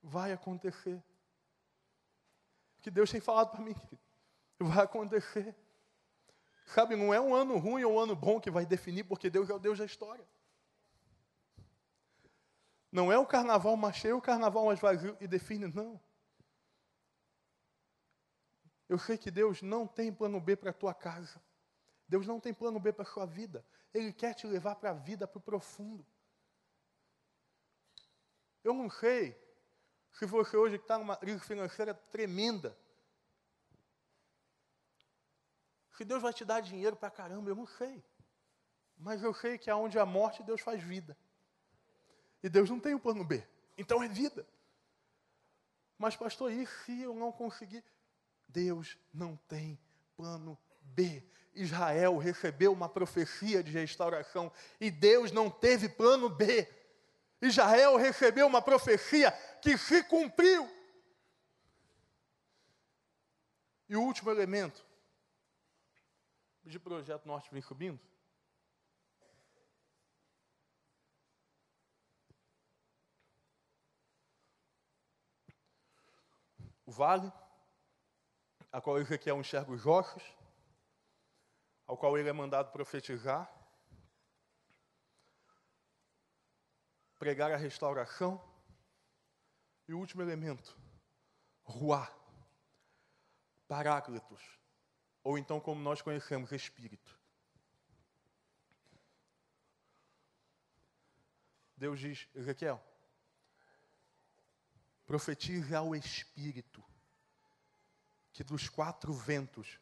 Vai 0.00 0.30
acontecer. 0.30 1.02
O 2.78 2.82
que 2.82 2.92
Deus 2.92 3.10
tem 3.10 3.20
falado 3.20 3.50
para 3.50 3.60
mim, 3.60 3.74
vai 4.60 4.84
acontecer. 4.84 5.52
Sabe, 6.64 6.94
não 6.94 7.12
é 7.12 7.20
um 7.20 7.34
ano 7.34 7.58
ruim 7.58 7.82
ou 7.82 7.94
um 7.94 7.98
ano 7.98 8.14
bom 8.14 8.40
que 8.40 8.52
vai 8.52 8.64
definir, 8.64 9.02
porque 9.02 9.28
Deus 9.28 9.50
é 9.50 9.54
o 9.54 9.58
Deus 9.58 9.78
da 9.78 9.84
história. 9.84 10.35
Não 12.96 13.12
é 13.12 13.18
o 13.18 13.26
carnaval 13.26 13.76
mais 13.76 13.94
cheio, 13.94 14.16
o 14.16 14.22
carnaval 14.22 14.64
mais 14.64 14.80
vazio 14.80 15.14
e 15.20 15.28
define, 15.28 15.66
não. 15.66 16.00
Eu 18.88 18.98
sei 18.98 19.18
que 19.18 19.30
Deus 19.30 19.60
não 19.60 19.86
tem 19.86 20.10
plano 20.10 20.40
B 20.40 20.56
para 20.56 20.70
a 20.70 20.72
tua 20.72 20.94
casa. 20.94 21.38
Deus 22.08 22.26
não 22.26 22.40
tem 22.40 22.54
plano 22.54 22.80
B 22.80 22.94
para 22.94 23.02
a 23.02 23.12
sua 23.12 23.26
vida. 23.26 23.62
Ele 23.92 24.14
quer 24.14 24.32
te 24.32 24.46
levar 24.46 24.76
para 24.76 24.92
a 24.92 24.94
vida, 24.94 25.28
para 25.28 25.36
o 25.36 25.42
profundo. 25.42 26.06
Eu 28.64 28.72
não 28.72 28.88
sei 28.88 29.38
se 30.14 30.24
você 30.24 30.56
hoje 30.56 30.76
está 30.76 30.96
numa 30.96 31.18
crise 31.18 31.40
financeira 31.40 31.92
tremenda. 31.92 32.74
Se 35.98 36.02
Deus 36.02 36.22
vai 36.22 36.32
te 36.32 36.46
dar 36.46 36.62
dinheiro 36.62 36.96
para 36.96 37.10
caramba, 37.10 37.50
eu 37.50 37.56
não 37.56 37.66
sei. 37.66 38.02
Mas 38.96 39.22
eu 39.22 39.34
sei 39.34 39.58
que 39.58 39.68
aonde 39.68 39.98
há 39.98 40.06
morte, 40.06 40.42
Deus 40.42 40.62
faz 40.62 40.82
vida. 40.82 41.14
E 42.46 42.48
Deus 42.48 42.70
não 42.70 42.78
tem 42.78 42.94
o 42.94 43.00
plano 43.00 43.24
B. 43.24 43.44
Então 43.76 44.00
é 44.00 44.06
vida. 44.06 44.46
Mas, 45.98 46.14
pastor, 46.14 46.52
e 46.52 46.64
se 46.64 47.02
eu 47.02 47.12
não 47.12 47.32
conseguir? 47.32 47.82
Deus 48.46 48.96
não 49.12 49.34
tem 49.48 49.76
plano 50.16 50.56
B. 50.80 51.24
Israel 51.52 52.16
recebeu 52.18 52.72
uma 52.72 52.88
profecia 52.88 53.64
de 53.64 53.72
restauração 53.72 54.52
e 54.80 54.92
Deus 54.92 55.32
não 55.32 55.50
teve 55.50 55.88
plano 55.88 56.28
B. 56.28 56.72
Israel 57.42 57.96
recebeu 57.96 58.46
uma 58.46 58.62
profecia 58.62 59.32
que 59.60 59.76
se 59.76 60.04
cumpriu. 60.04 60.70
E 63.88 63.96
o 63.96 64.02
último 64.02 64.30
elemento 64.30 64.86
de 66.64 66.78
projeto 66.78 67.26
norte 67.26 67.50
vem 67.50 67.60
subindo. 67.60 67.98
O 76.86 76.92
vale 76.92 77.30
a 78.72 78.80
qual 78.80 78.98
Ezequiel 78.98 79.40
enxerga 79.40 79.72
os 79.72 79.86
ossos, 79.86 80.22
ao 81.86 81.96
qual 81.96 82.16
ele 82.16 82.28
é 82.28 82.32
mandado 82.32 82.70
profetizar, 82.72 83.52
pregar 87.18 87.50
a 87.50 87.56
restauração, 87.56 88.40
e 89.88 89.94
o 89.94 89.98
último 89.98 90.22
elemento, 90.22 90.76
ruá, 91.62 92.12
paráclitos, 93.68 94.42
ou 95.22 95.38
então 95.38 95.60
como 95.60 95.80
nós 95.80 96.02
conhecemos, 96.02 96.52
espírito. 96.52 97.18
Deus 101.76 102.00
diz, 102.00 102.28
Ezequiel, 102.34 102.82
profetize 105.06 105.74
ao 105.74 105.94
Espírito 105.94 106.84
que 108.32 108.44
dos 108.44 108.68
quatro 108.68 109.12
ventos 109.14 109.80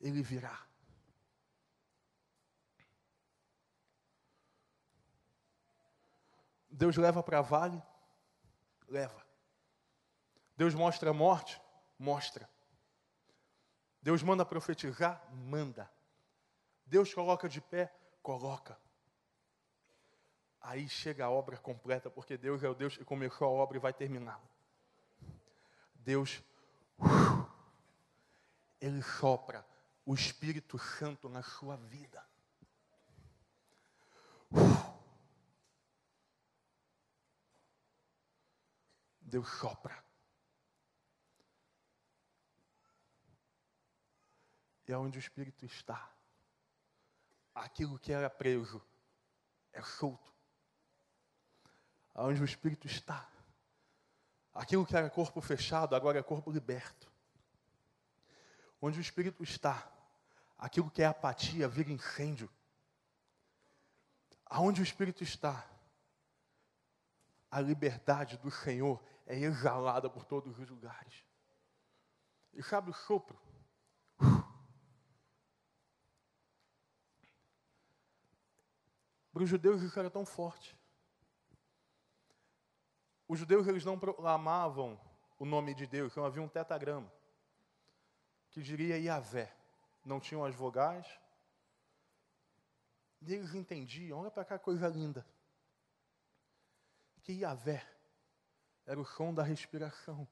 ele 0.00 0.22
virá. 0.22 0.66
Deus 6.68 6.96
leva 6.96 7.22
para 7.22 7.42
vale? 7.42 7.80
Leva. 8.88 9.24
Deus 10.56 10.74
mostra 10.74 11.10
a 11.10 11.14
morte? 11.14 11.60
Mostra. 11.98 12.48
Deus 14.02 14.22
manda 14.22 14.44
profetizar? 14.44 15.22
Manda. 15.32 15.90
Deus 16.86 17.12
coloca 17.12 17.48
de 17.48 17.60
pé? 17.60 17.94
Coloca. 18.22 18.80
Aí 20.60 20.88
chega 20.88 21.24
a 21.24 21.30
obra 21.30 21.56
completa, 21.56 22.10
porque 22.10 22.36
Deus 22.36 22.62
é 22.62 22.68
o 22.68 22.74
Deus 22.74 22.96
que 22.96 23.04
começou 23.04 23.46
a 23.46 23.50
obra 23.50 23.76
e 23.76 23.80
vai 23.80 23.92
terminá-la. 23.92 24.42
Deus 25.94 26.42
ele 28.80 29.02
sopra 29.02 29.66
o 30.06 30.14
Espírito 30.14 30.78
Santo 30.78 31.28
na 31.28 31.42
sua 31.42 31.76
vida. 31.76 32.24
Deus 39.20 39.48
sopra. 39.48 40.04
E 44.88 44.92
aonde 44.92 45.18
o 45.18 45.20
Espírito 45.20 45.64
está, 45.64 46.12
aquilo 47.54 47.98
que 47.98 48.12
era 48.12 48.28
preso 48.28 48.82
é 49.72 49.80
solto. 49.82 50.34
Aonde 52.14 52.42
o 52.42 52.44
Espírito 52.44 52.86
está, 52.86 53.28
aquilo 54.52 54.84
que 54.84 54.96
era 54.96 55.08
corpo 55.08 55.40
fechado 55.40 55.94
agora 55.94 56.18
é 56.18 56.22
corpo 56.22 56.50
liberto. 56.50 57.10
Onde 58.80 58.98
o 58.98 59.00
Espírito 59.00 59.42
está, 59.42 59.90
aquilo 60.58 60.90
que 60.90 61.02
é 61.02 61.06
apatia 61.06 61.68
vira 61.68 61.92
incêndio. 61.92 62.50
Aonde 64.46 64.80
o 64.80 64.84
Espírito 64.84 65.22
está, 65.22 65.66
a 67.50 67.60
liberdade 67.60 68.36
do 68.38 68.50
Senhor 68.50 69.02
é 69.26 69.38
exalada 69.38 70.08
por 70.08 70.24
todos 70.24 70.58
os 70.58 70.68
lugares. 70.68 71.24
E 72.52 72.62
sabe 72.62 72.90
o 72.90 72.94
sopro? 72.94 73.38
Para 79.32 79.42
os 79.44 79.48
judeus 79.48 79.82
isso 79.82 79.98
era 79.98 80.10
tão 80.10 80.26
forte. 80.26 80.79
Os 83.30 83.38
judeus 83.38 83.68
eles 83.68 83.84
não 83.84 83.96
proclamavam 83.96 85.00
o 85.38 85.44
nome 85.44 85.72
de 85.72 85.86
Deus, 85.86 86.10
então 86.10 86.24
havia 86.24 86.42
um 86.42 86.48
tetagrama 86.48 87.08
que 88.50 88.60
diria 88.60 88.98
Yahvé. 88.98 89.54
Não 90.04 90.18
tinham 90.18 90.44
as 90.44 90.52
vogais. 90.52 91.06
E 93.22 93.32
eles 93.32 93.54
entendiam, 93.54 94.18
olha 94.18 94.32
para 94.32 94.44
cá, 94.44 94.58
coisa 94.58 94.88
linda. 94.88 95.24
Que 97.22 97.34
Yahvé 97.34 97.86
era 98.84 99.00
o 99.00 99.04
som 99.04 99.32
da 99.32 99.44
respiração. 99.44 100.26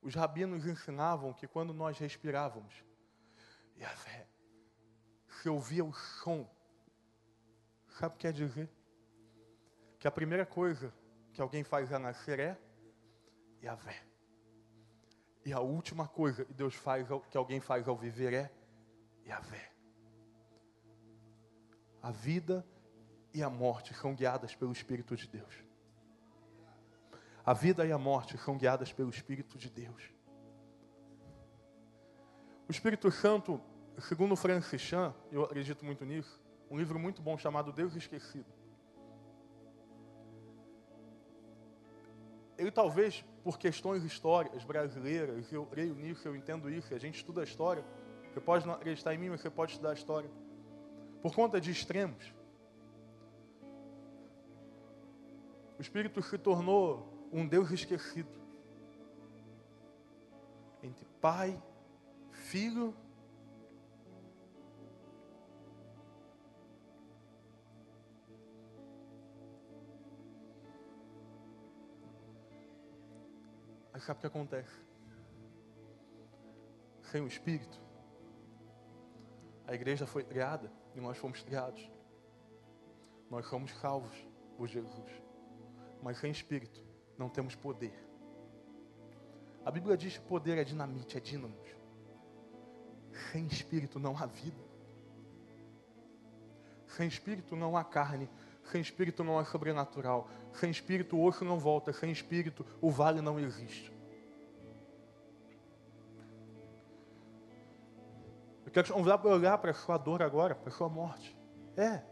Os 0.00 0.14
rabinos 0.14 0.66
ensinavam 0.66 1.32
que 1.32 1.48
quando 1.48 1.74
nós 1.74 1.98
respirávamos, 1.98 2.84
Yahvé, 3.76 4.28
se 5.42 5.48
ouvia 5.48 5.84
o 5.84 5.92
som, 5.92 6.48
sabe 7.88 8.14
o 8.14 8.18
que 8.18 8.22
quer 8.22 8.32
dizer? 8.32 8.75
Que 9.98 10.08
a 10.08 10.10
primeira 10.10 10.44
coisa 10.44 10.92
que 11.32 11.40
alguém 11.40 11.64
faz 11.64 11.92
a 11.92 11.98
nascer 11.98 12.38
é 12.40 12.58
Yahvé. 13.62 14.02
E 15.44 15.52
a 15.52 15.60
última 15.60 16.08
coisa 16.08 16.44
que 16.44 16.52
Deus 16.52 16.74
faz, 16.74 17.06
que 17.30 17.36
alguém 17.36 17.60
faz 17.60 17.86
ao 17.86 17.96
viver 17.96 18.32
é 18.32 18.52
Yahvé. 19.26 19.70
A 22.02 22.10
vida 22.10 22.66
e 23.32 23.42
a 23.42 23.50
morte 23.50 23.94
são 23.94 24.14
guiadas 24.14 24.54
pelo 24.54 24.72
Espírito 24.72 25.16
de 25.16 25.28
Deus. 25.28 25.54
A 27.44 27.52
vida 27.52 27.86
e 27.86 27.92
a 27.92 27.98
morte 27.98 28.36
são 28.38 28.56
guiadas 28.56 28.92
pelo 28.92 29.10
Espírito 29.10 29.56
de 29.58 29.70
Deus. 29.70 30.02
O 32.68 32.72
Espírito 32.72 33.10
Santo, 33.12 33.60
segundo 34.00 34.34
Francis 34.34 34.80
Chan, 34.80 35.14
eu 35.30 35.44
acredito 35.44 35.84
muito 35.84 36.04
nisso, 36.04 36.42
um 36.68 36.76
livro 36.76 36.98
muito 36.98 37.22
bom 37.22 37.38
chamado 37.38 37.72
Deus 37.72 37.94
Esquecido. 37.94 38.55
Ele 42.58 42.70
talvez, 42.70 43.24
por 43.44 43.58
questões 43.58 44.02
históricas 44.02 44.64
brasileiras, 44.64 45.52
eu 45.52 45.66
creio 45.66 45.94
nisso, 45.94 46.26
eu 46.26 46.34
entendo 46.34 46.70
isso, 46.70 46.94
a 46.94 46.98
gente 46.98 47.16
estuda 47.16 47.42
a 47.42 47.44
história. 47.44 47.84
Você 48.32 48.40
pode 48.40 48.66
não 48.66 48.74
acreditar 48.74 49.14
em 49.14 49.18
mim, 49.18 49.30
mas 49.30 49.40
você 49.40 49.50
pode 49.50 49.72
estudar 49.72 49.90
a 49.90 49.94
história 49.94 50.30
por 51.22 51.34
conta 51.34 51.60
de 51.60 51.70
extremos. 51.70 52.32
O 55.78 55.82
Espírito 55.82 56.22
se 56.22 56.38
tornou 56.38 57.28
um 57.32 57.46
Deus 57.46 57.70
esquecido. 57.70 58.30
Entre 60.82 61.04
Pai, 61.20 61.60
Filho 62.30 62.94
Aí 73.96 74.02
sabe 74.02 74.18
o 74.18 74.20
que 74.20 74.26
acontece? 74.26 74.78
Sem 77.10 77.22
o 77.22 77.26
Espírito, 77.26 77.80
a 79.66 79.74
igreja 79.74 80.06
foi 80.06 80.22
criada 80.22 80.70
e 80.94 81.00
nós 81.00 81.16
fomos 81.16 81.40
criados. 81.40 81.90
Nós 83.30 83.46
somos 83.46 83.70
salvos 83.80 84.14
por 84.58 84.68
Jesus. 84.68 85.10
Mas 86.02 86.18
sem 86.18 86.30
espírito 86.30 86.84
não 87.16 87.30
temos 87.30 87.54
poder. 87.54 87.98
A 89.64 89.70
Bíblia 89.70 89.96
diz 89.96 90.18
que 90.18 90.24
poder 90.26 90.58
é 90.58 90.64
dinamite, 90.64 91.16
é 91.16 91.20
dínamos. 91.20 91.66
Sem 93.32 93.46
espírito 93.46 93.98
não 93.98 94.14
há 94.14 94.26
vida. 94.26 94.62
Sem 96.86 97.08
espírito 97.08 97.56
não 97.56 97.78
há 97.78 97.82
carne. 97.82 98.28
Sem 98.70 98.80
espírito 98.80 99.24
não 99.24 99.38
há 99.38 99.44
sobrenatural. 99.44 100.28
Sem 100.52 100.70
espírito 100.70 101.16
o 101.16 101.24
osso 101.24 101.44
não 101.44 101.58
volta. 101.58 101.92
Sem 101.92 102.10
espírito 102.10 102.66
o 102.80 102.90
vale 102.90 103.20
não 103.20 103.38
existe. 103.38 103.96
Quero 108.76 108.88
te 108.88 108.92
convidar 108.92 109.16
para 109.16 109.30
olhar 109.30 109.56
para 109.56 109.70
a 109.70 109.74
sua 109.74 109.96
dor 109.96 110.22
agora, 110.22 110.54
para 110.54 110.68
a 110.68 110.70
sua 110.76 110.86
morte. 110.86 111.34
É, 111.78 112.02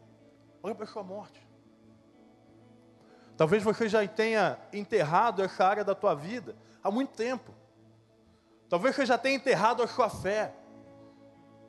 olha 0.62 0.74
para 0.74 0.84
a 0.84 0.88
sua 0.88 1.02
morte. 1.02 1.46
Talvez 3.36 3.62
você 3.62 3.86
já 3.86 4.08
tenha 4.08 4.58
enterrado 4.72 5.42
essa 5.42 5.62
área 5.62 5.84
da 5.84 5.94
tua 5.94 6.14
vida 6.14 6.56
há 6.82 6.90
muito 6.90 7.12
tempo. 7.12 7.52
Talvez 8.66 8.96
você 8.96 9.04
já 9.04 9.18
tenha 9.18 9.36
enterrado 9.36 9.82
a 9.82 9.86
sua 9.86 10.08
fé. 10.08 10.54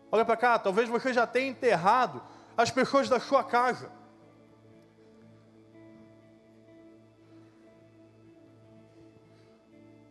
Olha 0.09 0.23
para 0.23 0.37
cá, 0.37 0.57
talvez 0.57 0.87
você 0.87 1.11
já 1.11 1.27
tenha 1.27 1.49
enterrado 1.49 2.23
as 2.55 2.71
pessoas 2.71 3.09
da 3.09 3.19
sua 3.19 3.43
casa. 3.43 3.91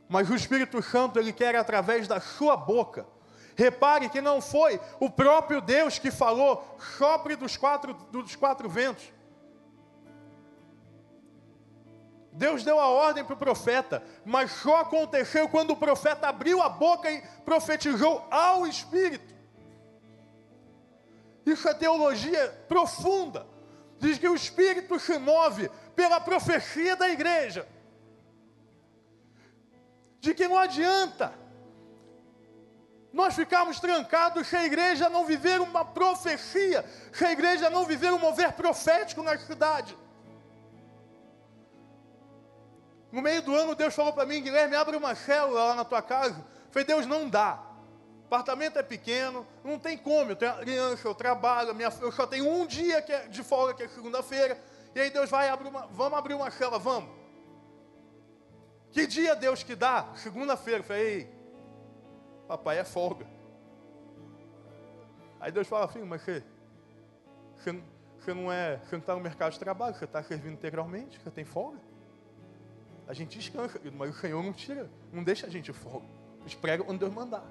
Mas 0.09 0.28
o 0.30 0.34
Espírito 0.34 0.82
Santo, 0.82 1.18
ele 1.18 1.32
quer 1.32 1.57
através 1.57 2.07
da 2.07 2.20
sua 2.20 2.57
boca 2.57 3.07
Repare 3.57 4.09
que 4.09 4.20
não 4.20 4.40
foi 4.40 4.80
o 4.98 5.09
próprio 5.09 5.61
Deus 5.61 5.98
que 5.98 6.11
falou, 6.11 6.76
sopre 6.98 7.36
dos 7.36 7.57
quatro, 7.57 7.94
dos 8.11 8.34
quatro 8.34 8.68
ventos. 8.68 9.12
Deus 12.32 12.64
deu 12.64 12.80
a 12.80 12.88
ordem 12.88 13.24
para 13.24 13.34
o 13.34 13.38
profeta, 13.38 14.02
mas 14.24 14.50
só 14.50 14.80
aconteceu 14.80 15.48
quando 15.48 15.70
o 15.70 15.76
profeta 15.76 16.28
abriu 16.28 16.61
a 16.61 16.68
boca 16.68 17.09
e 17.09 17.22
profetizou 17.44 18.26
ao 18.28 18.66
Espírito. 18.66 19.32
Isso 21.46 21.68
é 21.68 21.74
teologia 21.74 22.48
profunda. 22.66 23.46
Diz 24.00 24.18
que 24.18 24.28
o 24.28 24.34
Espírito 24.34 24.98
se 24.98 25.16
move 25.16 25.70
pela 25.94 26.20
profecia 26.20 26.96
da 26.96 27.09
igreja. 27.09 27.68
De 30.25 30.33
que 30.33 30.49
não 30.49 30.59
adianta 30.59 31.27
nós 33.12 33.35
ficamos 33.35 33.79
trancados 33.79 34.49
se 34.49 34.57
a 34.57 34.64
igreja 34.64 35.09
não 35.09 35.25
viver 35.25 35.61
uma 35.61 35.85
profecia, 35.85 36.85
se 37.12 37.25
a 37.25 37.31
igreja 37.31 37.70
não 37.70 37.85
viver 37.85 38.12
um 38.12 38.18
mover 38.18 38.53
profético 38.55 39.22
na 39.22 39.39
cidade. 39.39 39.97
No 43.12 43.22
meio 43.22 43.41
do 43.43 43.55
ano, 43.55 43.77
Deus 43.77 43.95
falou 43.95 44.12
para 44.12 44.27
mim, 44.27 44.43
Guilherme, 44.43 44.75
abre 44.75 44.97
uma 44.97 45.14
célula 45.14 45.66
lá 45.66 45.75
na 45.77 45.85
tua 45.85 46.03
casa. 46.03 46.45
Falei, 46.72 46.85
Deus, 46.85 47.07
não 47.07 47.29
dá. 47.29 47.62
Apartamento 48.27 48.81
é 48.81 48.83
pequeno, 48.83 49.47
não 49.62 49.79
tem 49.79 49.97
como. 49.97 50.33
Eu 50.33 50.37
tenho 50.37 50.57
criança, 50.57 51.07
eu 51.07 51.14
trabalho, 51.14 51.72
minha, 51.72 51.93
eu 52.01 52.11
só 52.11 52.27
tenho 52.27 52.51
um 52.51 52.66
dia 52.66 53.01
que 53.01 53.12
é 53.12 53.29
de 53.29 53.45
folga, 53.45 53.75
que 53.75 53.85
é 53.85 53.89
segunda-feira. 53.89 54.59
E 54.93 55.01
aí 55.01 55.11
Deus 55.11 55.31
vai 55.31 55.51
abrir 55.51 55.68
uma, 55.68 55.87
vamos 55.87 56.18
abrir 56.18 56.35
uma 56.35 56.51
célula, 56.51 56.81
vamos. 56.81 57.24
Que 58.95 59.09
dia 59.09 59.34
Deus 59.34 59.64
que 59.64 59.74
dá? 59.74 60.14
Segunda-feira. 60.14 60.78
Eu 60.78 60.84
falei, 60.84 61.28
Papai 62.47 62.78
é 62.78 62.84
folga. 62.84 63.26
Aí 65.40 65.51
Deus 65.51 65.66
fala, 65.66 65.88
filho, 65.88 66.07
mas 66.07 66.22
você, 66.22 66.45
você, 67.57 67.82
você 68.20 68.32
não 68.32 68.53
é, 68.53 68.76
você 68.78 68.95
está 68.95 69.16
no 69.16 69.20
mercado 69.20 69.53
de 69.53 69.59
trabalho, 69.59 69.97
você 69.97 70.05
está 70.05 70.22
servindo 70.22 70.53
integralmente, 70.53 71.18
você 71.18 71.28
tem 71.28 71.45
folga. 71.45 71.80
A 73.09 73.12
gente 73.12 73.36
descansa, 73.36 73.80
mas 73.92 74.11
o 74.11 74.18
Senhor 74.20 74.40
não 74.42 74.53
tira, 74.53 74.88
não 75.12 75.24
deixa 75.24 75.49
a 75.49 75.51
gente 75.51 75.72
folga. 75.72 76.07
Eles 76.42 76.55
pregam 76.55 76.86
quando 76.86 77.01
Deus 77.01 77.12
mandar. 77.12 77.45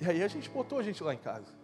E 0.00 0.10
aí 0.10 0.20
a 0.20 0.28
gente 0.28 0.50
botou 0.50 0.80
a 0.80 0.82
gente 0.82 1.02
lá 1.04 1.14
em 1.14 1.18
casa. 1.18 1.54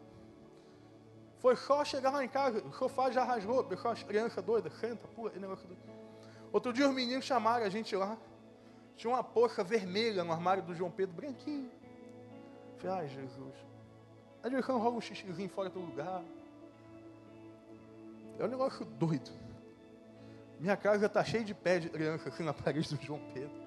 Foi 1.41 1.57
só 1.57 1.85
chegar 1.85 2.13
lá 2.13 2.25
em 2.25 2.29
casa, 2.29 2.65
o 2.65 2.73
sofá 2.73 3.11
já 3.11 3.25
rasgou, 3.25 3.65
pessoal, 3.65 3.95
as 3.95 4.03
crianças 4.05 4.45
doidas, 4.45 4.73
senta, 4.75 5.09
pula, 5.09 5.33
negócio 5.33 5.67
doido. 5.67 6.02
Outro 6.53 6.73
dia 6.73 6.87
os 6.89 6.95
meninos 6.95 7.25
chamaram 7.25 7.65
a 7.65 7.69
gente 7.69 7.97
lá, 7.97 8.17
tinha 8.97 9.13
uma 9.13 9.25
poça 9.25 9.65
vermelha 9.65 10.23
no 10.23 10.33
armário 10.33 10.63
do 10.63 10.75
João 10.75 10.91
Pedro, 10.91 11.17
branquinho. 11.17 11.71
Falei, 12.79 12.97
ai 12.97 13.09
Jesus. 13.09 13.55
De 14.43 14.51
vez 14.51 14.67
rola 14.67 14.91
um 14.91 15.01
xixizinho 15.01 15.49
fora 15.49 15.71
do 15.71 15.81
lugar. 15.81 16.23
É 18.39 18.45
um 18.45 18.49
negócio 18.49 18.85
doido. 18.85 19.31
Minha 20.59 20.77
casa 20.77 21.07
está 21.07 21.25
cheia 21.25 21.45
de 21.45 21.55
pé 21.55 21.79
de 21.79 21.89
criança 21.89 22.29
assim 22.29 22.45
na 22.45 22.53
parede 22.53 22.95
do 22.95 23.03
João 23.03 23.21
Pedro. 23.33 23.63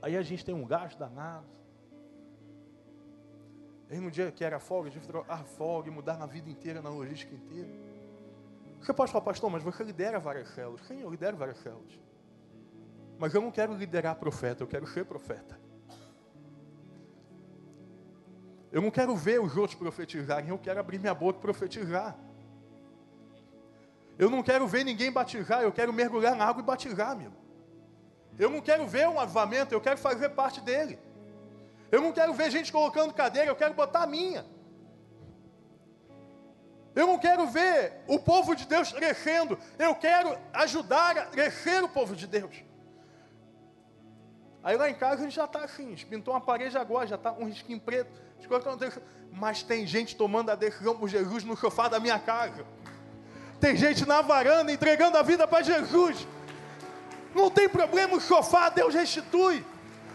Aí 0.00 0.16
a 0.16 0.22
gente 0.22 0.44
tem 0.44 0.54
um 0.54 0.64
gasto 0.64 0.98
danado. 0.98 1.57
Aí 3.90 3.98
no 3.98 4.10
dia 4.10 4.30
que 4.30 4.44
era 4.44 4.60
folga, 4.60 4.88
a 4.88 4.92
gente 4.92 5.06
trocar 5.06 5.44
folga 5.44 5.88
e 5.88 5.90
mudar 5.90 6.16
na 6.18 6.26
vida 6.26 6.50
inteira, 6.50 6.82
na 6.82 6.90
logística 6.90 7.34
inteira. 7.34 7.68
Você 8.80 8.92
pode 8.92 9.10
falar, 9.10 9.24
pastor, 9.24 9.50
mas 9.50 9.62
você 9.62 9.82
lidera 9.82 10.18
várias 10.18 10.48
células. 10.50 10.82
Sim, 10.86 11.00
eu 11.00 11.10
lidero 11.10 11.36
várias 11.36 11.58
células. 11.58 11.98
Mas 13.18 13.34
eu 13.34 13.40
não 13.40 13.50
quero 13.50 13.74
liderar 13.74 14.14
profeta, 14.16 14.62
eu 14.62 14.66
quero 14.66 14.86
ser 14.86 15.04
profeta. 15.04 15.58
Eu 18.70 18.82
não 18.82 18.90
quero 18.90 19.16
ver 19.16 19.40
os 19.40 19.56
outros 19.56 19.78
profetizarem, 19.78 20.50
eu 20.50 20.58
quero 20.58 20.78
abrir 20.78 20.98
minha 20.98 21.14
boca 21.14 21.38
e 21.38 21.42
profetizar. 21.42 22.16
Eu 24.18 24.28
não 24.28 24.42
quero 24.42 24.66
ver 24.68 24.84
ninguém 24.84 25.10
batizar, 25.10 25.62
eu 25.62 25.72
quero 25.72 25.92
mergulhar 25.92 26.36
na 26.36 26.44
água 26.44 26.62
e 26.62 26.64
batizar, 26.64 27.10
amigo. 27.10 27.34
Eu 28.38 28.50
não 28.50 28.60
quero 28.60 28.86
ver 28.86 29.08
um 29.08 29.18
avivamento, 29.18 29.74
eu 29.74 29.80
quero 29.80 29.96
fazer 29.96 30.28
parte 30.30 30.60
dele. 30.60 30.98
Eu 31.90 32.00
não 32.02 32.12
quero 32.12 32.32
ver 32.34 32.50
gente 32.50 32.70
colocando 32.70 33.14
cadeira, 33.14 33.50
eu 33.50 33.56
quero 33.56 33.74
botar 33.74 34.02
a 34.02 34.06
minha. 34.06 34.44
Eu 36.94 37.06
não 37.06 37.18
quero 37.18 37.46
ver 37.46 37.92
o 38.06 38.18
povo 38.18 38.56
de 38.56 38.66
Deus 38.66 38.92
crescendo, 38.92 39.58
eu 39.78 39.94
quero 39.94 40.36
ajudar 40.52 41.16
a 41.16 41.26
crescer 41.26 41.82
o 41.82 41.88
povo 41.88 42.16
de 42.16 42.26
Deus. 42.26 42.56
Aí 44.62 44.76
lá 44.76 44.90
em 44.90 44.94
casa 44.94 45.20
a 45.20 45.24
gente 45.24 45.36
já 45.36 45.44
está 45.44 45.60
assim, 45.60 45.94
pintou 46.10 46.34
uma 46.34 46.40
parede 46.40 46.76
agora, 46.76 47.06
já 47.06 47.14
está 47.14 47.32
um 47.32 47.44
risquinho 47.44 47.80
preto. 47.80 48.20
Mas 49.32 49.62
tem 49.62 49.86
gente 49.86 50.16
tomando 50.16 50.50
a 50.50 50.54
decisão 50.54 50.96
por 50.96 51.08
Jesus 51.08 51.44
no 51.44 51.56
sofá 51.56 51.88
da 51.88 52.00
minha 52.00 52.18
casa. 52.18 52.64
Tem 53.60 53.76
gente 53.76 54.06
na 54.06 54.20
varanda 54.20 54.72
entregando 54.72 55.16
a 55.16 55.22
vida 55.22 55.46
para 55.46 55.62
Jesus. 55.62 56.26
Não 57.34 57.50
tem 57.50 57.68
problema 57.68 58.16
o 58.16 58.20
sofá, 58.20 58.68
Deus 58.68 58.94
restitui. 58.94 59.64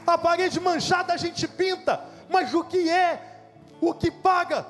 A 0.06 0.18
parede 0.18 0.60
manchada 0.60 1.14
a 1.14 1.18
gente 1.18 1.48
pinta. 1.48 2.04
Mas 2.30 2.54
o 2.54 2.64
que 2.64 2.90
é? 2.90 3.50
O 3.82 3.94
que 3.94 4.10
paga? 4.10 4.66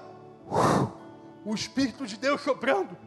O 1.45 1.53
Espírito 1.53 2.05
de 2.05 2.17
Deus 2.17 2.41
soprando. 2.41 2.97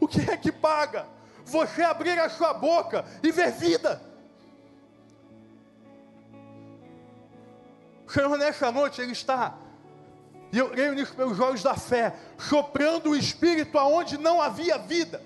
O 0.00 0.06
que 0.06 0.30
é 0.30 0.36
que 0.36 0.52
paga? 0.52 1.06
Você 1.44 1.82
abrir 1.82 2.18
a 2.18 2.28
sua 2.28 2.52
boca 2.54 3.04
e 3.22 3.30
ver 3.30 3.52
vida. 3.52 4.02
O 8.06 8.12
Senhor, 8.12 8.36
nessa 8.38 8.70
noite, 8.70 9.00
Ele 9.00 9.12
está, 9.12 9.58
e 10.52 10.58
eu 10.58 10.70
creio 10.70 10.94
nisso 10.94 11.14
pelos 11.14 11.40
olhos 11.40 11.62
da 11.62 11.74
fé, 11.74 12.14
soprando 12.38 13.10
o 13.10 13.16
Espírito 13.16 13.78
aonde 13.78 14.16
não 14.16 14.40
havia 14.40 14.78
vida. 14.78 15.22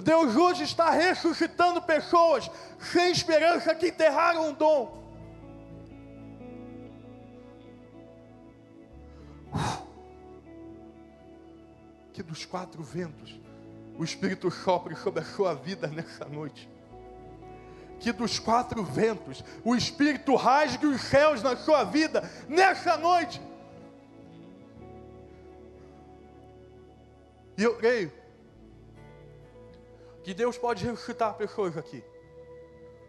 Deus 0.00 0.36
hoje 0.36 0.64
está 0.64 0.90
ressuscitando 0.90 1.82
pessoas 1.82 2.50
sem 2.78 3.10
esperança 3.10 3.74
que 3.74 3.88
enterraram 3.88 4.48
um 4.48 4.54
dom. 4.54 5.02
Que 12.14 12.22
dos 12.22 12.46
quatro 12.46 12.82
ventos 12.82 13.38
o 13.98 14.04
Espírito 14.04 14.50
sopre 14.50 14.96
sobre 14.96 15.20
a 15.20 15.24
sua 15.24 15.54
vida 15.54 15.86
nessa 15.88 16.24
noite. 16.24 16.70
Que 18.00 18.12
dos 18.12 18.38
quatro 18.38 18.82
ventos 18.82 19.44
o 19.62 19.76
Espírito 19.76 20.34
rasgue 20.36 20.86
os 20.86 21.02
céus 21.02 21.42
na 21.42 21.54
sua 21.54 21.84
vida 21.84 22.28
nessa 22.48 22.96
noite. 22.96 23.40
E 27.58 27.62
eu 27.62 27.76
creio 27.76 28.21
que 30.22 30.32
Deus 30.32 30.56
pode 30.56 30.84
ressuscitar 30.84 31.34
pessoas 31.34 31.76
aqui. 31.76 32.02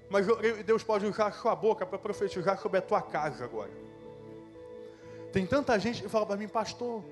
Mas 0.09 0.27
Deus 0.65 0.83
pode 0.83 1.05
usar 1.05 1.27
a 1.27 1.31
sua 1.31 1.55
boca 1.55 1.85
para 1.85 1.97
profetizar 1.97 2.59
sobre 2.59 2.79
a 2.79 2.81
tua 2.81 3.01
casa 3.01 3.43
agora. 3.43 3.71
Tem 5.31 5.45
tanta 5.45 5.77
gente 5.79 6.01
que 6.01 6.09
fala 6.09 6.25
para 6.25 6.37
mim, 6.37 6.47
pastor, 6.47 7.03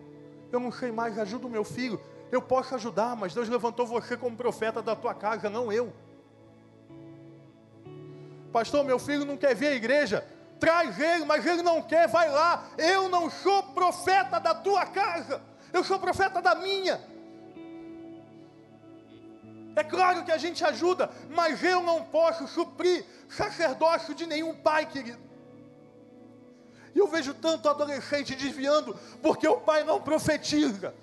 eu 0.51 0.59
não 0.59 0.71
sei 0.71 0.91
mais, 0.91 1.17
ajuda 1.17 1.47
o 1.47 1.49
meu 1.49 1.63
filho. 1.63 1.99
Eu 2.31 2.41
posso 2.41 2.75
ajudar, 2.75 3.15
mas 3.15 3.33
Deus 3.33 3.49
levantou 3.49 3.85
você 3.85 4.15
como 4.15 4.37
profeta 4.37 4.81
da 4.81 4.95
tua 4.95 5.13
casa, 5.13 5.49
não 5.49 5.71
eu. 5.71 5.91
Pastor, 8.51 8.83
meu 8.83 8.99
filho 8.99 9.25
não 9.25 9.37
quer 9.37 9.55
ver 9.55 9.67
a 9.67 9.75
igreja. 9.75 10.25
Traz 10.59 10.99
ele, 10.99 11.25
mas 11.25 11.45
ele 11.45 11.63
não 11.63 11.81
quer, 11.81 12.07
vai 12.07 12.29
lá. 12.29 12.69
Eu 12.77 13.09
não 13.09 13.29
sou 13.29 13.63
profeta 13.63 14.39
da 14.39 14.53
tua 14.53 14.85
casa, 14.85 15.41
eu 15.73 15.83
sou 15.83 15.99
profeta 15.99 16.41
da 16.41 16.53
minha. 16.53 17.01
É 19.75 19.83
claro 19.83 20.23
que 20.25 20.31
a 20.31 20.37
gente 20.37 20.63
ajuda, 20.63 21.09
mas 21.29 21.63
eu 21.63 21.81
não 21.81 22.03
posso 22.03 22.47
suprir 22.47 23.05
sacerdócio 23.29 24.13
de 24.13 24.25
nenhum 24.25 24.53
pai, 24.53 24.85
querido. 24.85 25.19
E 26.93 26.99
eu 26.99 27.07
vejo 27.07 27.33
tanto 27.33 27.69
adolescente 27.69 28.35
desviando, 28.35 28.97
porque 29.21 29.47
o 29.47 29.61
pai 29.61 29.83
não 29.83 30.01
profetiza 30.01 30.93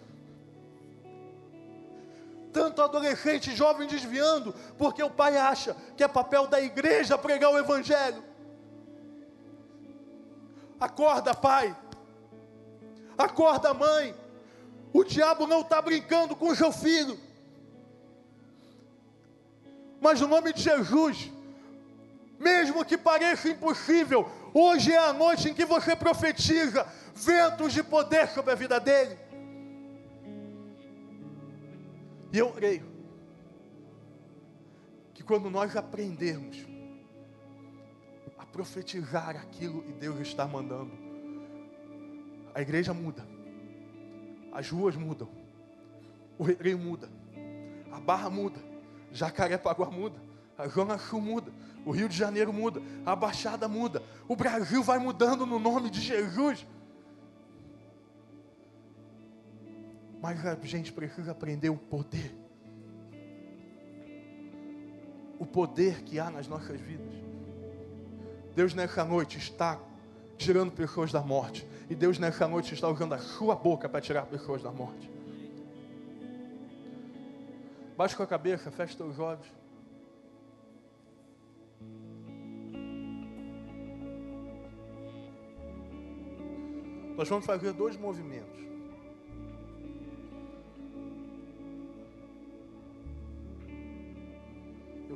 tanto 2.58 2.82
adolescente 2.82 3.54
jovem 3.54 3.86
desviando, 3.86 4.54
porque 4.76 5.02
o 5.02 5.10
pai 5.10 5.36
acha 5.36 5.76
que 5.96 6.02
é 6.02 6.08
papel 6.08 6.46
da 6.46 6.60
igreja 6.60 7.16
pregar 7.16 7.52
o 7.52 7.58
evangelho. 7.58 8.22
Acorda, 10.80 11.34
pai. 11.34 11.76
Acorda, 13.16 13.74
mãe. 13.74 14.14
O 14.92 15.04
diabo 15.04 15.46
não 15.46 15.60
está 15.60 15.80
brincando 15.82 16.34
com 16.34 16.48
o 16.48 16.56
seu 16.56 16.72
filho. 16.72 17.18
Mas 20.00 20.20
no 20.20 20.28
nome 20.28 20.52
de 20.52 20.62
Jesus, 20.62 21.30
mesmo 22.38 22.84
que 22.84 22.96
pareça 22.96 23.48
impossível, 23.48 24.28
hoje 24.54 24.92
é 24.92 24.98
a 24.98 25.12
noite 25.12 25.48
em 25.48 25.54
que 25.54 25.64
você 25.64 25.96
profetiza 25.96 26.86
ventos 27.14 27.72
de 27.72 27.82
poder 27.82 28.28
sobre 28.28 28.52
a 28.52 28.54
vida 28.54 28.78
dele. 28.78 29.18
E 32.32 32.38
eu 32.38 32.52
creio 32.52 32.86
que 35.14 35.22
quando 35.24 35.50
nós 35.50 35.74
aprendermos 35.74 36.64
a 38.38 38.46
profetizar 38.46 39.30
aquilo 39.30 39.82
que 39.82 39.92
Deus 39.92 40.20
está 40.20 40.46
mandando, 40.46 40.92
a 42.54 42.60
igreja 42.62 42.94
muda, 42.94 43.26
as 44.52 44.70
ruas 44.70 44.94
mudam, 44.94 45.28
o 46.38 46.44
recreio 46.44 46.78
muda, 46.78 47.08
a 47.90 47.98
barra 47.98 48.30
muda, 48.30 48.67
Jacarepaguá 49.12 49.90
muda, 49.90 50.20
a 50.56 50.66
Zona 50.68 50.98
Sul 50.98 51.20
muda, 51.20 51.52
o 51.84 51.90
Rio 51.90 52.08
de 52.08 52.16
Janeiro 52.16 52.52
muda, 52.52 52.82
a 53.06 53.14
Baixada 53.16 53.68
muda, 53.68 54.02
o 54.26 54.36
Brasil 54.36 54.82
vai 54.82 54.98
mudando 54.98 55.46
no 55.46 55.58
nome 55.58 55.90
de 55.90 56.00
Jesus. 56.00 56.66
Mas 60.20 60.44
a 60.44 60.54
gente 60.64 60.92
precisa 60.92 61.30
aprender 61.30 61.70
o 61.70 61.76
poder. 61.76 62.36
O 65.38 65.46
poder 65.46 66.02
que 66.02 66.18
há 66.18 66.28
nas 66.28 66.48
nossas 66.48 66.80
vidas. 66.80 67.14
Deus 68.54 68.74
nessa 68.74 69.04
noite 69.04 69.38
está 69.38 69.78
tirando 70.36 70.72
pessoas 70.72 71.12
da 71.12 71.20
morte. 71.20 71.66
E 71.88 71.94
Deus 71.94 72.18
nessa 72.18 72.48
noite 72.48 72.74
está 72.74 72.88
usando 72.88 73.12
a 73.14 73.18
sua 73.18 73.54
boca 73.54 73.88
para 73.88 74.00
tirar 74.00 74.26
pessoas 74.26 74.62
da 74.62 74.72
morte. 74.72 75.17
Baixa 77.98 78.16
com 78.16 78.22
a 78.22 78.26
cabeça, 78.26 78.70
fecha 78.70 79.02
os 79.02 79.18
olhos. 79.18 79.46
Nós 87.16 87.28
vamos 87.28 87.44
fazer 87.44 87.72
dois 87.72 87.96
movimentos. 87.96 88.68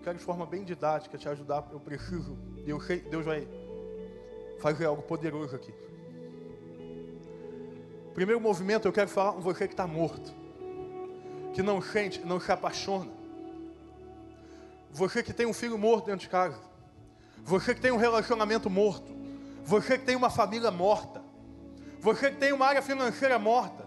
quero 0.03 0.19
de 0.19 0.25
forma 0.25 0.45
bem 0.45 0.65
didática 0.65 1.17
te 1.17 1.29
ajudar. 1.29 1.69
Eu 1.71 1.81
preciso, 1.81 2.37
eu 2.67 2.81
sei, 2.81 2.99
Deus 2.99 3.25
vai 3.25 3.47
fazer 4.59 4.87
algo 4.87 5.03
poderoso 5.03 5.55
aqui. 5.55 5.73
Primeiro 8.13 8.41
movimento, 8.41 8.87
eu 8.87 8.93
quero 8.93 9.09
falar 9.09 9.33
com 9.33 9.41
você 9.41 9.67
que 9.67 9.73
está 9.73 9.87
morto, 9.87 10.35
que 11.53 11.63
não 11.63 11.81
sente, 11.81 12.21
não 12.21 12.41
se 12.41 12.51
apaixona. 12.51 13.11
Você 14.91 15.23
que 15.23 15.33
tem 15.33 15.47
um 15.47 15.53
filho 15.53 15.79
morto 15.79 16.07
dentro 16.07 16.21
de 16.21 16.29
casa, 16.29 16.59
você 17.45 17.75
que 17.75 17.81
tem 17.81 17.91
um 17.91 17.97
relacionamento 17.97 18.69
morto, 18.69 19.15
você 19.65 19.99
que 19.99 20.05
tem 20.05 20.17
uma 20.17 20.31
família 20.31 20.71
morta, 20.71 21.23
você 21.99 22.31
que 22.31 22.37
tem 22.37 22.53
uma 22.53 22.67
área 22.67 22.83
financeira 22.83 23.39
morta, 23.39 23.87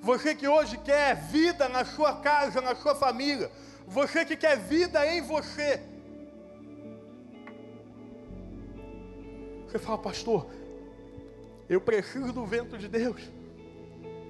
você 0.00 0.34
que 0.34 0.46
hoje 0.46 0.78
quer 0.78 1.16
vida 1.16 1.68
na 1.68 1.84
sua 1.84 2.20
casa, 2.20 2.60
na 2.60 2.74
sua 2.74 2.94
família, 2.94 3.50
você 3.86 4.24
que 4.24 4.36
quer 4.36 4.56
vida 4.56 5.06
em 5.06 5.20
você. 5.20 5.82
Você 9.66 9.78
fala, 9.78 9.98
pastor, 9.98 10.46
eu 11.68 11.80
preciso 11.80 12.32
do 12.32 12.46
vento 12.46 12.78
de 12.78 12.88
Deus. 12.88 13.20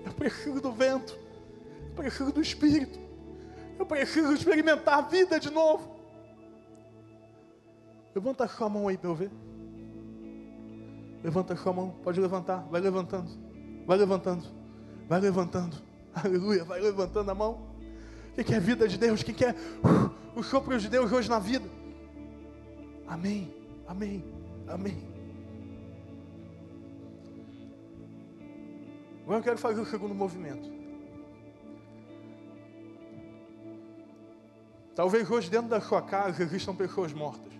Eu 0.04 0.12
preciso 0.12 0.60
do 0.60 0.72
vento. 0.72 1.25
Preciso 1.96 2.32
do 2.32 2.40
Espírito. 2.40 2.98
Eu 3.78 3.86
preciso 3.86 4.32
experimentar 4.32 4.98
a 4.98 5.02
vida 5.02 5.40
de 5.40 5.50
novo. 5.50 5.96
Levanta 8.14 8.44
a 8.44 8.48
sua 8.48 8.68
mão 8.68 8.88
aí 8.88 8.96
para 8.96 9.10
eu 9.10 9.14
ver. 9.14 9.30
Levanta 11.22 11.54
a 11.54 11.56
sua 11.56 11.72
mão. 11.72 11.90
Pode 12.02 12.20
levantar. 12.20 12.66
Vai 12.70 12.80
levantando. 12.80 13.30
Vai 13.86 13.98
levantando. 13.98 14.44
Vai 15.08 15.20
levantando. 15.20 15.76
Aleluia. 16.14 16.64
Vai 16.64 16.80
levantando 16.80 17.30
a 17.30 17.34
mão. 17.34 17.66
Quem 18.34 18.44
quer 18.44 18.56
a 18.56 18.60
vida 18.60 18.86
de 18.86 18.98
Deus? 18.98 19.22
Quem 19.22 19.34
quer 19.34 19.54
uh, 19.54 20.38
o 20.38 20.42
sopro 20.42 20.78
de 20.78 20.88
Deus 20.88 21.10
hoje 21.10 21.28
na 21.28 21.38
vida? 21.38 21.66
Amém, 23.06 23.54
amém, 23.86 24.22
amém. 24.68 25.16
Agora 29.22 29.38
eu 29.38 29.42
quero 29.42 29.58
fazer 29.58 29.80
o 29.80 29.86
segundo 29.86 30.14
movimento. 30.14 30.70
Talvez 34.96 35.30
hoje 35.30 35.50
dentro 35.50 35.68
da 35.68 35.78
sua 35.78 36.00
casa 36.00 36.42
existam 36.42 36.74
pessoas 36.74 37.12
mortas. 37.12 37.52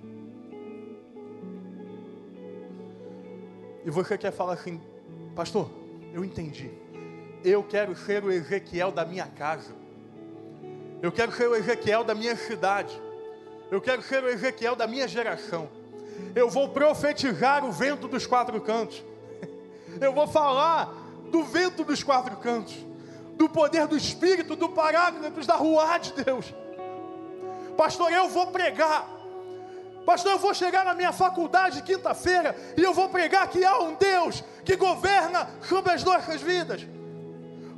E 3.85 3.91
você 3.91 4.17
quer 4.17 4.33
falar 4.33 4.55
assim, 4.55 4.81
pastor, 5.35 5.71
eu 6.15 6.25
entendi. 6.25 6.71
Eu 7.45 7.63
quero 7.63 7.95
ser 7.95 8.25
o 8.25 8.33
Ezequiel 8.33 8.91
da 8.91 9.05
minha 9.05 9.27
casa. 9.27 9.75
Eu 11.03 11.13
quero 11.13 11.31
ser 11.31 11.47
o 11.47 11.55
Ezequiel 11.55 12.03
da 12.03 12.15
minha 12.15 12.35
cidade. 12.35 12.99
Eu 13.71 13.83
quero 13.83 14.01
ser 14.01 14.25
o 14.25 14.29
Ezequiel 14.29 14.75
da 14.75 14.87
minha 14.87 15.07
geração. 15.07 15.69
Eu 16.35 16.49
vou 16.49 16.71
profetizar 16.71 17.67
o 17.67 17.71
vento 17.71 18.09
dos 18.09 18.27
quatro 18.27 18.59
cantos. 18.63 19.05
Eu 20.01 20.15
vou 20.15 20.27
falar 20.27 20.87
do 21.31 21.45
vento 21.45 21.85
dos 21.85 22.03
quatro 22.03 22.35
cantos. 22.39 22.75
do 23.35 23.47
poder 23.47 23.87
do 23.87 23.97
Espírito, 23.97 24.57
do 24.57 24.71
Paráclitos, 24.71 25.47
da 25.47 25.57
Rua 25.57 25.99
de 25.99 26.25
Deus. 26.25 26.55
Pastor, 27.77 28.11
eu 28.13 28.29
vou 28.29 28.47
pregar. 28.49 29.07
Pastor, 30.05 30.33
eu 30.33 30.39
vou 30.39 30.55
chegar 30.55 30.85
na 30.85 30.95
minha 30.95 31.13
faculdade 31.13 31.83
quinta-feira 31.83 32.57
e 32.77 32.83
eu 32.83 32.95
vou 32.95 33.09
pregar 33.09 33.49
que 33.49 33.65
há 33.65 33.79
um 33.81 33.95
Deus 33.95 34.43
que 34.65 34.77
governa 34.77 35.51
sobre 35.63 35.93
as 35.93 36.05
nossas 36.05 36.41
vidas. 36.41 36.87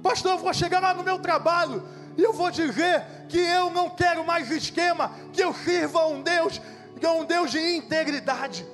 Pastor, 0.03 0.32
eu 0.32 0.38
vou 0.38 0.53
chegar 0.53 0.80
lá 0.80 0.92
no 0.92 1.03
meu 1.03 1.18
trabalho 1.18 1.82
e 2.16 2.22
eu 2.22 2.32
vou 2.32 2.51
dizer 2.51 3.05
que 3.28 3.38
eu 3.38 3.70
não 3.70 3.88
quero 3.90 4.24
mais 4.24 4.51
esquema, 4.51 5.12
que 5.32 5.42
eu 5.42 5.55
sirva 5.55 6.01
a 6.01 6.07
um 6.07 6.20
Deus, 6.20 6.61
que 6.99 7.07
é 7.07 7.11
um 7.11 7.24
Deus 7.24 7.51
de 7.51 7.76
integridade. 7.76 8.66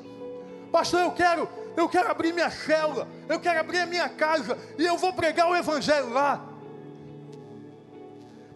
Pastor, 0.73 1.01
eu 1.01 1.13
quero, 1.13 1.49
eu 1.77 1.89
quero 1.89 2.11
abrir 2.11 2.33
minha 2.33 2.51
célula, 2.51 3.07
eu 3.29 3.39
quero 3.39 3.61
abrir 3.61 3.79
a 3.79 3.87
minha 3.87 4.09
casa 4.09 4.59
e 4.77 4.85
eu 4.85 4.99
vou 4.99 5.13
pregar 5.13 5.49
o 5.49 5.55
evangelho 5.55 6.13
lá. 6.13 6.45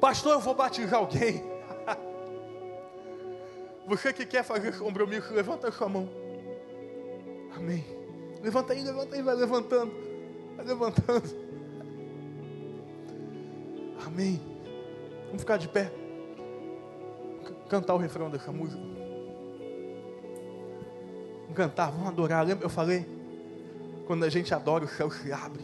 Pastor, 0.00 0.32
eu 0.32 0.40
vou 0.40 0.54
batizar 0.54 0.98
alguém. 0.98 1.57
Você 3.88 4.12
que 4.12 4.26
quer 4.26 4.44
fazer 4.44 4.68
esse 4.68 4.78
compromisso, 4.78 5.32
levanta 5.32 5.68
a 5.68 5.72
sua 5.72 5.88
mão. 5.88 6.06
Amém. 7.56 7.82
Levanta 8.42 8.74
aí, 8.74 8.84
levanta 8.84 9.16
aí, 9.16 9.22
vai 9.22 9.34
levantando. 9.34 9.92
Vai 10.56 10.66
levantando. 10.66 11.48
Amém. 14.04 14.38
Vamos 15.28 15.40
ficar 15.40 15.56
de 15.56 15.68
pé. 15.68 15.90
Cantar 17.70 17.94
o 17.94 17.96
refrão 17.96 18.28
dessa 18.28 18.52
música. 18.52 18.82
Vamos 21.42 21.56
cantar, 21.56 21.90
vamos 21.90 22.08
adorar. 22.08 22.44
Lembra, 22.44 22.66
eu 22.66 22.70
falei? 22.70 23.06
Quando 24.06 24.22
a 24.24 24.28
gente 24.28 24.52
adora, 24.52 24.84
o 24.84 24.88
céu 24.88 25.10
se 25.10 25.32
abre. 25.32 25.62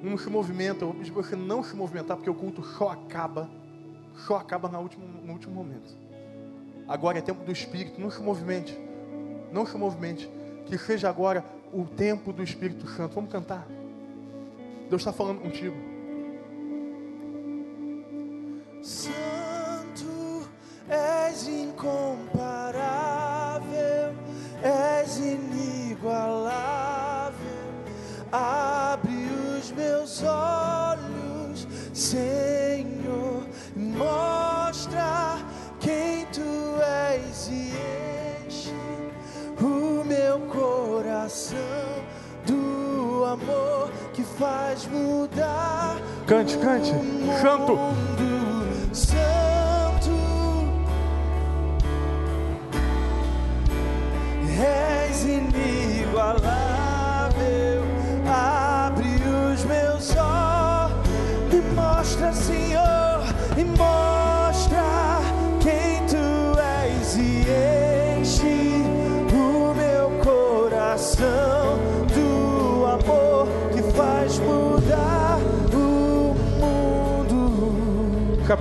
Não 0.00 0.16
se 0.16 0.30
movimenta. 0.30 0.84
Eu 0.84 0.88
vou 0.90 0.96
pedir 0.96 1.10
para 1.10 1.22
você 1.22 1.34
não 1.34 1.64
se 1.64 1.74
movimentar, 1.74 2.16
porque 2.16 2.30
o 2.30 2.34
culto 2.34 2.62
só 2.62 2.90
acaba. 2.90 3.50
Só 4.14 4.36
acaba 4.36 4.68
no 4.68 4.78
último, 4.78 5.06
no 5.06 5.32
último 5.32 5.52
momento. 5.52 6.05
Agora 6.88 7.18
é 7.18 7.20
tempo 7.20 7.44
do 7.44 7.52
Espírito. 7.52 8.00
Não 8.00 8.10
se 8.10 8.22
movimente. 8.22 8.76
Não 9.52 9.66
se 9.66 9.76
movimente. 9.76 10.30
Que 10.66 10.78
seja 10.78 11.08
agora 11.08 11.44
o 11.72 11.84
tempo 11.84 12.32
do 12.32 12.42
Espírito 12.42 12.88
Santo. 12.88 13.14
Vamos 13.14 13.30
cantar. 13.30 13.66
Deus 14.88 15.02
está 15.02 15.12
falando 15.12 15.40
contigo. 15.40 15.76
Santo, 18.82 20.48
és 20.88 21.48
incomparável, 21.48 24.14
és 24.62 25.18
inigualável. 25.18 26.54
Abre 28.30 29.28
os 29.58 29.72
meus 29.72 30.22
olhos, 30.22 31.66
Senhor, 31.92 32.55
faz 44.38 44.86
mudar. 44.86 45.96
Cante, 46.26 46.56
cante. 46.58 46.92
Santo. 47.40 48.05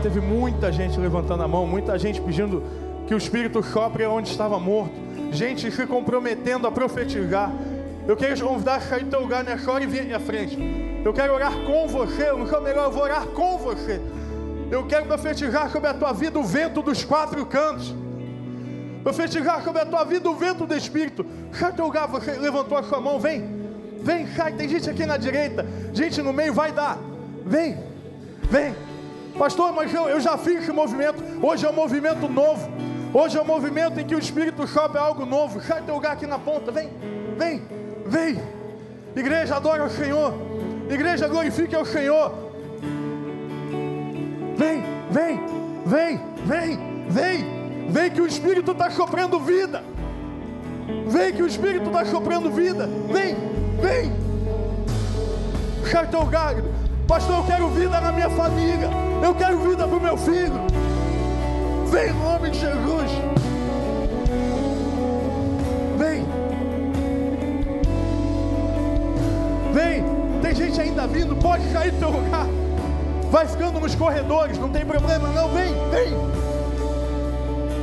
Teve 0.05 0.21
muita 0.21 0.71
gente 0.71 0.99
levantando 0.99 1.41
a 1.41 1.47
mão, 1.47 1.65
muita 1.65 1.97
gente 1.97 2.21
pedindo 2.21 2.61
que 3.07 3.15
o 3.15 3.17
Espírito 3.17 3.63
sopre 3.63 4.05
onde 4.05 4.29
estava 4.29 4.59
morto, 4.59 4.93
gente 5.31 5.71
se 5.71 5.87
comprometendo 5.87 6.67
a 6.67 6.71
profetizar. 6.71 7.51
Eu 8.07 8.15
quero 8.15 8.35
te 8.35 8.43
convidar 8.43 8.75
a 8.75 8.81
sair 8.81 9.03
do 9.03 9.09
teu 9.09 9.21
lugar 9.21 9.43
nessa 9.43 9.71
hora 9.71 9.83
e 9.83 9.87
vir 9.87 10.13
à 10.13 10.19
frente. 10.19 10.59
Eu 11.03 11.11
quero 11.11 11.33
orar 11.33 11.53
com 11.65 11.87
você, 11.87 12.31
não 12.31 12.45
sou 12.45 12.61
melhor, 12.61 12.85
eu 12.85 12.91
vou 12.91 13.01
orar 13.01 13.25
com 13.25 13.57
você. 13.57 13.99
Eu 14.69 14.85
quero 14.85 15.07
profetizar 15.07 15.71
sobre 15.71 15.89
a 15.89 15.93
tua 15.95 16.13
vida 16.13 16.37
o 16.37 16.43
vento 16.43 16.83
dos 16.83 17.03
quatro 17.03 17.43
cantos. 17.47 17.91
Profetizar 19.01 19.63
sobre 19.63 19.81
a 19.81 19.87
tua 19.87 20.03
vida 20.03 20.29
o 20.29 20.35
vento 20.35 20.67
do 20.67 20.75
Espírito. 20.75 21.25
Sai 21.51 21.71
do 21.71 21.77
teu 21.77 21.85
lugar, 21.85 22.07
você 22.07 22.33
levantou 22.33 22.77
a 22.77 22.83
sua 22.83 23.01
mão, 23.01 23.19
vem. 23.19 23.43
Vem, 24.03 24.27
sai, 24.27 24.53
tem 24.53 24.69
gente 24.69 24.87
aqui 24.87 25.03
na 25.03 25.17
direita, 25.17 25.65
gente 25.91 26.21
no 26.21 26.31
meio, 26.31 26.53
vai 26.53 26.71
dar. 26.71 26.99
Vem, 27.43 27.75
vem. 28.51 28.94
Pastor, 29.37 29.73
mas 29.73 29.93
eu, 29.93 30.07
eu 30.07 30.19
já 30.19 30.37
fiz 30.37 30.63
esse 30.63 30.71
movimento. 30.71 31.21
Hoje 31.41 31.65
é 31.65 31.69
um 31.69 31.73
movimento 31.73 32.27
novo. 32.29 32.69
Hoje 33.13 33.37
é 33.37 33.41
um 33.41 33.45
movimento 33.45 33.99
em 33.99 34.05
que 34.05 34.15
o 34.15 34.19
Espírito 34.19 34.65
sopra 34.67 35.01
algo 35.01 35.25
novo. 35.25 35.61
Sai 35.61 35.81
teu 35.81 35.95
lugar 35.95 36.13
aqui 36.13 36.25
na 36.25 36.39
ponta, 36.39 36.71
vem, 36.71 36.89
vem, 37.37 37.61
vem. 38.05 38.41
Igreja, 39.15 39.55
adora 39.55 39.85
o 39.85 39.89
Senhor. 39.89 40.33
Igreja, 40.89 41.27
glorifique 41.27 41.75
ao 41.75 41.85
Senhor. 41.85 42.33
Vem, 44.57 44.83
vem, 45.11 45.41
vem, 45.85 46.21
vem, 46.45 47.07
vem. 47.09 47.55
Vem 47.89 48.11
que 48.11 48.21
o 48.21 48.27
Espírito 48.27 48.71
está 48.71 48.89
soprando 48.89 49.39
vida. 49.39 49.83
Vem 51.07 51.33
que 51.33 51.41
o 51.41 51.47
Espírito 51.47 51.87
está 51.87 52.05
soprando 52.05 52.51
vida. 52.51 52.89
Vem, 53.11 53.35
vem. 53.81 54.11
Sai 55.89 56.07
teu 56.07 56.21
lugar. 56.21 56.55
Pastor, 57.07 57.37
eu 57.37 57.43
quero 57.43 57.69
vida 57.69 58.01
na 58.01 58.11
minha 58.11 58.29
família. 58.29 58.89
Eu 59.23 59.35
quero 59.35 59.59
vida 59.59 59.87
para 59.87 59.97
o 59.97 60.01
meu 60.01 60.17
filho. 60.17 60.59
Vem 61.87 62.09
em 62.09 62.13
nome 62.13 62.49
de 62.49 62.59
Jesus. 62.59 63.11
Vem. 65.99 66.25
Vem. 69.71 70.03
Tem 70.41 70.55
gente 70.55 70.81
ainda 70.81 71.05
vindo. 71.05 71.35
Pode 71.35 71.67
cair 71.69 71.91
do 71.91 71.99
teu 71.99 72.09
lugar. 72.09 72.47
Vai 73.29 73.47
ficando 73.47 73.79
nos 73.79 73.93
corredores. 73.93 74.57
Não 74.57 74.69
tem 74.69 74.83
problema, 74.83 75.29
não. 75.29 75.49
Vem, 75.49 75.73
vem. 75.91 76.09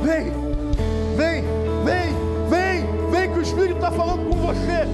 Vem. 0.03 0.43
Vem, 1.15 1.43
vem, 1.85 2.13
vem. 2.49 3.09
Vem 3.09 3.31
que 3.31 3.39
o 3.39 3.41
Espírito 3.41 3.75
está 3.75 3.91
falando 3.91 4.27
com 4.27 4.35
você. 4.35 4.85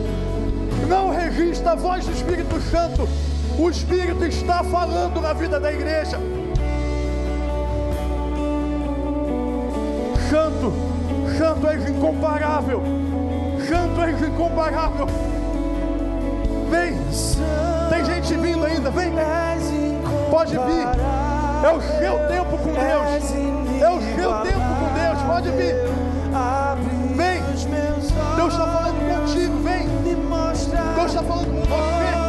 Não 0.87 1.09
resista 1.09 1.71
a 1.71 1.75
voz 1.75 2.05
do 2.05 2.11
Espírito 2.11 2.59
Santo. 2.61 3.07
O 3.59 3.69
Espírito 3.69 4.23
está 4.23 4.63
falando 4.63 5.19
na 5.19 5.33
vida 5.33 5.59
da 5.59 5.69
igreja. 5.69 6.17
Santo, 10.29 10.71
Santo 11.37 11.67
és 11.67 11.89
incomparável. 11.89 12.81
Santo 13.67 14.01
és 14.01 14.21
incomparável. 14.21 15.07
Vem, 16.69 16.97
tem 17.89 18.05
gente 18.05 18.33
vindo 18.37 18.65
ainda, 18.65 18.89
vem. 18.91 19.11
Pode 20.31 20.51
vir. 20.51 20.87
É 21.61 21.69
o 21.69 21.81
seu 21.81 22.17
tempo 22.29 22.57
com 22.57 22.71
Deus. 22.71 23.81
É 23.81 23.89
o 23.89 24.01
seu 24.15 24.33
tempo 24.41 24.69
com 24.79 24.93
Deus. 24.93 25.21
Pode 25.27 25.49
vir. 25.51 25.75
Vem. 27.13 27.43
Deus 28.37 28.53
está 28.53 28.67
falando 28.67 29.25
contigo. 29.25 29.57
Vem. 29.63 29.85
Deus 30.95 31.11
está 31.11 31.23
falando 31.23 31.51
com 31.51 31.75
você. 31.75 32.28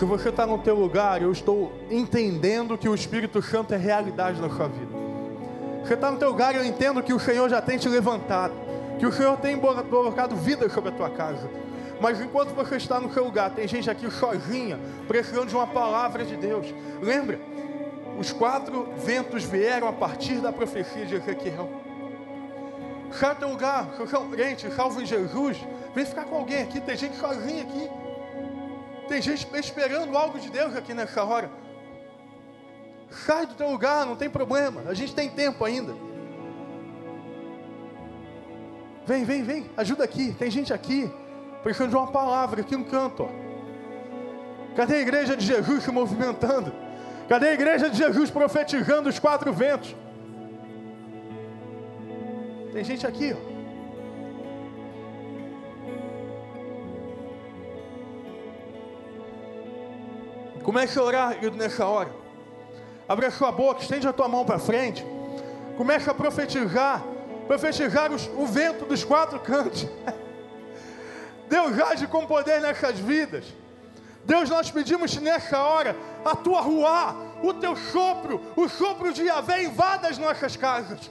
Se 0.00 0.06
você 0.06 0.30
está 0.30 0.46
no 0.46 0.56
teu 0.56 0.76
lugar, 0.76 1.20
eu 1.20 1.30
estou 1.30 1.70
entendendo 1.90 2.78
que 2.78 2.88
o 2.88 2.94
Espírito 2.94 3.42
Santo 3.42 3.74
é 3.74 3.76
realidade 3.76 4.40
na 4.40 4.48
sua 4.48 4.66
vida. 4.66 4.90
Você 5.84 5.92
está 5.92 6.10
no 6.10 6.16
teu 6.16 6.30
lugar, 6.30 6.54
eu 6.54 6.64
entendo 6.64 7.02
que 7.02 7.12
o 7.12 7.20
Senhor 7.20 7.50
já 7.50 7.60
tem 7.60 7.76
te 7.76 7.86
levantado, 7.86 8.54
que 8.98 9.04
o 9.04 9.12
Senhor 9.12 9.36
tem 9.36 9.60
colocado 9.60 10.34
vida 10.36 10.66
sobre 10.70 10.88
a 10.88 10.92
tua 10.94 11.10
casa. 11.10 11.50
Mas 12.00 12.18
enquanto 12.18 12.54
você 12.54 12.76
está 12.76 12.98
no 12.98 13.12
seu 13.12 13.24
lugar, 13.24 13.50
tem 13.50 13.68
gente 13.68 13.90
aqui 13.90 14.10
sozinha, 14.10 14.80
precisando 15.06 15.48
de 15.48 15.54
uma 15.54 15.66
palavra 15.66 16.24
de 16.24 16.34
Deus. 16.34 16.66
Lembra? 17.02 17.38
Os 18.18 18.32
quatro 18.32 18.88
ventos 19.04 19.44
vieram 19.44 19.86
a 19.86 19.92
partir 19.92 20.36
da 20.36 20.50
profecia 20.50 21.04
de 21.04 21.16
Ezequiel. 21.16 21.68
Sai 23.12 23.34
do 23.34 23.40
teu 23.40 23.50
lugar, 23.50 23.90
se 23.92 23.98
você 23.98 24.16
é 24.16 24.18
um 24.18 24.30
crente, 24.30 24.70
salvo 24.74 25.02
em 25.02 25.04
Jesus, 25.04 25.58
vem 25.94 26.06
ficar 26.06 26.24
com 26.24 26.36
alguém 26.36 26.62
aqui, 26.62 26.80
tem 26.80 26.96
gente 26.96 27.16
sozinha 27.16 27.64
aqui. 27.64 28.09
Tem 29.10 29.20
gente 29.20 29.44
esperando 29.56 30.16
algo 30.16 30.38
de 30.38 30.48
Deus 30.48 30.76
aqui 30.76 30.94
nessa 30.94 31.24
hora. 31.24 31.50
Sai 33.10 33.44
do 33.44 33.54
teu 33.54 33.68
lugar, 33.68 34.06
não 34.06 34.14
tem 34.14 34.30
problema. 34.30 34.82
A 34.86 34.94
gente 34.94 35.12
tem 35.12 35.28
tempo 35.28 35.64
ainda. 35.64 35.92
Vem, 39.04 39.24
vem, 39.24 39.42
vem, 39.42 39.68
ajuda 39.76 40.04
aqui. 40.04 40.32
Tem 40.38 40.48
gente 40.48 40.72
aqui 40.72 41.12
precisando 41.60 41.90
de 41.90 41.96
uma 41.96 42.06
palavra 42.06 42.60
aqui 42.60 42.76
no 42.76 42.84
canto. 42.84 43.24
Ó. 43.24 43.28
Cadê 44.76 44.94
a 44.94 45.00
igreja 45.00 45.36
de 45.36 45.44
Jesus 45.44 45.82
se 45.82 45.90
movimentando? 45.90 46.72
Cadê 47.28 47.48
a 47.48 47.54
igreja 47.54 47.90
de 47.90 47.98
Jesus 47.98 48.30
profetizando 48.30 49.08
os 49.08 49.18
quatro 49.18 49.52
ventos? 49.52 49.92
Tem 52.72 52.84
gente 52.84 53.04
aqui, 53.04 53.34
ó. 53.36 53.49
Comece 60.62 60.98
a 60.98 61.02
orar 61.02 61.36
nessa 61.54 61.86
hora. 61.86 62.10
Abre 63.08 63.26
a 63.26 63.30
sua 63.30 63.50
boca, 63.50 63.82
estende 63.82 64.06
a 64.06 64.12
tua 64.12 64.28
mão 64.28 64.44
para 64.44 64.58
frente. 64.58 65.04
Comece 65.76 66.08
a 66.08 66.14
profetizar. 66.14 67.02
Profetizar 67.46 68.12
os, 68.12 68.28
o 68.36 68.46
vento 68.46 68.84
dos 68.84 69.02
quatro 69.02 69.40
cantos. 69.40 69.88
Deus 71.48 71.78
age 71.80 72.06
com 72.06 72.26
poder 72.26 72.60
nessas 72.60 72.98
vidas. 72.98 73.44
Deus, 74.24 74.48
nós 74.48 74.70
pedimos 74.70 75.16
nessa 75.16 75.60
hora 75.60 75.96
a 76.24 76.36
tua 76.36 76.60
rua, 76.60 77.16
o 77.42 77.52
teu 77.54 77.74
sopro, 77.74 78.40
o 78.54 78.68
sopro 78.68 79.12
de 79.12 79.24
Yahvé 79.24 79.64
invada 79.64 80.08
as 80.08 80.18
nossas 80.18 80.56
casas. 80.56 81.10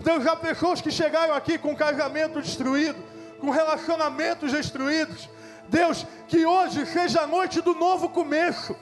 Deus, 0.00 0.24
já 0.24 0.34
pessoas 0.34 0.80
que 0.80 0.90
chegaram 0.90 1.34
aqui 1.34 1.58
com 1.58 1.76
casamento 1.76 2.40
destruído, 2.40 2.98
com 3.38 3.50
relacionamentos 3.50 4.52
destruídos. 4.52 5.28
Deus, 5.70 6.04
que 6.26 6.44
hoje 6.44 6.84
seja 6.84 7.22
a 7.22 7.26
noite 7.26 7.60
do 7.60 7.74
novo 7.74 8.08
começo. 8.08 8.74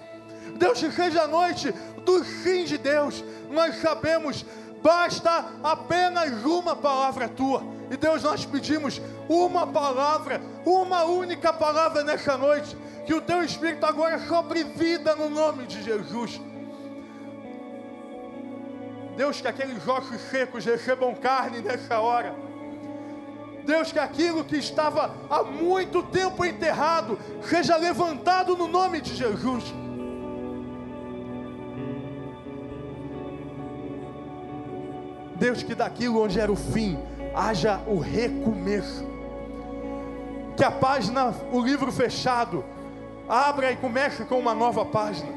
Deus, 0.57 0.80
que 0.80 0.91
seja 0.91 1.22
a 1.22 1.28
noite 1.28 1.70
do 2.05 2.24
fim 2.24 2.64
de 2.64 2.78
Deus. 2.78 3.22
Nós 3.51 3.76
sabemos, 3.76 4.45
basta 4.82 5.45
apenas 5.62 6.45
uma 6.45 6.74
palavra 6.74 7.28
tua. 7.28 7.62
E 7.91 7.97
Deus, 7.97 8.22
nós 8.22 8.47
pedimos 8.47 9.01
uma 9.28 9.66
palavra, 9.66 10.41
uma 10.64 11.05
única 11.05 11.53
palavra 11.53 12.03
nessa 12.03 12.39
noite. 12.39 12.76
Que 13.05 13.14
o 13.14 13.20
teu 13.20 13.45
Espírito 13.45 13.84
agora 13.84 14.18
sobre 14.26 14.64
vida 14.64 15.14
no 15.14 15.28
nome 15.28 15.66
de 15.66 15.82
Jesus. 15.82 16.41
Deus, 19.14 19.41
que 19.41 19.49
aqueles 19.49 19.86
ossos 19.86 20.20
secos 20.22 20.64
recebam 20.64 21.14
carne 21.14 21.61
nessa 21.61 22.01
hora. 22.01 22.34
Deus, 23.69 23.93
que 23.93 23.99
aquilo 23.99 24.43
que 24.43 24.57
estava 24.57 25.14
há 25.29 25.43
muito 25.43 26.03
tempo 26.03 26.43
enterrado 26.43 27.19
seja 27.43 27.77
levantado 27.77 28.57
no 28.57 28.66
nome 28.66 28.99
de 28.99 29.14
Jesus. 29.14 29.62
Deus, 35.37 35.62
que 35.62 35.75
daquilo 35.75 36.25
onde 36.25 36.41
era 36.41 36.51
o 36.51 36.57
fim, 36.57 36.99
haja 37.35 37.79
o 37.87 37.99
recomeço. 37.99 39.07
Que 40.57 40.64
a 40.64 40.71
página, 40.71 41.35
o 41.53 41.61
livro 41.61 41.93
fechado, 41.93 42.64
abra 43.29 43.71
e 43.71 43.77
comece 43.77 44.25
com 44.25 44.39
uma 44.39 44.55
nova 44.55 44.87
página. 44.87 45.31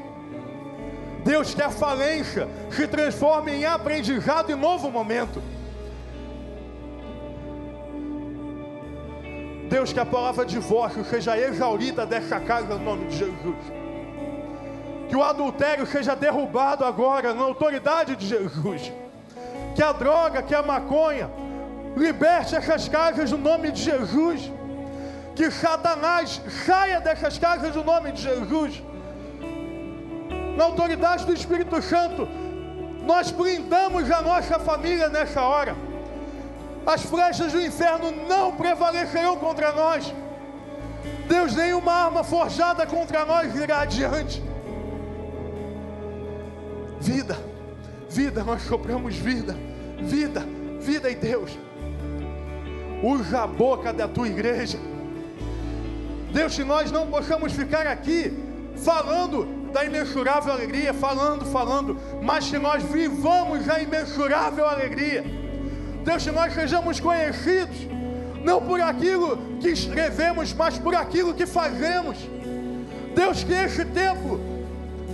Deus, 1.22 1.54
que 1.54 1.62
a 1.62 1.70
falência 1.70 2.48
se 2.70 2.88
transforme 2.88 3.52
em 3.52 3.66
aprendizado 3.66 4.50
e 4.50 4.54
novo 4.54 4.90
momento. 4.90 5.42
Deus, 9.72 9.90
que 9.90 9.98
a 9.98 10.04
palavra 10.04 10.44
divórcio 10.44 11.02
seja 11.02 11.38
exaurida 11.38 12.04
dessa 12.04 12.38
casa 12.38 12.74
no 12.74 12.84
nome 12.84 13.06
de 13.06 13.16
Jesus. 13.16 13.56
Que 15.08 15.16
o 15.16 15.22
adultério 15.22 15.86
seja 15.86 16.14
derrubado 16.14 16.84
agora 16.84 17.32
na 17.32 17.42
autoridade 17.42 18.14
de 18.14 18.26
Jesus. 18.26 18.92
Que 19.74 19.82
a 19.82 19.92
droga, 19.92 20.42
que 20.42 20.54
a 20.54 20.62
maconha, 20.62 21.30
liberte 21.96 22.54
essas 22.54 22.86
casas 22.86 23.32
no 23.32 23.38
nome 23.38 23.70
de 23.70 23.80
Jesus. 23.80 24.52
Que 25.34 25.50
Satanás 25.50 26.42
saia 26.66 27.00
dessas 27.00 27.38
casas 27.38 27.74
no 27.74 27.82
nome 27.82 28.12
de 28.12 28.20
Jesus. 28.20 28.82
Na 30.54 30.64
autoridade 30.64 31.24
do 31.24 31.32
Espírito 31.32 31.80
Santo, 31.80 32.28
nós 33.06 33.30
blindamos 33.30 34.10
a 34.10 34.20
nossa 34.20 34.58
família 34.58 35.08
nessa 35.08 35.40
hora. 35.40 35.74
As 36.86 37.02
flechas 37.02 37.52
do 37.52 37.60
inferno 37.60 38.10
não 38.28 38.52
prevalecerão 38.56 39.36
contra 39.36 39.72
nós. 39.72 40.12
Deus, 41.28 41.54
nenhuma 41.54 41.92
arma 41.92 42.24
forjada 42.24 42.86
contra 42.86 43.24
nós 43.24 43.54
irá 43.54 43.82
adiante. 43.82 44.42
Vida, 47.00 47.38
vida, 48.08 48.44
nós 48.44 48.62
sopramos 48.62 49.14
vida, 49.14 49.56
vida, 50.00 50.44
vida 50.80 51.10
em 51.10 51.16
Deus. 51.16 51.58
Usa 53.02 53.42
a 53.42 53.46
boca 53.46 53.92
da 53.92 54.06
tua 54.06 54.28
igreja. 54.28 54.78
Deus, 56.32 56.54
se 56.54 56.64
nós 56.64 56.90
não 56.90 57.06
possamos 57.08 57.52
ficar 57.52 57.86
aqui 57.86 58.32
falando 58.76 59.62
da 59.72 59.84
imensurável 59.84 60.52
alegria, 60.52 60.92
falando, 60.92 61.44
falando, 61.46 61.98
mas 62.22 62.48
que 62.48 62.58
nós 62.58 62.82
vivamos 62.84 63.68
a 63.68 63.80
imensurável 63.80 64.66
alegria. 64.66 65.41
Deus, 66.04 66.24
que 66.24 66.30
nós 66.30 66.52
sejamos 66.52 66.98
conhecidos, 66.98 67.76
não 68.44 68.60
por 68.60 68.80
aquilo 68.80 69.38
que 69.60 69.68
escrevemos, 69.68 70.52
mas 70.52 70.78
por 70.78 70.94
aquilo 70.94 71.32
que 71.32 71.46
fazemos. 71.46 72.18
Deus, 73.14 73.44
que 73.44 73.52
este 73.52 73.84
tempo, 73.84 74.40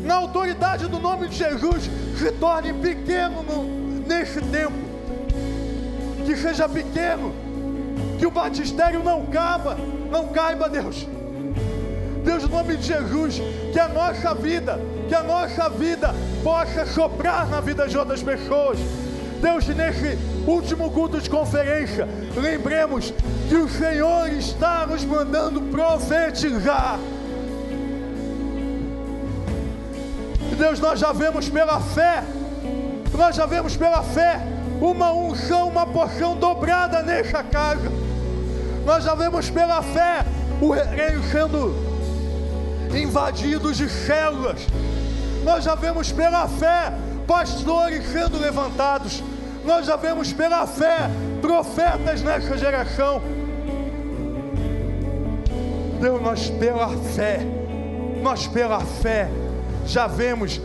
na 0.02 0.14
autoridade 0.14 0.86
do 0.86 0.98
nome 0.98 1.28
de 1.28 1.36
Jesus, 1.36 1.90
se 2.18 2.32
torne 2.32 2.72
pequeno 2.72 3.42
no, 3.42 3.64
neste 4.06 4.40
tempo. 4.40 4.76
Que 6.24 6.36
seja 6.36 6.68
pequeno, 6.68 7.34
que 8.18 8.26
o 8.26 8.30
batistério 8.30 9.02
não 9.02 9.26
caiba, 9.26 9.76
não 10.10 10.28
caiba, 10.28 10.68
Deus. 10.68 11.06
Deus, 12.24 12.42
no 12.44 12.48
nome 12.48 12.76
de 12.76 12.86
Jesus, 12.86 13.40
que 13.72 13.78
a 13.78 13.88
nossa 13.88 14.34
vida, 14.34 14.78
que 15.08 15.14
a 15.14 15.22
nossa 15.22 15.68
vida 15.68 16.14
possa 16.42 16.84
soprar 16.86 17.48
na 17.48 17.60
vida 17.60 17.86
de 17.86 17.96
outras 17.96 18.22
pessoas. 18.22 18.78
Deus, 19.40 19.66
nesse 19.68 20.18
último 20.48 20.90
culto 20.90 21.20
de 21.20 21.28
conferência, 21.28 22.08
lembremos 22.36 23.12
que 23.48 23.54
o 23.54 23.68
Senhor 23.68 24.28
está 24.30 24.86
nos 24.86 25.04
mandando 25.04 25.60
profetizar. 25.62 26.98
Deus, 30.56 30.80
nós 30.80 30.98
já 30.98 31.12
vemos 31.12 31.48
pela 31.48 31.80
fé, 31.80 32.24
nós 33.16 33.36
já 33.36 33.46
vemos 33.46 33.76
pela 33.76 34.02
fé 34.02 34.40
uma 34.80 35.12
unção, 35.12 35.68
uma 35.68 35.86
porção 35.86 36.36
dobrada 36.36 37.02
nessa 37.02 37.42
casa. 37.44 37.90
Nós 38.84 39.04
já 39.04 39.14
vemos 39.14 39.50
pela 39.50 39.82
fé 39.82 40.24
o 40.60 40.70
reino 40.70 41.22
sendo 41.30 41.74
invadido 42.96 43.72
de 43.72 43.88
células. 43.88 44.66
Nós 45.44 45.62
já 45.62 45.74
vemos 45.74 46.10
pela 46.10 46.48
fé 46.48 46.92
pastores 47.26 48.10
sendo 48.10 48.38
levantados. 48.38 49.22
Nós 49.68 49.84
já 49.84 49.96
vemos 49.96 50.32
pela 50.32 50.66
fé 50.66 51.10
profetas 51.42 52.22
nessa 52.22 52.56
geração. 52.56 53.20
Deus, 56.00 56.22
nós 56.22 56.48
pela 56.48 56.88
fé, 56.88 57.40
nós 58.22 58.46
pela 58.46 58.80
fé 58.80 59.28
já 59.84 60.06
vemos, 60.06 60.58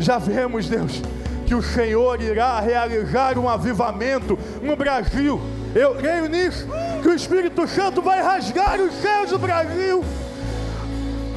já 0.00 0.18
vemos, 0.18 0.68
Deus, 0.68 1.00
que 1.46 1.54
o 1.54 1.62
Senhor 1.62 2.20
irá 2.20 2.58
realizar 2.58 3.38
um 3.38 3.48
avivamento 3.48 4.36
no 4.60 4.74
Brasil. 4.74 5.40
Eu 5.72 5.94
creio 5.94 6.28
nisso, 6.28 6.66
que 7.00 7.08
o 7.08 7.14
Espírito 7.14 7.64
Santo 7.68 8.02
vai 8.02 8.20
rasgar 8.20 8.80
os 8.80 8.92
céus 8.94 9.30
do 9.30 9.38
Brasil. 9.38 10.04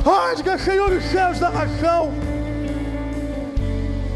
Rasga, 0.03 0.57
Senhor, 0.57 0.91
os 0.91 1.03
céus 1.03 1.37
da 1.37 1.51
nação. 1.51 2.11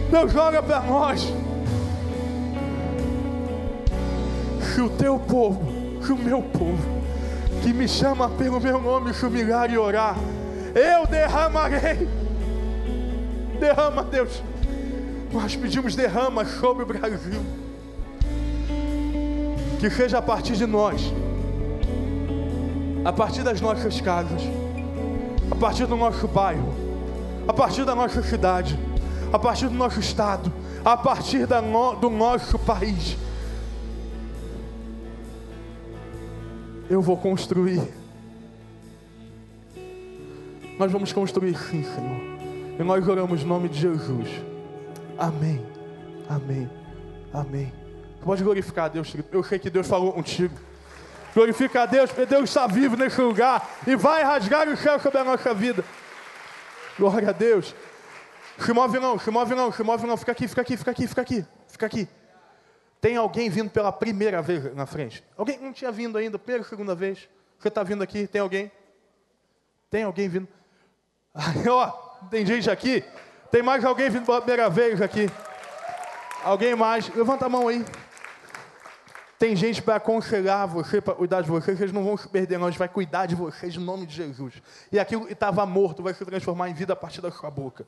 Deus 0.10 0.32
joga 0.32 0.64
para 0.64 0.82
nós. 0.82 1.45
Se 4.76 4.82
o 4.82 4.90
teu 4.90 5.18
povo, 5.18 5.64
se 6.06 6.12
o 6.12 6.18
meu 6.18 6.42
povo, 6.42 6.84
que 7.64 7.72
me 7.72 7.88
chama 7.88 8.28
pelo 8.28 8.60
meu 8.60 8.82
nome, 8.82 9.14
se 9.14 9.26
humilhar 9.26 9.72
e 9.72 9.78
orar, 9.78 10.18
Eu 10.76 11.08
derramarei. 11.08 12.10
Derrama, 13.58 14.04
Deus. 14.04 14.44
Nós 15.32 15.56
pedimos 15.56 15.96
derrama 15.96 16.44
sobre 16.44 16.84
o 16.84 16.86
Brasil. 16.86 17.42
Que 19.80 19.90
seja 19.90 20.18
a 20.18 20.22
partir 20.22 20.58
de 20.58 20.66
nós, 20.66 21.02
a 23.06 23.14
partir 23.14 23.44
das 23.44 23.62
nossas 23.62 24.02
casas, 24.02 24.42
a 25.50 25.56
partir 25.56 25.86
do 25.86 25.96
nosso 25.96 26.28
bairro, 26.28 26.74
a 27.48 27.54
partir 27.54 27.86
da 27.86 27.96
nossa 27.96 28.22
cidade, 28.22 28.78
a 29.32 29.40
partir 29.40 29.70
do 29.70 29.76
nosso 29.76 30.02
estado, 30.02 30.52
a 30.84 30.98
partir 30.98 31.48
no, 31.62 31.96
do 31.96 32.10
nosso 32.10 32.60
país. 32.60 33.16
Eu 36.90 37.02
vou 37.02 37.18
construir. 37.18 37.82
Nós 40.78 40.92
vamos 40.92 41.12
construir 41.12 41.58
sim, 41.58 41.84
Senhor. 41.84 42.36
E 42.80 42.84
nós 42.84 43.08
oramos 43.08 43.42
em 43.42 43.46
nome 43.46 43.70
de 43.70 43.80
Jesus. 43.80 44.30
Amém. 45.18 45.66
Amém. 46.30 46.70
Amém. 47.34 47.74
Pode 48.22 48.44
glorificar 48.44 48.86
a 48.86 48.88
Deus. 48.90 49.14
Eu 49.32 49.44
sei 49.44 49.58
que 49.58 49.70
Deus 49.70 49.88
falou 49.88 50.14
contigo. 50.14 50.54
Glorifica 51.34 51.84
a 51.84 51.86
Deus, 51.86 52.12
porque 52.12 52.26
Deus 52.26 52.50
está 52.50 52.66
vivo 52.68 52.96
nesse 52.96 53.20
lugar 53.20 53.68
e 53.86 53.96
vai 53.96 54.24
rasgar 54.24 54.70
o 54.70 54.78
céu 54.78 55.00
sobre 55.00 55.20
a 55.20 55.24
nossa 55.24 55.54
vida. 55.54 55.84
Glória 56.98 57.30
a 57.30 57.34
Deus. 57.34 57.76
Se 58.58 58.72
move 58.72 59.00
não, 59.00 59.20
se 59.20 59.30
move 59.30 59.54
não, 59.54 59.72
se 59.72 59.84
move 59.84 60.08
não. 60.08 60.16
Fica 60.16 60.32
aqui, 60.32 60.48
fica 60.48 60.62
aqui, 60.62 60.78
fica 60.78 60.92
aqui, 60.92 61.08
fica 61.08 61.22
aqui, 61.22 61.46
fica 61.68 61.86
aqui. 61.86 62.08
Tem 63.00 63.16
alguém 63.18 63.50
vindo 63.50 63.70
pela 63.70 63.92
primeira 63.92 64.42
vez 64.42 64.74
na 64.76 64.86
frente? 64.86 65.24
Alguém 65.38 65.60
não 65.60 65.72
tinha 65.72 65.92
vindo 65.92 66.18
ainda, 66.18 66.40
primeira, 66.40 66.64
segunda 66.68 66.96
vez? 66.96 67.30
Você 67.60 67.68
está 67.68 67.84
vindo 67.84 68.04
aqui? 68.04 68.28
Tem 68.28 68.42
alguém? 68.42 68.72
Tem 69.90 70.04
alguém 70.04 70.28
vindo? 70.28 70.48
Ó, 71.70 71.88
tem 72.30 72.46
gente 72.46 72.70
aqui. 72.70 73.04
Tem 73.52 73.62
mais 73.62 73.86
alguém 73.86 74.10
vindo 74.10 74.26
pela 74.26 74.42
primeira 74.42 74.70
vez 74.70 75.02
aqui? 75.02 75.30
Alguém 76.44 76.76
mais? 76.76 77.08
Levanta 77.10 77.46
a 77.46 77.50
mão 77.50 77.68
aí. 77.68 77.86
Tem 79.38 79.56
gente 79.56 79.82
para 79.82 79.96
aconselhar 79.96 80.68
você, 80.68 81.02
para 81.02 81.14
cuidar 81.14 81.42
de 81.42 81.50
vocês, 81.50 81.80
eles 81.80 81.94
não 81.94 82.04
vão 82.04 82.16
se 82.16 82.28
perder, 82.28 82.58
não. 82.58 82.68
A 82.68 82.70
gente 82.72 82.80
vai 82.80 82.88
cuidar 82.88 83.26
de 83.26 83.36
vocês 83.36 83.76
em 83.76 83.80
nome 83.80 84.06
de 84.06 84.16
Jesus. 84.16 84.62
E 84.92 84.98
aquilo 84.98 85.26
que 85.26 85.34
estava 85.34 85.66
morto 85.66 86.02
vai 86.02 86.14
se 86.14 86.24
transformar 86.24 86.70
em 86.70 86.74
vida 86.74 86.94
a 86.94 86.96
partir 86.96 87.22
da 87.22 87.30
sua 87.32 87.52
boca. 87.52 87.86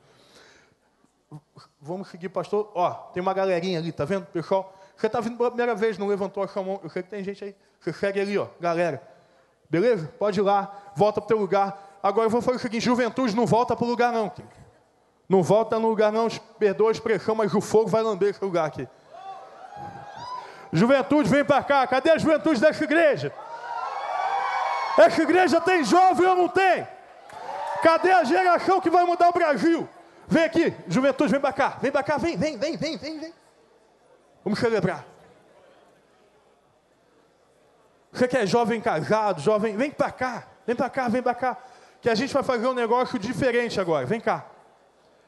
Vamos 1.80 2.08
seguir, 2.08 2.28
pastor. 2.28 2.70
Ó, 2.74 2.90
tem 3.12 3.20
uma 3.20 3.32
galerinha 3.32 3.78
ali, 3.78 3.92
tá 3.92 4.04
vendo, 4.04 4.26
pessoal? 4.26 4.77
Você 4.98 5.06
está 5.06 5.20
vindo 5.20 5.36
pela 5.36 5.48
primeira 5.48 5.76
vez, 5.76 5.96
não 5.96 6.08
levantou 6.08 6.42
a 6.42 6.48
sua 6.48 6.60
mão. 6.60 6.80
Eu 6.82 6.90
sei 6.90 7.04
que 7.04 7.08
tem 7.08 7.22
gente 7.22 7.44
aí. 7.44 7.54
Você 7.78 7.92
segue 7.92 8.20
ali, 8.20 8.36
ó, 8.36 8.48
galera. 8.60 9.00
Beleza? 9.70 10.12
Pode 10.18 10.40
ir 10.40 10.42
lá, 10.42 10.74
volta 10.96 11.20
para 11.20 11.26
o 11.26 11.28
teu 11.28 11.38
lugar. 11.38 11.98
Agora 12.02 12.26
eu 12.26 12.30
vou 12.30 12.42
fazer 12.42 12.56
o 12.56 12.60
seguinte: 12.60 12.82
juventude 12.82 13.36
não 13.36 13.46
volta 13.46 13.76
para 13.76 13.84
o 13.84 13.88
lugar, 13.88 14.12
não. 14.12 14.32
Não 15.28 15.40
volta 15.40 15.78
no 15.78 15.88
lugar, 15.88 16.10
não. 16.10 16.26
Perdoa 16.58 16.88
a 16.88 16.92
expressão, 16.92 17.36
mas 17.36 17.54
o 17.54 17.60
fogo 17.60 17.88
vai 17.88 18.02
lamber 18.02 18.30
esse 18.30 18.44
lugar 18.44 18.66
aqui. 18.66 18.88
Juventude, 20.72 21.28
vem 21.28 21.44
para 21.44 21.62
cá. 21.62 21.86
Cadê 21.86 22.10
a 22.10 22.18
juventude 22.18 22.60
dessa 22.60 22.82
igreja? 22.82 23.32
Essa 24.98 25.22
igreja 25.22 25.60
tem 25.60 25.84
jovem 25.84 26.26
ou 26.26 26.34
não 26.34 26.48
tem? 26.48 26.88
Cadê 27.84 28.10
a 28.10 28.24
geração 28.24 28.80
que 28.80 28.90
vai 28.90 29.04
mudar 29.04 29.28
o 29.28 29.32
Brasil? 29.32 29.88
Vem 30.26 30.42
aqui, 30.42 30.74
juventude, 30.88 31.30
vem 31.30 31.40
para 31.40 31.52
cá. 31.52 31.78
Vem 31.80 31.92
para 31.92 32.02
cá, 32.02 32.18
vem, 32.18 32.36
vem, 32.36 32.58
vem, 32.58 32.76
vem, 32.76 32.96
vem, 32.96 33.20
vem. 33.20 33.32
Vamos 34.44 34.58
celebrar. 34.58 35.04
Você 38.12 38.26
que 38.26 38.36
é 38.36 38.46
jovem 38.46 38.80
casado, 38.80 39.40
jovem, 39.40 39.76
vem 39.76 39.90
para 39.90 40.10
cá, 40.10 40.48
vem 40.66 40.74
para 40.74 40.90
cá, 40.90 41.08
vem 41.08 41.22
para 41.22 41.34
cá. 41.34 41.56
Que 42.00 42.08
a 42.08 42.14
gente 42.14 42.32
vai 42.32 42.42
fazer 42.42 42.66
um 42.66 42.74
negócio 42.74 43.18
diferente 43.18 43.80
agora. 43.80 44.06
Vem 44.06 44.20
cá. 44.20 44.46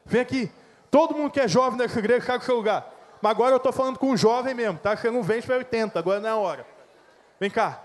Vem 0.04 0.20
aqui. 0.20 0.50
Todo 0.90 1.14
mundo 1.14 1.30
que 1.30 1.40
é 1.40 1.46
jovem 1.46 1.78
nessa 1.78 1.98
igreja 1.98 2.26
sabe 2.26 2.42
o 2.42 2.46
seu 2.46 2.56
lugar. 2.56 2.92
Mas 3.20 3.30
agora 3.30 3.52
eu 3.52 3.58
estou 3.58 3.72
falando 3.72 3.98
com 3.98 4.10
um 4.10 4.16
jovem 4.16 4.54
mesmo, 4.54 4.78
tá? 4.78 4.96
Você 4.96 5.10
não 5.10 5.22
vem 5.22 5.42
para 5.42 5.56
80, 5.56 5.98
agora 5.98 6.20
não 6.20 6.28
é 6.28 6.32
a 6.32 6.36
hora. 6.36 6.66
Vem 7.38 7.50
cá. 7.50 7.84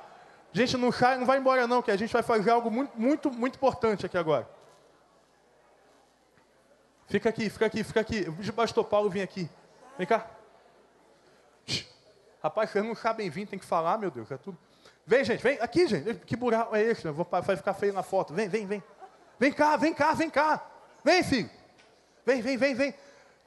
Gente, 0.54 0.78
não 0.78 0.92
sai, 0.92 1.18
não 1.18 1.26
vai 1.26 1.38
embora 1.38 1.68
não, 1.68 1.82
que 1.82 1.92
a 1.92 1.98
gente 1.98 2.14
vai 2.14 2.24
fazer 2.24 2.50
algo 2.50 2.72
muito, 2.72 2.92
muito, 2.96 3.32
muito 3.32 3.56
importante 3.56 4.06
aqui 4.06 4.18
agora. 4.18 4.48
Fica 7.08 7.30
aqui, 7.30 7.50
fica 7.50 7.66
aqui, 7.66 7.84
fica 7.84 8.00
aqui. 8.00 8.26
O 8.50 8.54
pastor 8.54 8.86
Paulo 8.86 9.10
vem 9.10 9.22
aqui. 9.22 9.50
Vem 9.98 10.08
cá. 10.08 10.26
Rapaz, 12.46 12.70
vocês 12.70 12.86
não 12.86 12.94
sabem 12.94 13.28
vir, 13.28 13.48
tem 13.48 13.58
que 13.58 13.66
falar, 13.66 13.98
meu 13.98 14.12
Deus, 14.12 14.30
é 14.30 14.38
tudo. 14.38 14.56
Vem, 15.04 15.26
gente, 15.26 15.42
vem 15.42 15.58
aqui, 15.60 15.88
gente. 15.88 16.14
Que 16.14 16.36
buraco 16.36 16.76
é 16.76 16.82
esse? 16.84 17.10
Vou, 17.10 17.28
vai 17.28 17.58
ficar 17.58 17.74
feio 17.74 17.92
na 17.92 18.04
foto. 18.04 18.36
Vem, 18.36 18.48
vem, 18.48 18.68
vem. 18.68 18.84
Vem 19.40 19.52
cá, 19.52 19.76
vem 19.76 19.92
cá, 19.92 20.14
vem 20.14 20.30
cá. 20.30 20.64
Vem, 21.04 21.24
filho. 21.24 21.50
Vem, 22.24 22.44
vem, 22.44 22.56
vem, 22.56 22.76
vem. 22.76 22.94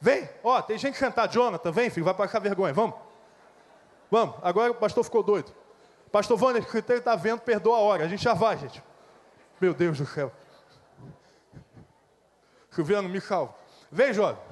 Vem, 0.01 0.29
ó, 0.43 0.61
tem 0.61 0.77
gente 0.77 0.99
sentar. 0.99 1.29
Jonathan, 1.29 1.71
vem, 1.71 1.91
filho, 1.91 2.05
vai 2.05 2.13
passar 2.13 2.41
vergonha, 2.41 2.75
vamos. 2.75 2.97
Vamos, 4.11 4.35
agora 4.43 4.73
o 4.73 4.75
pastor 4.75 5.05
ficou 5.05 5.23
doido. 5.23 5.55
Pastor 6.11 6.37
Wander, 6.43 6.65
o 6.65 6.67
critério 6.67 6.99
está 6.99 7.15
vendo, 7.15 7.39
perdoa 7.39 7.77
a 7.77 7.81
hora. 7.81 8.05
A 8.05 8.09
gente 8.09 8.25
já 8.25 8.35
vai, 8.35 8.59
gente. 8.59 8.83
Meu 9.61 9.75
Deus 9.75 9.99
do 9.99 10.07
céu. 10.07 10.33
Silviano, 12.73 13.09
me 13.09 13.21
salva. 13.21 13.55
Vem, 13.93 14.13
jovem. 14.13 14.43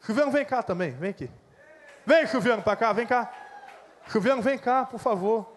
Silviano, 0.00 0.32
vem 0.32 0.44
cá 0.44 0.64
também, 0.64 0.90
vem 0.90 1.10
aqui. 1.10 1.30
Vem, 2.06 2.24
Silviano, 2.28 2.62
para 2.62 2.76
cá, 2.76 2.92
vem 2.92 3.06
cá. 3.06 3.32
Silviano, 4.06 4.40
vem 4.40 4.56
cá, 4.56 4.86
por 4.86 5.00
favor. 5.00 5.52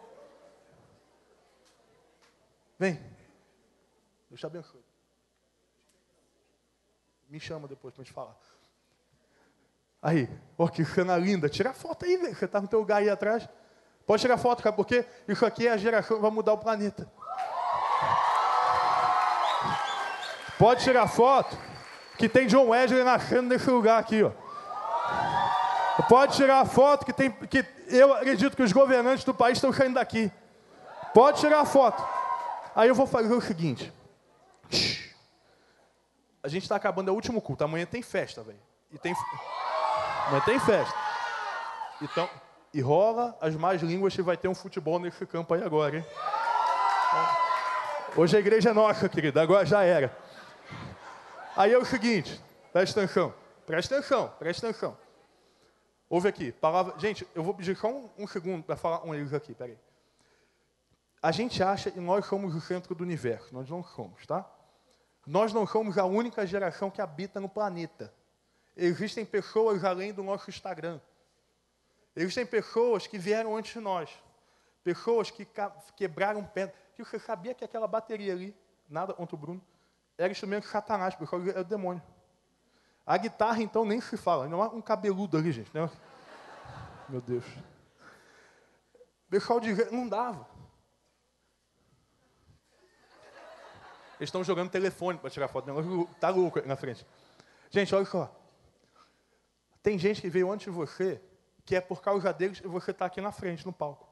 Vem. 2.80 3.00
Deus 4.28 4.40
te 4.40 4.46
abençoe. 4.48 4.84
Me 7.30 7.40
chama 7.40 7.68
depois 7.68 7.94
para 7.94 8.04
gente 8.04 8.14
falar. 8.14 8.36
Aí, 10.02 10.28
ó, 10.58 10.68
que 10.68 10.84
cena 10.84 11.16
linda. 11.18 11.48
Tira 11.48 11.70
a 11.70 11.74
foto 11.74 12.06
aí, 12.06 12.18
velho. 12.18 12.36
Você 12.36 12.46
está 12.46 12.60
no 12.60 12.68
teu 12.68 12.80
lugar 12.80 12.98
aí 12.98 13.10
atrás. 13.10 13.48
Pode 14.08 14.22
tirar 14.22 14.38
foto, 14.40 14.64
cara, 14.64 14.76
porque 14.76 15.06
isso 15.28 15.46
aqui 15.46 15.68
é 15.68 15.72
a 15.72 15.78
geração 15.78 16.18
que 16.18 16.22
vai 16.24 16.32
mudar 16.32 16.54
o 16.54 16.58
planeta. 16.58 17.08
Pode 20.58 20.84
tirar 20.84 21.08
foto, 21.08 21.56
que 22.18 22.28
tem 22.28 22.48
John 22.48 22.70
Wesley 22.70 23.04
nascendo 23.04 23.50
nesse 23.50 23.70
lugar 23.70 24.00
aqui, 24.00 24.24
ó. 24.24 24.32
Pode 26.08 26.36
tirar 26.36 26.62
a 26.62 26.66
foto 26.66 27.06
que 27.06 27.14
tem, 27.14 27.32
que 27.32 27.66
eu 27.88 28.14
acredito 28.14 28.56
que 28.56 28.64
os 28.64 28.72
governantes 28.72 29.24
do 29.24 29.34
país 29.34 29.58
estão 29.58 29.74
saindo 29.74 29.96
daqui. 29.96 30.32
Pode 31.14 31.40
tirar 31.40 31.60
a 31.60 31.66
foto. 31.66 32.04
Aí 32.76 32.88
eu 32.88 32.96
vou 32.96 33.08
fazer 33.08 33.34
o 33.34 33.42
seguinte. 33.42 33.92
A 36.42 36.48
gente 36.48 36.64
está 36.64 36.76
acabando, 36.76 37.10
é 37.10 37.12
o 37.12 37.16
último 37.16 37.42
culto. 37.42 37.64
Amanhã 37.64 37.86
tem 37.86 38.02
festa, 38.02 38.42
velho. 38.42 38.60
E 38.92 38.98
tem. 38.98 39.14
Amanhã 40.28 40.42
tem 40.46 40.60
festa. 40.60 40.96
Então, 42.02 42.30
e 42.74 42.80
rola 42.80 43.38
as 43.42 43.56
mais 43.56 43.82
línguas 43.82 44.16
que 44.16 44.22
vai 44.22 44.38
ter 44.38 44.48
um 44.48 44.56
futebol 44.56 45.00
nesse 45.00 45.26
campo 45.26 45.54
aí 45.54 45.64
agora, 45.64 45.98
hein? 45.98 46.06
Hoje 48.16 48.38
a 48.38 48.40
igreja 48.40 48.70
é 48.70 48.74
nossa, 48.74 49.10
querida, 49.10 49.42
agora 49.42 49.66
já 49.66 49.84
era. 49.84 50.16
Aí 51.56 51.74
é 51.74 51.78
o 51.78 51.86
seguinte, 51.86 52.42
presta 52.72 53.02
atenção, 53.02 53.34
presta 53.66 53.98
atenção, 53.98 54.34
presta 54.40 54.70
atenção. 54.70 54.98
Ouve 56.10 56.28
aqui, 56.28 56.52
palavra. 56.52 56.98
Gente, 56.98 57.28
eu 57.36 57.44
vou 57.44 57.54
pedir 57.54 57.78
só 57.78 57.88
um, 57.88 58.10
um 58.18 58.28
segundo 58.28 58.64
para 58.64 58.76
falar 58.76 59.06
um 59.06 59.14
eles 59.14 59.32
aqui, 59.32 59.54
peraí. 59.54 59.78
A 61.22 61.32
gente 61.32 61.62
acha 61.62 61.92
que 61.92 62.00
nós 62.00 62.26
somos 62.26 62.56
o 62.56 62.62
centro 62.62 62.96
do 62.96 63.04
universo, 63.04 63.54
nós 63.54 63.70
não 63.70 63.84
somos, 63.84 64.26
tá? 64.26 64.50
Nós 65.28 65.54
não 65.54 65.68
somos 65.68 65.98
a 65.98 66.06
única 66.06 66.48
geração 66.48 66.90
que 66.90 67.02
habita 67.02 67.40
no 67.40 67.48
planeta. 67.48 68.12
Existem 68.76 69.24
pessoas 69.24 69.84
além 69.84 70.12
do 70.12 70.24
nosso 70.24 70.50
Instagram. 70.50 71.00
Existem 72.16 72.46
pessoas 72.46 73.06
que 73.06 73.20
vieram 73.20 73.56
antes 73.56 73.74
de 73.74 73.80
nós. 73.80 74.10
Pessoas 74.84 75.30
que 75.30 75.48
quebraram 75.96 76.44
pedra. 76.44 76.74
Que 76.96 77.04
você 77.04 77.20
sabia 77.20 77.54
que 77.54 77.64
aquela 77.64 77.88
bateria 77.88 78.34
ali, 78.34 78.56
nada 78.90 79.14
contra 79.14 79.36
o 79.36 79.40
Bruno, 79.40 79.62
era 80.18 80.32
instrumento 80.32 80.66
Satanás, 80.66 81.14
porque 81.14 81.36
é 81.52 81.60
o 81.60 81.64
demônio. 81.64 82.02
A 83.10 83.18
guitarra, 83.18 83.64
então, 83.64 83.84
nem 83.84 84.00
se 84.00 84.16
fala. 84.16 84.48
Não 84.48 84.62
há 84.62 84.68
um 84.68 84.84
cabeludo 84.84 85.36
ali, 85.36 85.52
gente. 85.52 85.72
Né? 85.74 85.90
Meu 87.10 87.20
Deus. 87.20 87.44
O 88.94 89.32
pessoal 89.32 89.60
dizia, 89.60 89.90
não 89.90 90.08
dava. 90.08 90.48
Eles 94.20 94.28
estão 94.28 94.44
jogando 94.44 94.70
telefone 94.70 95.18
para 95.18 95.32
tirar 95.32 95.48
foto. 95.48 95.72
Está 96.12 96.30
louco 96.30 96.62
na 96.68 96.76
frente. 96.76 97.04
Gente, 97.72 97.96
olha 97.96 98.06
só. 98.06 98.32
Tem 99.82 99.98
gente 99.98 100.22
que 100.22 100.30
veio 100.30 100.52
antes 100.52 100.66
de 100.66 100.70
você, 100.72 101.20
que 101.66 101.76
é 101.76 101.82
por 101.82 102.04
causa 102.04 102.32
deles 102.32 102.60
você 102.60 102.92
está 102.92 103.08
aqui 103.08 103.20
na 103.20 103.32
frente, 103.32 103.66
no 103.66 103.74
palco. 103.74 104.08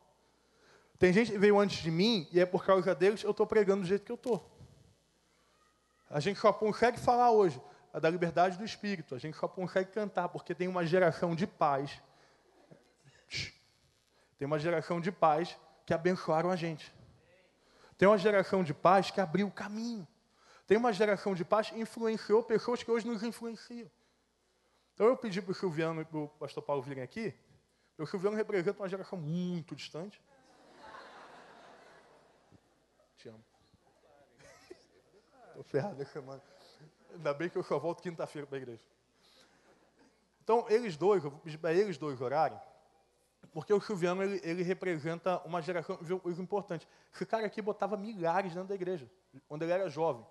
Tem 0.97 1.13
gente 1.13 1.31
que 1.31 1.37
veio 1.37 1.59
antes 1.59 1.83
de 1.83 1.91
mim, 1.91 2.27
e 2.31 2.39
é 2.39 2.47
por 2.47 2.65
causa 2.65 2.95
deles 2.95 3.21
eu 3.21 3.29
estou 3.29 3.45
pregando 3.45 3.83
do 3.83 3.87
jeito 3.87 4.03
que 4.03 4.11
eu 4.11 4.15
estou. 4.15 4.43
A 6.09 6.19
gente 6.19 6.39
só 6.39 6.51
consegue 6.51 6.99
falar 6.99 7.29
hoje 7.29 7.61
a 7.97 7.99
da 7.99 8.11
liberdade 8.11 8.59
do 8.59 8.63
espírito. 8.63 9.15
A 9.15 9.17
gente 9.17 9.35
só 9.37 9.47
consegue 9.47 9.91
cantar 9.91 10.29
porque 10.29 10.53
tem 10.53 10.67
uma 10.67 10.85
geração 10.85 11.35
de 11.35 11.47
pais. 11.47 11.99
Tem 14.37 14.45
uma 14.45 14.59
geração 14.59 15.01
de 15.01 15.11
pais 15.11 15.57
que 15.83 15.95
abençoaram 15.95 16.51
a 16.51 16.55
gente. 16.55 16.93
Tem 17.97 18.07
uma 18.07 18.19
geração 18.19 18.63
de 18.63 18.71
pais 18.71 19.09
que 19.09 19.19
abriu 19.19 19.47
o 19.47 19.51
caminho. 19.51 20.07
Tem 20.67 20.77
uma 20.77 20.93
geração 20.93 21.33
de 21.33 21.43
pais 21.43 21.71
que 21.71 21.79
influenciou 21.79 22.43
pessoas 22.43 22.83
que 22.83 22.91
hoje 22.91 23.07
nos 23.07 23.23
influenciam. 23.23 23.89
Então 24.93 25.07
eu 25.07 25.17
pedi 25.17 25.41
para 25.41 25.51
o 25.51 25.55
Silviano 25.55 26.01
e 26.01 26.05
para 26.05 26.19
o 26.19 26.27
pastor 26.27 26.61
Paulo 26.61 26.83
virem 26.83 27.03
aqui. 27.03 27.33
O 27.97 28.05
Silviano 28.05 28.37
representa 28.37 28.79
uma 28.79 28.87
geração 28.87 29.17
muito 29.17 29.75
distante. 29.75 30.21
Te 33.17 33.29
amo. 33.29 33.43
Estou 35.49 35.63
ferrado 35.63 35.99
essa 35.99 36.13
semana. 36.13 36.56
Ainda 37.13 37.33
bem 37.33 37.49
que 37.49 37.57
eu 37.57 37.63
só 37.63 37.79
volto 37.79 38.01
quinta-feira 38.01 38.47
para 38.47 38.57
a 38.57 38.61
igreja. 38.61 38.83
Então, 40.43 40.65
eles 40.69 40.95
dois, 40.95 41.23
para 41.59 41.73
eles 41.73 41.97
dois 41.97 42.21
orarem, 42.21 42.59
porque 43.51 43.73
o 43.73 43.81
Silviano, 43.81 44.23
ele, 44.23 44.39
ele 44.43 44.63
representa 44.63 45.41
uma 45.45 45.61
geração 45.61 45.99
importante. 46.39 46.87
Esse 47.13 47.25
cara 47.25 47.45
aqui 47.45 47.61
botava 47.61 47.97
milhares 47.97 48.53
dentro 48.53 48.69
da 48.69 48.75
igreja, 48.75 49.09
quando 49.47 49.63
ele 49.63 49.71
era 49.71 49.89
jovem. 49.89 50.25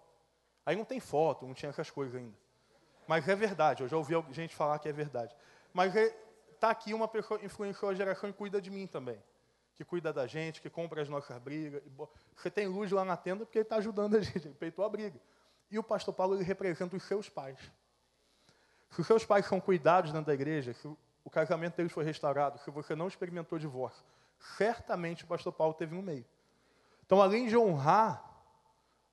Aí 0.65 0.75
não 0.75 0.85
tem 0.85 1.01
foto, 1.01 1.47
não 1.47 1.55
tinha 1.55 1.71
essas 1.71 1.91
coisas 1.91 2.15
ainda. 2.15 2.37
Mas 3.07 3.29
é 3.29 3.37
verdade, 3.37 3.83
eu 3.83 3.89
já 3.89 3.97
ouvi 3.97 4.15
gente 4.31 4.55
falar 4.55 4.79
que 4.79 4.89
é 4.89 4.93
verdade. 4.93 5.35
Mas 5.73 5.95
está 5.95 6.69
é, 6.69 6.71
aqui 6.71 6.93
uma 6.93 7.07
pessoa 7.07 7.39
que 7.39 7.47
influenciou 7.47 7.91
a 7.91 7.95
geração 7.95 8.29
e 8.29 8.33
cuida 8.33 8.61
de 8.61 8.71
mim 8.71 8.87
também. 8.87 9.23
Que 9.75 9.85
cuida 9.85 10.13
da 10.13 10.27
gente, 10.27 10.61
que 10.61 10.71
compra 10.71 11.03
as 11.03 11.09
nossas 11.09 11.39
brigas. 11.39 11.83
Você 12.35 12.51
tem 12.51 12.67
luz 12.67 12.91
lá 12.91 13.05
na 13.05 13.17
tenda 13.17 13.45
porque 13.45 13.59
ele 13.59 13.65
está 13.65 13.77
ajudando 13.77 14.17
a 14.17 14.21
gente, 14.21 14.49
ele 14.49 14.55
peitou 14.55 14.85
a 14.85 14.89
briga. 14.89 15.21
E 15.71 15.79
o 15.79 15.83
pastor 15.83 16.15
Paulo, 16.15 16.35
ele 16.35 16.45
representa 16.45 16.97
os 16.97 17.03
seus 17.03 17.29
pais. 17.29 17.59
Se 18.91 19.01
os 19.01 19.07
seus 19.07 19.25
pais 19.25 19.47
são 19.47 19.61
cuidados 19.61 20.13
dentro 20.13 20.27
da 20.27 20.35
igreja, 20.35 20.73
se 20.73 20.87
o 21.25 21.31
casamento 21.31 21.77
deles 21.77 21.93
foi 21.93 22.05
restaurado, 22.05 22.59
se 22.59 22.71
você 22.71 22.95
não 22.95 23.09
experimentou 23.09 23.59
divórcio, 23.59 24.05
certamente 24.57 25.25
o 25.25 25.27
pastor 25.27 25.53
Paulo 25.53 25.75
teve 25.75 25.95
no 25.95 26.03
meio. 26.03 26.25
Então, 27.05 27.21
além 27.21 27.47
de 27.47 27.57
honrar 27.57 28.25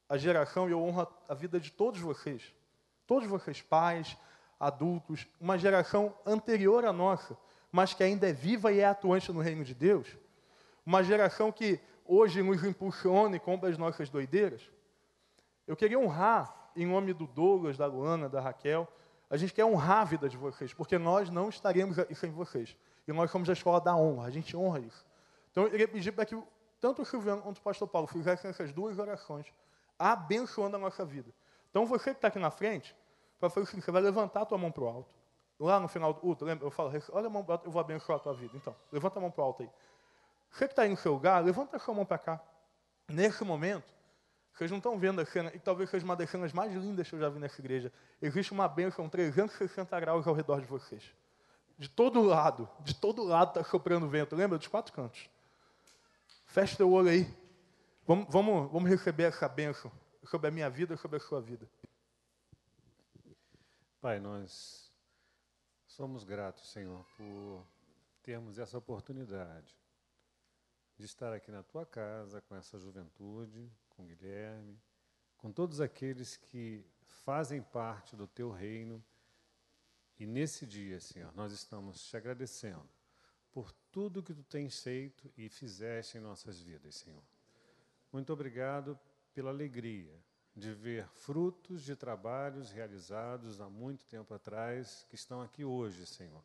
a 0.08 0.18
geração, 0.18 0.70
eu 0.70 0.82
honro 0.82 1.08
a 1.28 1.34
vida 1.34 1.60
de 1.60 1.72
todos 1.72 2.00
vocês, 2.00 2.54
todos 3.08 3.28
vocês, 3.28 3.62
pais, 3.62 4.18
adultos, 4.60 5.28
uma 5.40 5.58
geração 5.58 6.16
anterior 6.26 6.86
à 6.86 6.94
nossa, 6.94 7.38
mas 7.72 7.94
que 7.94 8.04
ainda 8.04 8.30
é 8.30 8.34
viva 8.34 8.72
e 8.72 8.80
é 8.80 8.86
atuante 8.86 9.32
no 9.32 9.42
reino 9.42 9.64
de 9.64 9.74
Deus, 9.74 10.08
uma 10.86 11.04
geração 11.04 11.52
que 11.52 11.80
hoje 12.06 12.42
nos 12.42 12.64
impulsiona 12.64 13.36
e 13.36 13.40
compra 13.40 13.70
as 13.70 13.78
nossas 13.78 14.10
doideiras. 14.10 14.62
Eu 15.68 15.76
queria 15.76 15.98
honrar, 15.98 16.72
em 16.76 16.86
nome 16.86 17.14
do 17.14 17.26
Douglas, 17.26 17.78
da 17.78 17.86
Luana, 17.86 18.28
da 18.28 18.42
Raquel, 18.42 18.88
a 19.30 19.38
gente 19.38 19.54
quer 19.54 19.66
honrar 19.66 20.02
a 20.02 20.04
vida 20.04 20.28
de 20.30 20.38
vocês, 20.38 20.74
porque 20.74 20.98
nós 20.98 21.30
não 21.30 21.50
estaríamos 21.50 21.98
aqui 21.98 22.14
sem 22.14 22.32
vocês. 22.32 22.76
E 23.08 23.14
nós 23.14 23.32
somos 23.32 23.50
a 23.50 23.54
escola 23.54 23.80
da 23.82 23.96
honra, 23.96 24.28
a 24.28 24.30
gente 24.30 24.56
honra 24.56 24.80
isso. 24.80 25.06
Então 25.52 25.64
eu 25.64 25.72
queria 25.72 25.88
pedir 25.88 26.12
para 26.12 26.26
que 26.26 26.42
tanto 26.80 27.02
o 27.02 27.06
Silviano 27.06 27.42
quanto 27.42 27.58
o 27.58 27.62
pastor 27.62 27.88
Paulo 27.88 28.08
fizessem 28.08 28.50
essas 28.50 28.72
duas 28.72 29.00
orações, 29.00 29.52
abençoando 29.98 30.76
a 30.76 30.80
nossa 30.80 31.06
vida. 31.06 31.34
Então 31.70 31.86
você 31.86 32.12
que 32.12 32.18
está 32.18 32.28
aqui 32.28 32.40
na 32.40 32.52
frente, 32.52 32.96
para 33.40 33.50
fazer 33.50 33.64
o 33.64 33.68
seguinte, 33.68 33.86
você 33.86 33.92
vai 33.92 34.02
levantar 34.02 34.42
a 34.42 34.46
tua 34.46 34.58
mão 34.58 34.72
para 34.72 34.84
o 34.84 34.88
alto. 34.88 35.14
Lá 35.60 35.80
no 35.80 35.88
final 35.88 36.14
do 36.14 36.20
culto, 36.20 36.46
lembra? 36.46 36.66
Eu 36.66 36.72
falo, 36.72 36.92
olha 37.12 37.28
a 37.28 37.30
mão 37.30 37.44
para 37.44 37.62
eu 37.66 37.72
vou 37.72 37.80
abençoar 37.80 38.18
a 38.18 38.22
tua 38.22 38.34
vida. 38.34 38.56
Então, 38.56 38.76
levanta 38.92 39.20
a 39.20 39.22
mão 39.22 39.32
para 39.32 39.42
o 39.42 39.46
alto 39.46 39.64
aí. 39.64 39.70
Você 40.50 40.68
que 40.68 40.74
está 40.74 40.84
aí 40.84 40.90
no 40.90 40.98
seu 40.98 41.14
lugar, 41.14 41.44
levanta 41.44 41.78
a 41.78 41.80
sua 41.80 41.94
mão 41.94 42.06
para 42.06 42.18
cá. 42.18 42.42
Nesse 43.08 43.44
momento, 43.44 43.86
vocês 44.54 44.70
não 44.70 44.78
estão 44.78 45.00
vendo 45.00 45.20
a 45.20 45.26
cena, 45.26 45.52
e 45.54 45.60
talvez 45.60 45.90
seja 45.90 46.06
uma 46.06 46.16
das 46.16 46.30
cenas 46.30 46.54
mais 46.54 46.72
lindas 46.74 47.10
que 47.10 47.16
eu 47.16 47.20
já 47.20 47.30
vi 47.30 47.40
nessa 47.40 47.60
igreja. 47.60 47.92
Existe 48.22 48.52
uma 48.52 48.68
bênção 48.68 49.10
360 49.10 50.00
graus 50.00 50.28
ao 50.28 50.34
redor 50.34 50.62
de 50.62 50.68
vocês. 50.68 51.04
De 51.78 51.90
todo 51.90 52.22
lado, 52.22 52.70
de 52.82 52.94
todo 52.94 53.24
lado 53.24 53.50
está 53.50 53.64
soprando 53.64 54.08
vento. 54.08 54.36
Lembra 54.36 54.60
dos 54.60 54.68
quatro 54.68 54.94
cantos? 54.94 55.28
Feche 56.46 56.78
teu 56.78 56.92
olho 56.92 57.10
aí. 57.10 57.28
Vamos, 58.06 58.28
vamos, 58.30 58.72
vamos 58.72 58.90
receber 58.90 59.24
essa 59.24 59.50
bênção 59.50 59.92
sobre 60.26 60.48
a 60.48 60.52
minha 60.52 60.70
vida 60.70 60.96
sobre 60.98 61.18
a 61.18 61.20
sua 61.20 61.42
vida. 61.42 61.68
Pai, 64.00 64.20
nós 64.20 64.92
somos 65.88 66.24
gratos, 66.24 66.70
Senhor, 66.70 67.06
por 67.18 67.66
termos 68.22 68.60
essa 68.60 68.78
oportunidade 68.78 69.76
de 70.98 71.06
estar 71.06 71.34
aqui 71.34 71.50
na 71.52 71.64
tua 71.64 71.86
casa 71.86 72.42
com 72.42 72.56
essa 72.56 72.78
juventude, 72.78 73.72
com 73.96 74.06
Guilherme, 74.06 74.80
com 75.38 75.52
todos 75.52 75.82
aqueles 75.82 76.38
que 76.38 76.86
fazem 77.02 77.62
parte 77.62 78.16
do 78.16 78.28
teu 78.28 78.52
reino. 78.52 79.04
E 80.20 80.26
nesse 80.26 80.66
dia, 80.66 81.00
Senhor, 81.00 81.34
nós 81.36 81.52
estamos 81.52 82.06
te 82.06 82.16
agradecendo 82.16 82.88
por 83.52 83.72
tudo 83.92 84.24
que 84.24 84.34
tu 84.34 84.44
tens 84.44 84.82
feito 84.82 85.32
e 85.38 85.50
fizeste 85.50 86.18
em 86.18 86.22
nossas 86.22 86.62
vidas, 86.62 86.96
Senhor. 86.96 87.24
Muito 88.12 88.32
obrigado 88.32 88.98
pela 89.34 89.50
alegria 89.50 90.14
de 90.56 90.72
ver 90.72 91.08
frutos 91.10 91.84
de 91.84 91.96
trabalhos 91.96 92.72
realizados 92.72 93.60
há 93.60 93.68
muito 93.70 94.06
tempo 94.06 94.34
atrás 94.34 95.06
que 95.10 95.16
estão 95.16 95.42
aqui 95.42 95.66
hoje, 95.66 96.06
Senhor. 96.06 96.44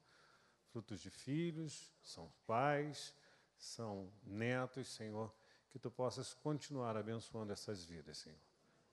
Frutos 0.73 1.01
de 1.01 1.11
filhos, 1.11 1.93
são 2.03 2.33
pais, 2.47 3.15
são 3.57 4.11
netos, 4.25 4.89
Senhor 4.89 5.33
que 5.71 5.79
tu 5.79 5.91
possas 5.91 6.35
continuar 6.35 6.97
abençoando 6.97 7.53
essas 7.53 7.85
vidas, 7.85 8.19
Senhor. 8.19 8.39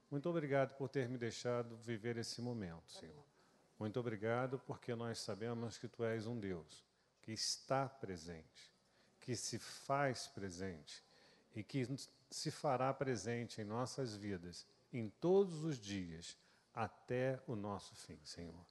Muito 0.10 0.30
obrigado 0.30 0.76
por 0.76 0.90
ter 0.90 1.10
me 1.10 1.18
deixado 1.18 1.76
viver 1.78 2.18
esse 2.18 2.42
momento, 2.42 2.92
Senhor. 2.92 3.26
Muito 3.78 4.00
obrigado 4.00 4.60
porque 4.60 4.96
nós 4.96 5.20
sabemos 5.20 5.78
que 5.78 5.88
tu 5.88 6.04
és 6.04 6.28
um 6.28 6.40
Deus 6.40 6.86
que 7.22 7.32
está 7.32 7.90
presente, 7.90 8.72
que 9.20 9.36
se 9.36 9.58
faz 9.58 10.28
presente 10.28 11.04
e 11.56 11.64
que 11.64 11.88
se 12.30 12.52
fará 12.52 12.94
presente 12.94 13.62
em 13.62 13.66
nossas 13.66 14.16
vidas 14.16 14.66
em 14.94 15.10
todos 15.10 15.64
os 15.64 15.78
dias 15.78 16.38
até 16.74 17.42
o 17.48 17.56
nosso 17.56 17.96
fim, 17.96 18.20
Senhor. 18.24 18.66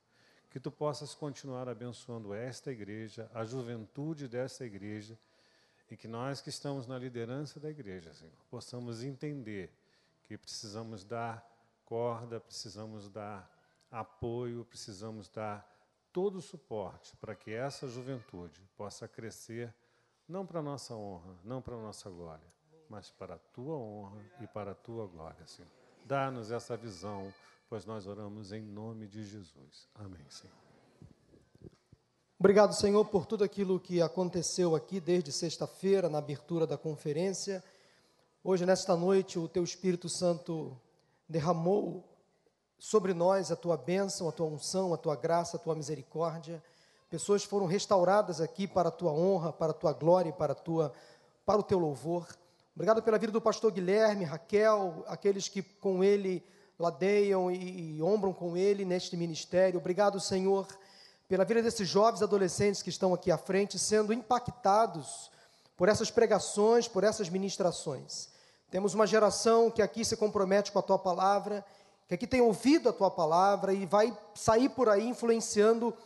Que 0.51 0.61
tu 0.61 0.71
possas 0.71 1.15
continuar 1.15 1.69
abençoando 1.69 2.33
esta 2.33 2.71
igreja, 2.71 3.29
a 3.35 3.45
juventude 3.45 4.29
desta 4.29 4.65
igreja 4.65 5.19
e 5.91 5.97
que 5.97 6.09
nós 6.09 6.41
que 6.41 6.49
estamos 6.49 6.87
na 6.87 6.99
liderança 6.99 7.61
da 7.61 7.71
igreja, 7.71 8.13
Senhor, 8.15 8.33
possamos 8.51 9.03
entender 9.03 9.73
que 10.23 10.39
precisamos 10.39 11.05
dar 11.05 11.47
corda, 11.85 12.41
precisamos 12.41 13.09
dar 13.09 13.51
apoio, 13.91 14.65
precisamos 14.65 15.29
dar 15.29 15.71
todo 16.13 16.37
o 16.37 16.43
suporte 16.43 17.17
para 17.17 17.35
que 17.35 17.53
essa 17.53 17.87
juventude 17.89 18.63
possa 18.77 19.07
crescer, 19.07 19.75
não 20.27 20.47
para 20.47 20.63
nossa 20.63 20.95
honra, 20.95 21.37
não 21.45 21.61
para 21.61 21.77
nossa 21.77 22.09
glória, 22.09 22.47
mas 22.89 23.11
para 23.11 23.35
a 23.35 23.39
tua 23.39 23.77
honra 23.77 24.25
e 24.41 24.47
para 24.47 24.73
a 24.73 24.75
tua 24.75 25.07
glória, 25.07 25.47
Senhor. 25.47 25.71
Dá-nos 26.05 26.51
essa 26.51 26.77
visão, 26.77 27.33
pois 27.69 27.85
nós 27.85 28.07
oramos 28.07 28.53
em 28.53 28.63
nome 28.63 29.07
de 29.07 29.25
Jesus. 29.25 29.89
Amém, 29.95 30.25
Senhor. 30.29 30.64
Obrigado, 32.45 32.75
Senhor, 32.75 33.03
por 33.07 33.25
tudo 33.25 33.43
aquilo 33.43 33.81
que 33.81 34.03
aconteceu 34.03 34.77
aqui 34.77 35.01
desde 35.01 35.33
sexta-feira, 35.33 36.11
na 36.11 36.19
abertura 36.19 36.67
da 36.67 36.77
conferência. 36.77 37.65
Hoje, 38.45 38.67
nesta 38.67 38.95
noite, 38.95 39.39
o 39.39 39.49
Teu 39.49 39.65
Espírito 39.65 40.11
Santo 40.11 40.79
derramou 41.27 42.05
sobre 42.79 43.15
nós 43.15 43.51
a 43.51 43.57
Tua 43.57 43.79
bênção, 43.79 44.29
a 44.29 44.33
Tua 44.33 44.45
unção, 44.45 44.93
a 44.93 44.99
Tua 44.99 45.17
graça, 45.17 45.57
a 45.57 45.59
Tua 45.59 45.75
misericórdia. 45.75 46.63
Pessoas 47.09 47.45
foram 47.45 47.65
restauradas 47.65 48.43
aqui 48.43 48.69
para 48.69 48.91
a 48.91 48.93
Tua 48.93 49.11
honra, 49.11 49.51
para 49.51 49.71
a 49.71 49.75
Tua 49.75 49.95
glória 49.95 50.29
e 50.29 50.33
para, 50.35 50.53
a 50.53 50.55
tua, 50.55 50.93
para 51.47 51.61
o 51.61 51.63
Teu 51.63 51.79
louvor. 51.79 52.29
Obrigado 52.75 53.03
pela 53.03 53.19
vida 53.19 53.33
do 53.33 53.41
pastor 53.41 53.73
Guilherme, 53.73 54.27
Raquel, 54.27 55.03
aqueles 55.07 55.49
que 55.49 55.63
com 55.63 56.05
ele 56.05 56.45
ladeiam 56.79 57.51
e, 57.51 57.97
e 57.97 58.03
ombram 58.03 58.35
com 58.35 58.55
ele 58.55 58.85
neste 58.85 59.17
ministério. 59.17 59.81
Obrigado, 59.81 60.21
Senhor 60.21 60.67
pela 61.29 61.45
vida 61.45 61.63
desses 61.63 61.89
jovens 61.89 62.23
adolescentes 62.23 62.83
que 62.83 62.91
estão 62.91 63.15
aqui 63.15 63.31
à 63.31 63.39
frente, 63.39 63.79
sendo 63.79 64.13
impactados 64.13 65.31
por 65.77 65.89
essas 65.89 66.11
pregações, 66.11 66.87
por 66.87 67.03
essas 67.05 67.29
ministrações. 67.29 68.29
Temos 68.71 68.95
uma 68.95 69.07
geração 69.07 69.71
que 69.71 69.83
aqui 69.83 70.05
se 70.05 70.17
compromete 70.17 70.73
com 70.73 70.79
a 70.79 70.83
tua 70.83 70.99
palavra, 70.99 71.65
que 72.09 72.15
aqui 72.15 72.27
tem 72.27 72.41
ouvido 72.41 72.89
a 72.89 72.93
tua 72.93 73.11
palavra 73.11 73.73
e 73.73 73.87
vai 73.87 74.17
sair 74.35 74.69
por 74.69 74.89
aí 74.89 75.09
influenciando 75.09 75.97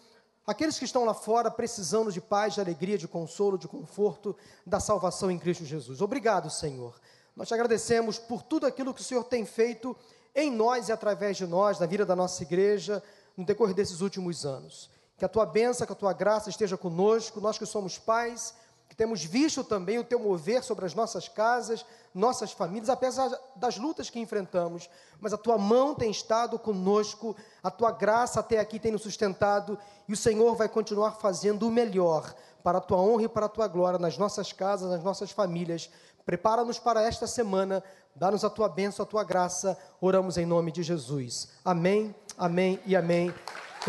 aqueles 0.46 0.78
que 0.78 0.84
estão 0.84 1.04
lá 1.04 1.14
fora 1.14 1.50
precisando 1.50 2.12
de 2.12 2.20
paz, 2.20 2.54
de 2.54 2.60
alegria, 2.60 2.96
de 2.96 3.08
consolo, 3.08 3.58
de 3.58 3.68
conforto, 3.68 4.36
da 4.64 4.80
salvação 4.80 5.30
em 5.30 5.38
Cristo 5.38 5.64
Jesus. 5.64 6.00
Obrigado, 6.00 6.48
Senhor. 6.50 6.94
Nós 7.34 7.48
te 7.48 7.54
agradecemos 7.54 8.18
por 8.18 8.42
tudo 8.42 8.66
aquilo 8.66 8.94
que 8.94 9.00
o 9.00 9.04
Senhor 9.04 9.24
tem 9.24 9.44
feito 9.44 9.96
em 10.34 10.50
nós 10.50 10.88
e 10.88 10.92
através 10.92 11.36
de 11.36 11.46
nós, 11.46 11.78
na 11.78 11.86
vida 11.86 12.06
da 12.06 12.16
nossa 12.16 12.42
igreja, 12.42 13.02
no 13.36 13.44
decorrer 13.44 13.74
desses 13.74 14.00
últimos 14.00 14.46
anos. 14.46 14.90
Que 15.18 15.24
a 15.24 15.28
tua 15.28 15.44
bênção, 15.44 15.86
que 15.86 15.92
a 15.92 15.96
tua 15.96 16.12
graça 16.12 16.48
esteja 16.48 16.76
conosco, 16.76 17.40
nós 17.40 17.58
que 17.58 17.66
somos 17.66 17.98
pais, 17.98 18.54
que 18.88 18.96
temos 18.96 19.22
visto 19.22 19.62
também 19.62 19.98
o 19.98 20.04
teu 20.04 20.18
mover 20.18 20.62
sobre 20.62 20.86
as 20.86 20.94
nossas 20.94 21.28
casas, 21.28 21.84
nossas 22.14 22.52
famílias, 22.52 22.88
apesar 22.88 23.30
das 23.54 23.76
lutas 23.76 24.08
que 24.08 24.18
enfrentamos, 24.18 24.88
mas 25.20 25.32
a 25.32 25.36
tua 25.36 25.58
mão 25.58 25.94
tem 25.94 26.10
estado 26.10 26.58
conosco, 26.58 27.36
a 27.62 27.70
tua 27.70 27.92
graça 27.92 28.40
até 28.40 28.58
aqui 28.58 28.78
tem 28.78 28.90
nos 28.90 29.02
sustentado 29.02 29.78
e 30.08 30.12
o 30.12 30.16
Senhor 30.16 30.54
vai 30.54 30.68
continuar 30.68 31.12
fazendo 31.12 31.68
o 31.68 31.70
melhor 31.70 32.34
para 32.62 32.78
a 32.78 32.80
tua 32.80 32.98
honra 32.98 33.24
e 33.24 33.28
para 33.28 33.46
a 33.46 33.48
tua 33.48 33.68
glória 33.68 33.98
nas 33.98 34.16
nossas 34.16 34.52
casas, 34.52 34.90
nas 34.90 35.02
nossas 35.02 35.30
famílias. 35.30 35.90
Prepara-nos 36.24 36.78
para 36.78 37.02
esta 37.02 37.26
semana, 37.26 37.82
dá-nos 38.14 38.44
a 38.44 38.50
tua 38.50 38.68
bênção, 38.68 39.02
a 39.02 39.06
tua 39.06 39.24
graça. 39.24 39.78
Oramos 40.00 40.36
em 40.36 40.44
nome 40.44 40.72
de 40.72 40.82
Jesus. 40.82 41.48
Amém, 41.64 42.14
amém 42.36 42.80
e 42.84 42.96
amém. 42.96 43.32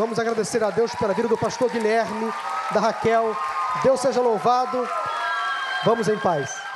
Vamos 0.00 0.18
agradecer 0.18 0.64
a 0.64 0.70
Deus 0.70 0.94
pela 0.94 1.12
vida 1.12 1.28
do 1.28 1.36
pastor 1.36 1.68
Guilherme, 1.70 2.32
da 2.72 2.80
Raquel. 2.80 3.36
Deus 3.82 4.00
seja 4.00 4.18
louvado. 4.18 4.88
Vamos 5.84 6.08
em 6.08 6.18
paz. 6.18 6.69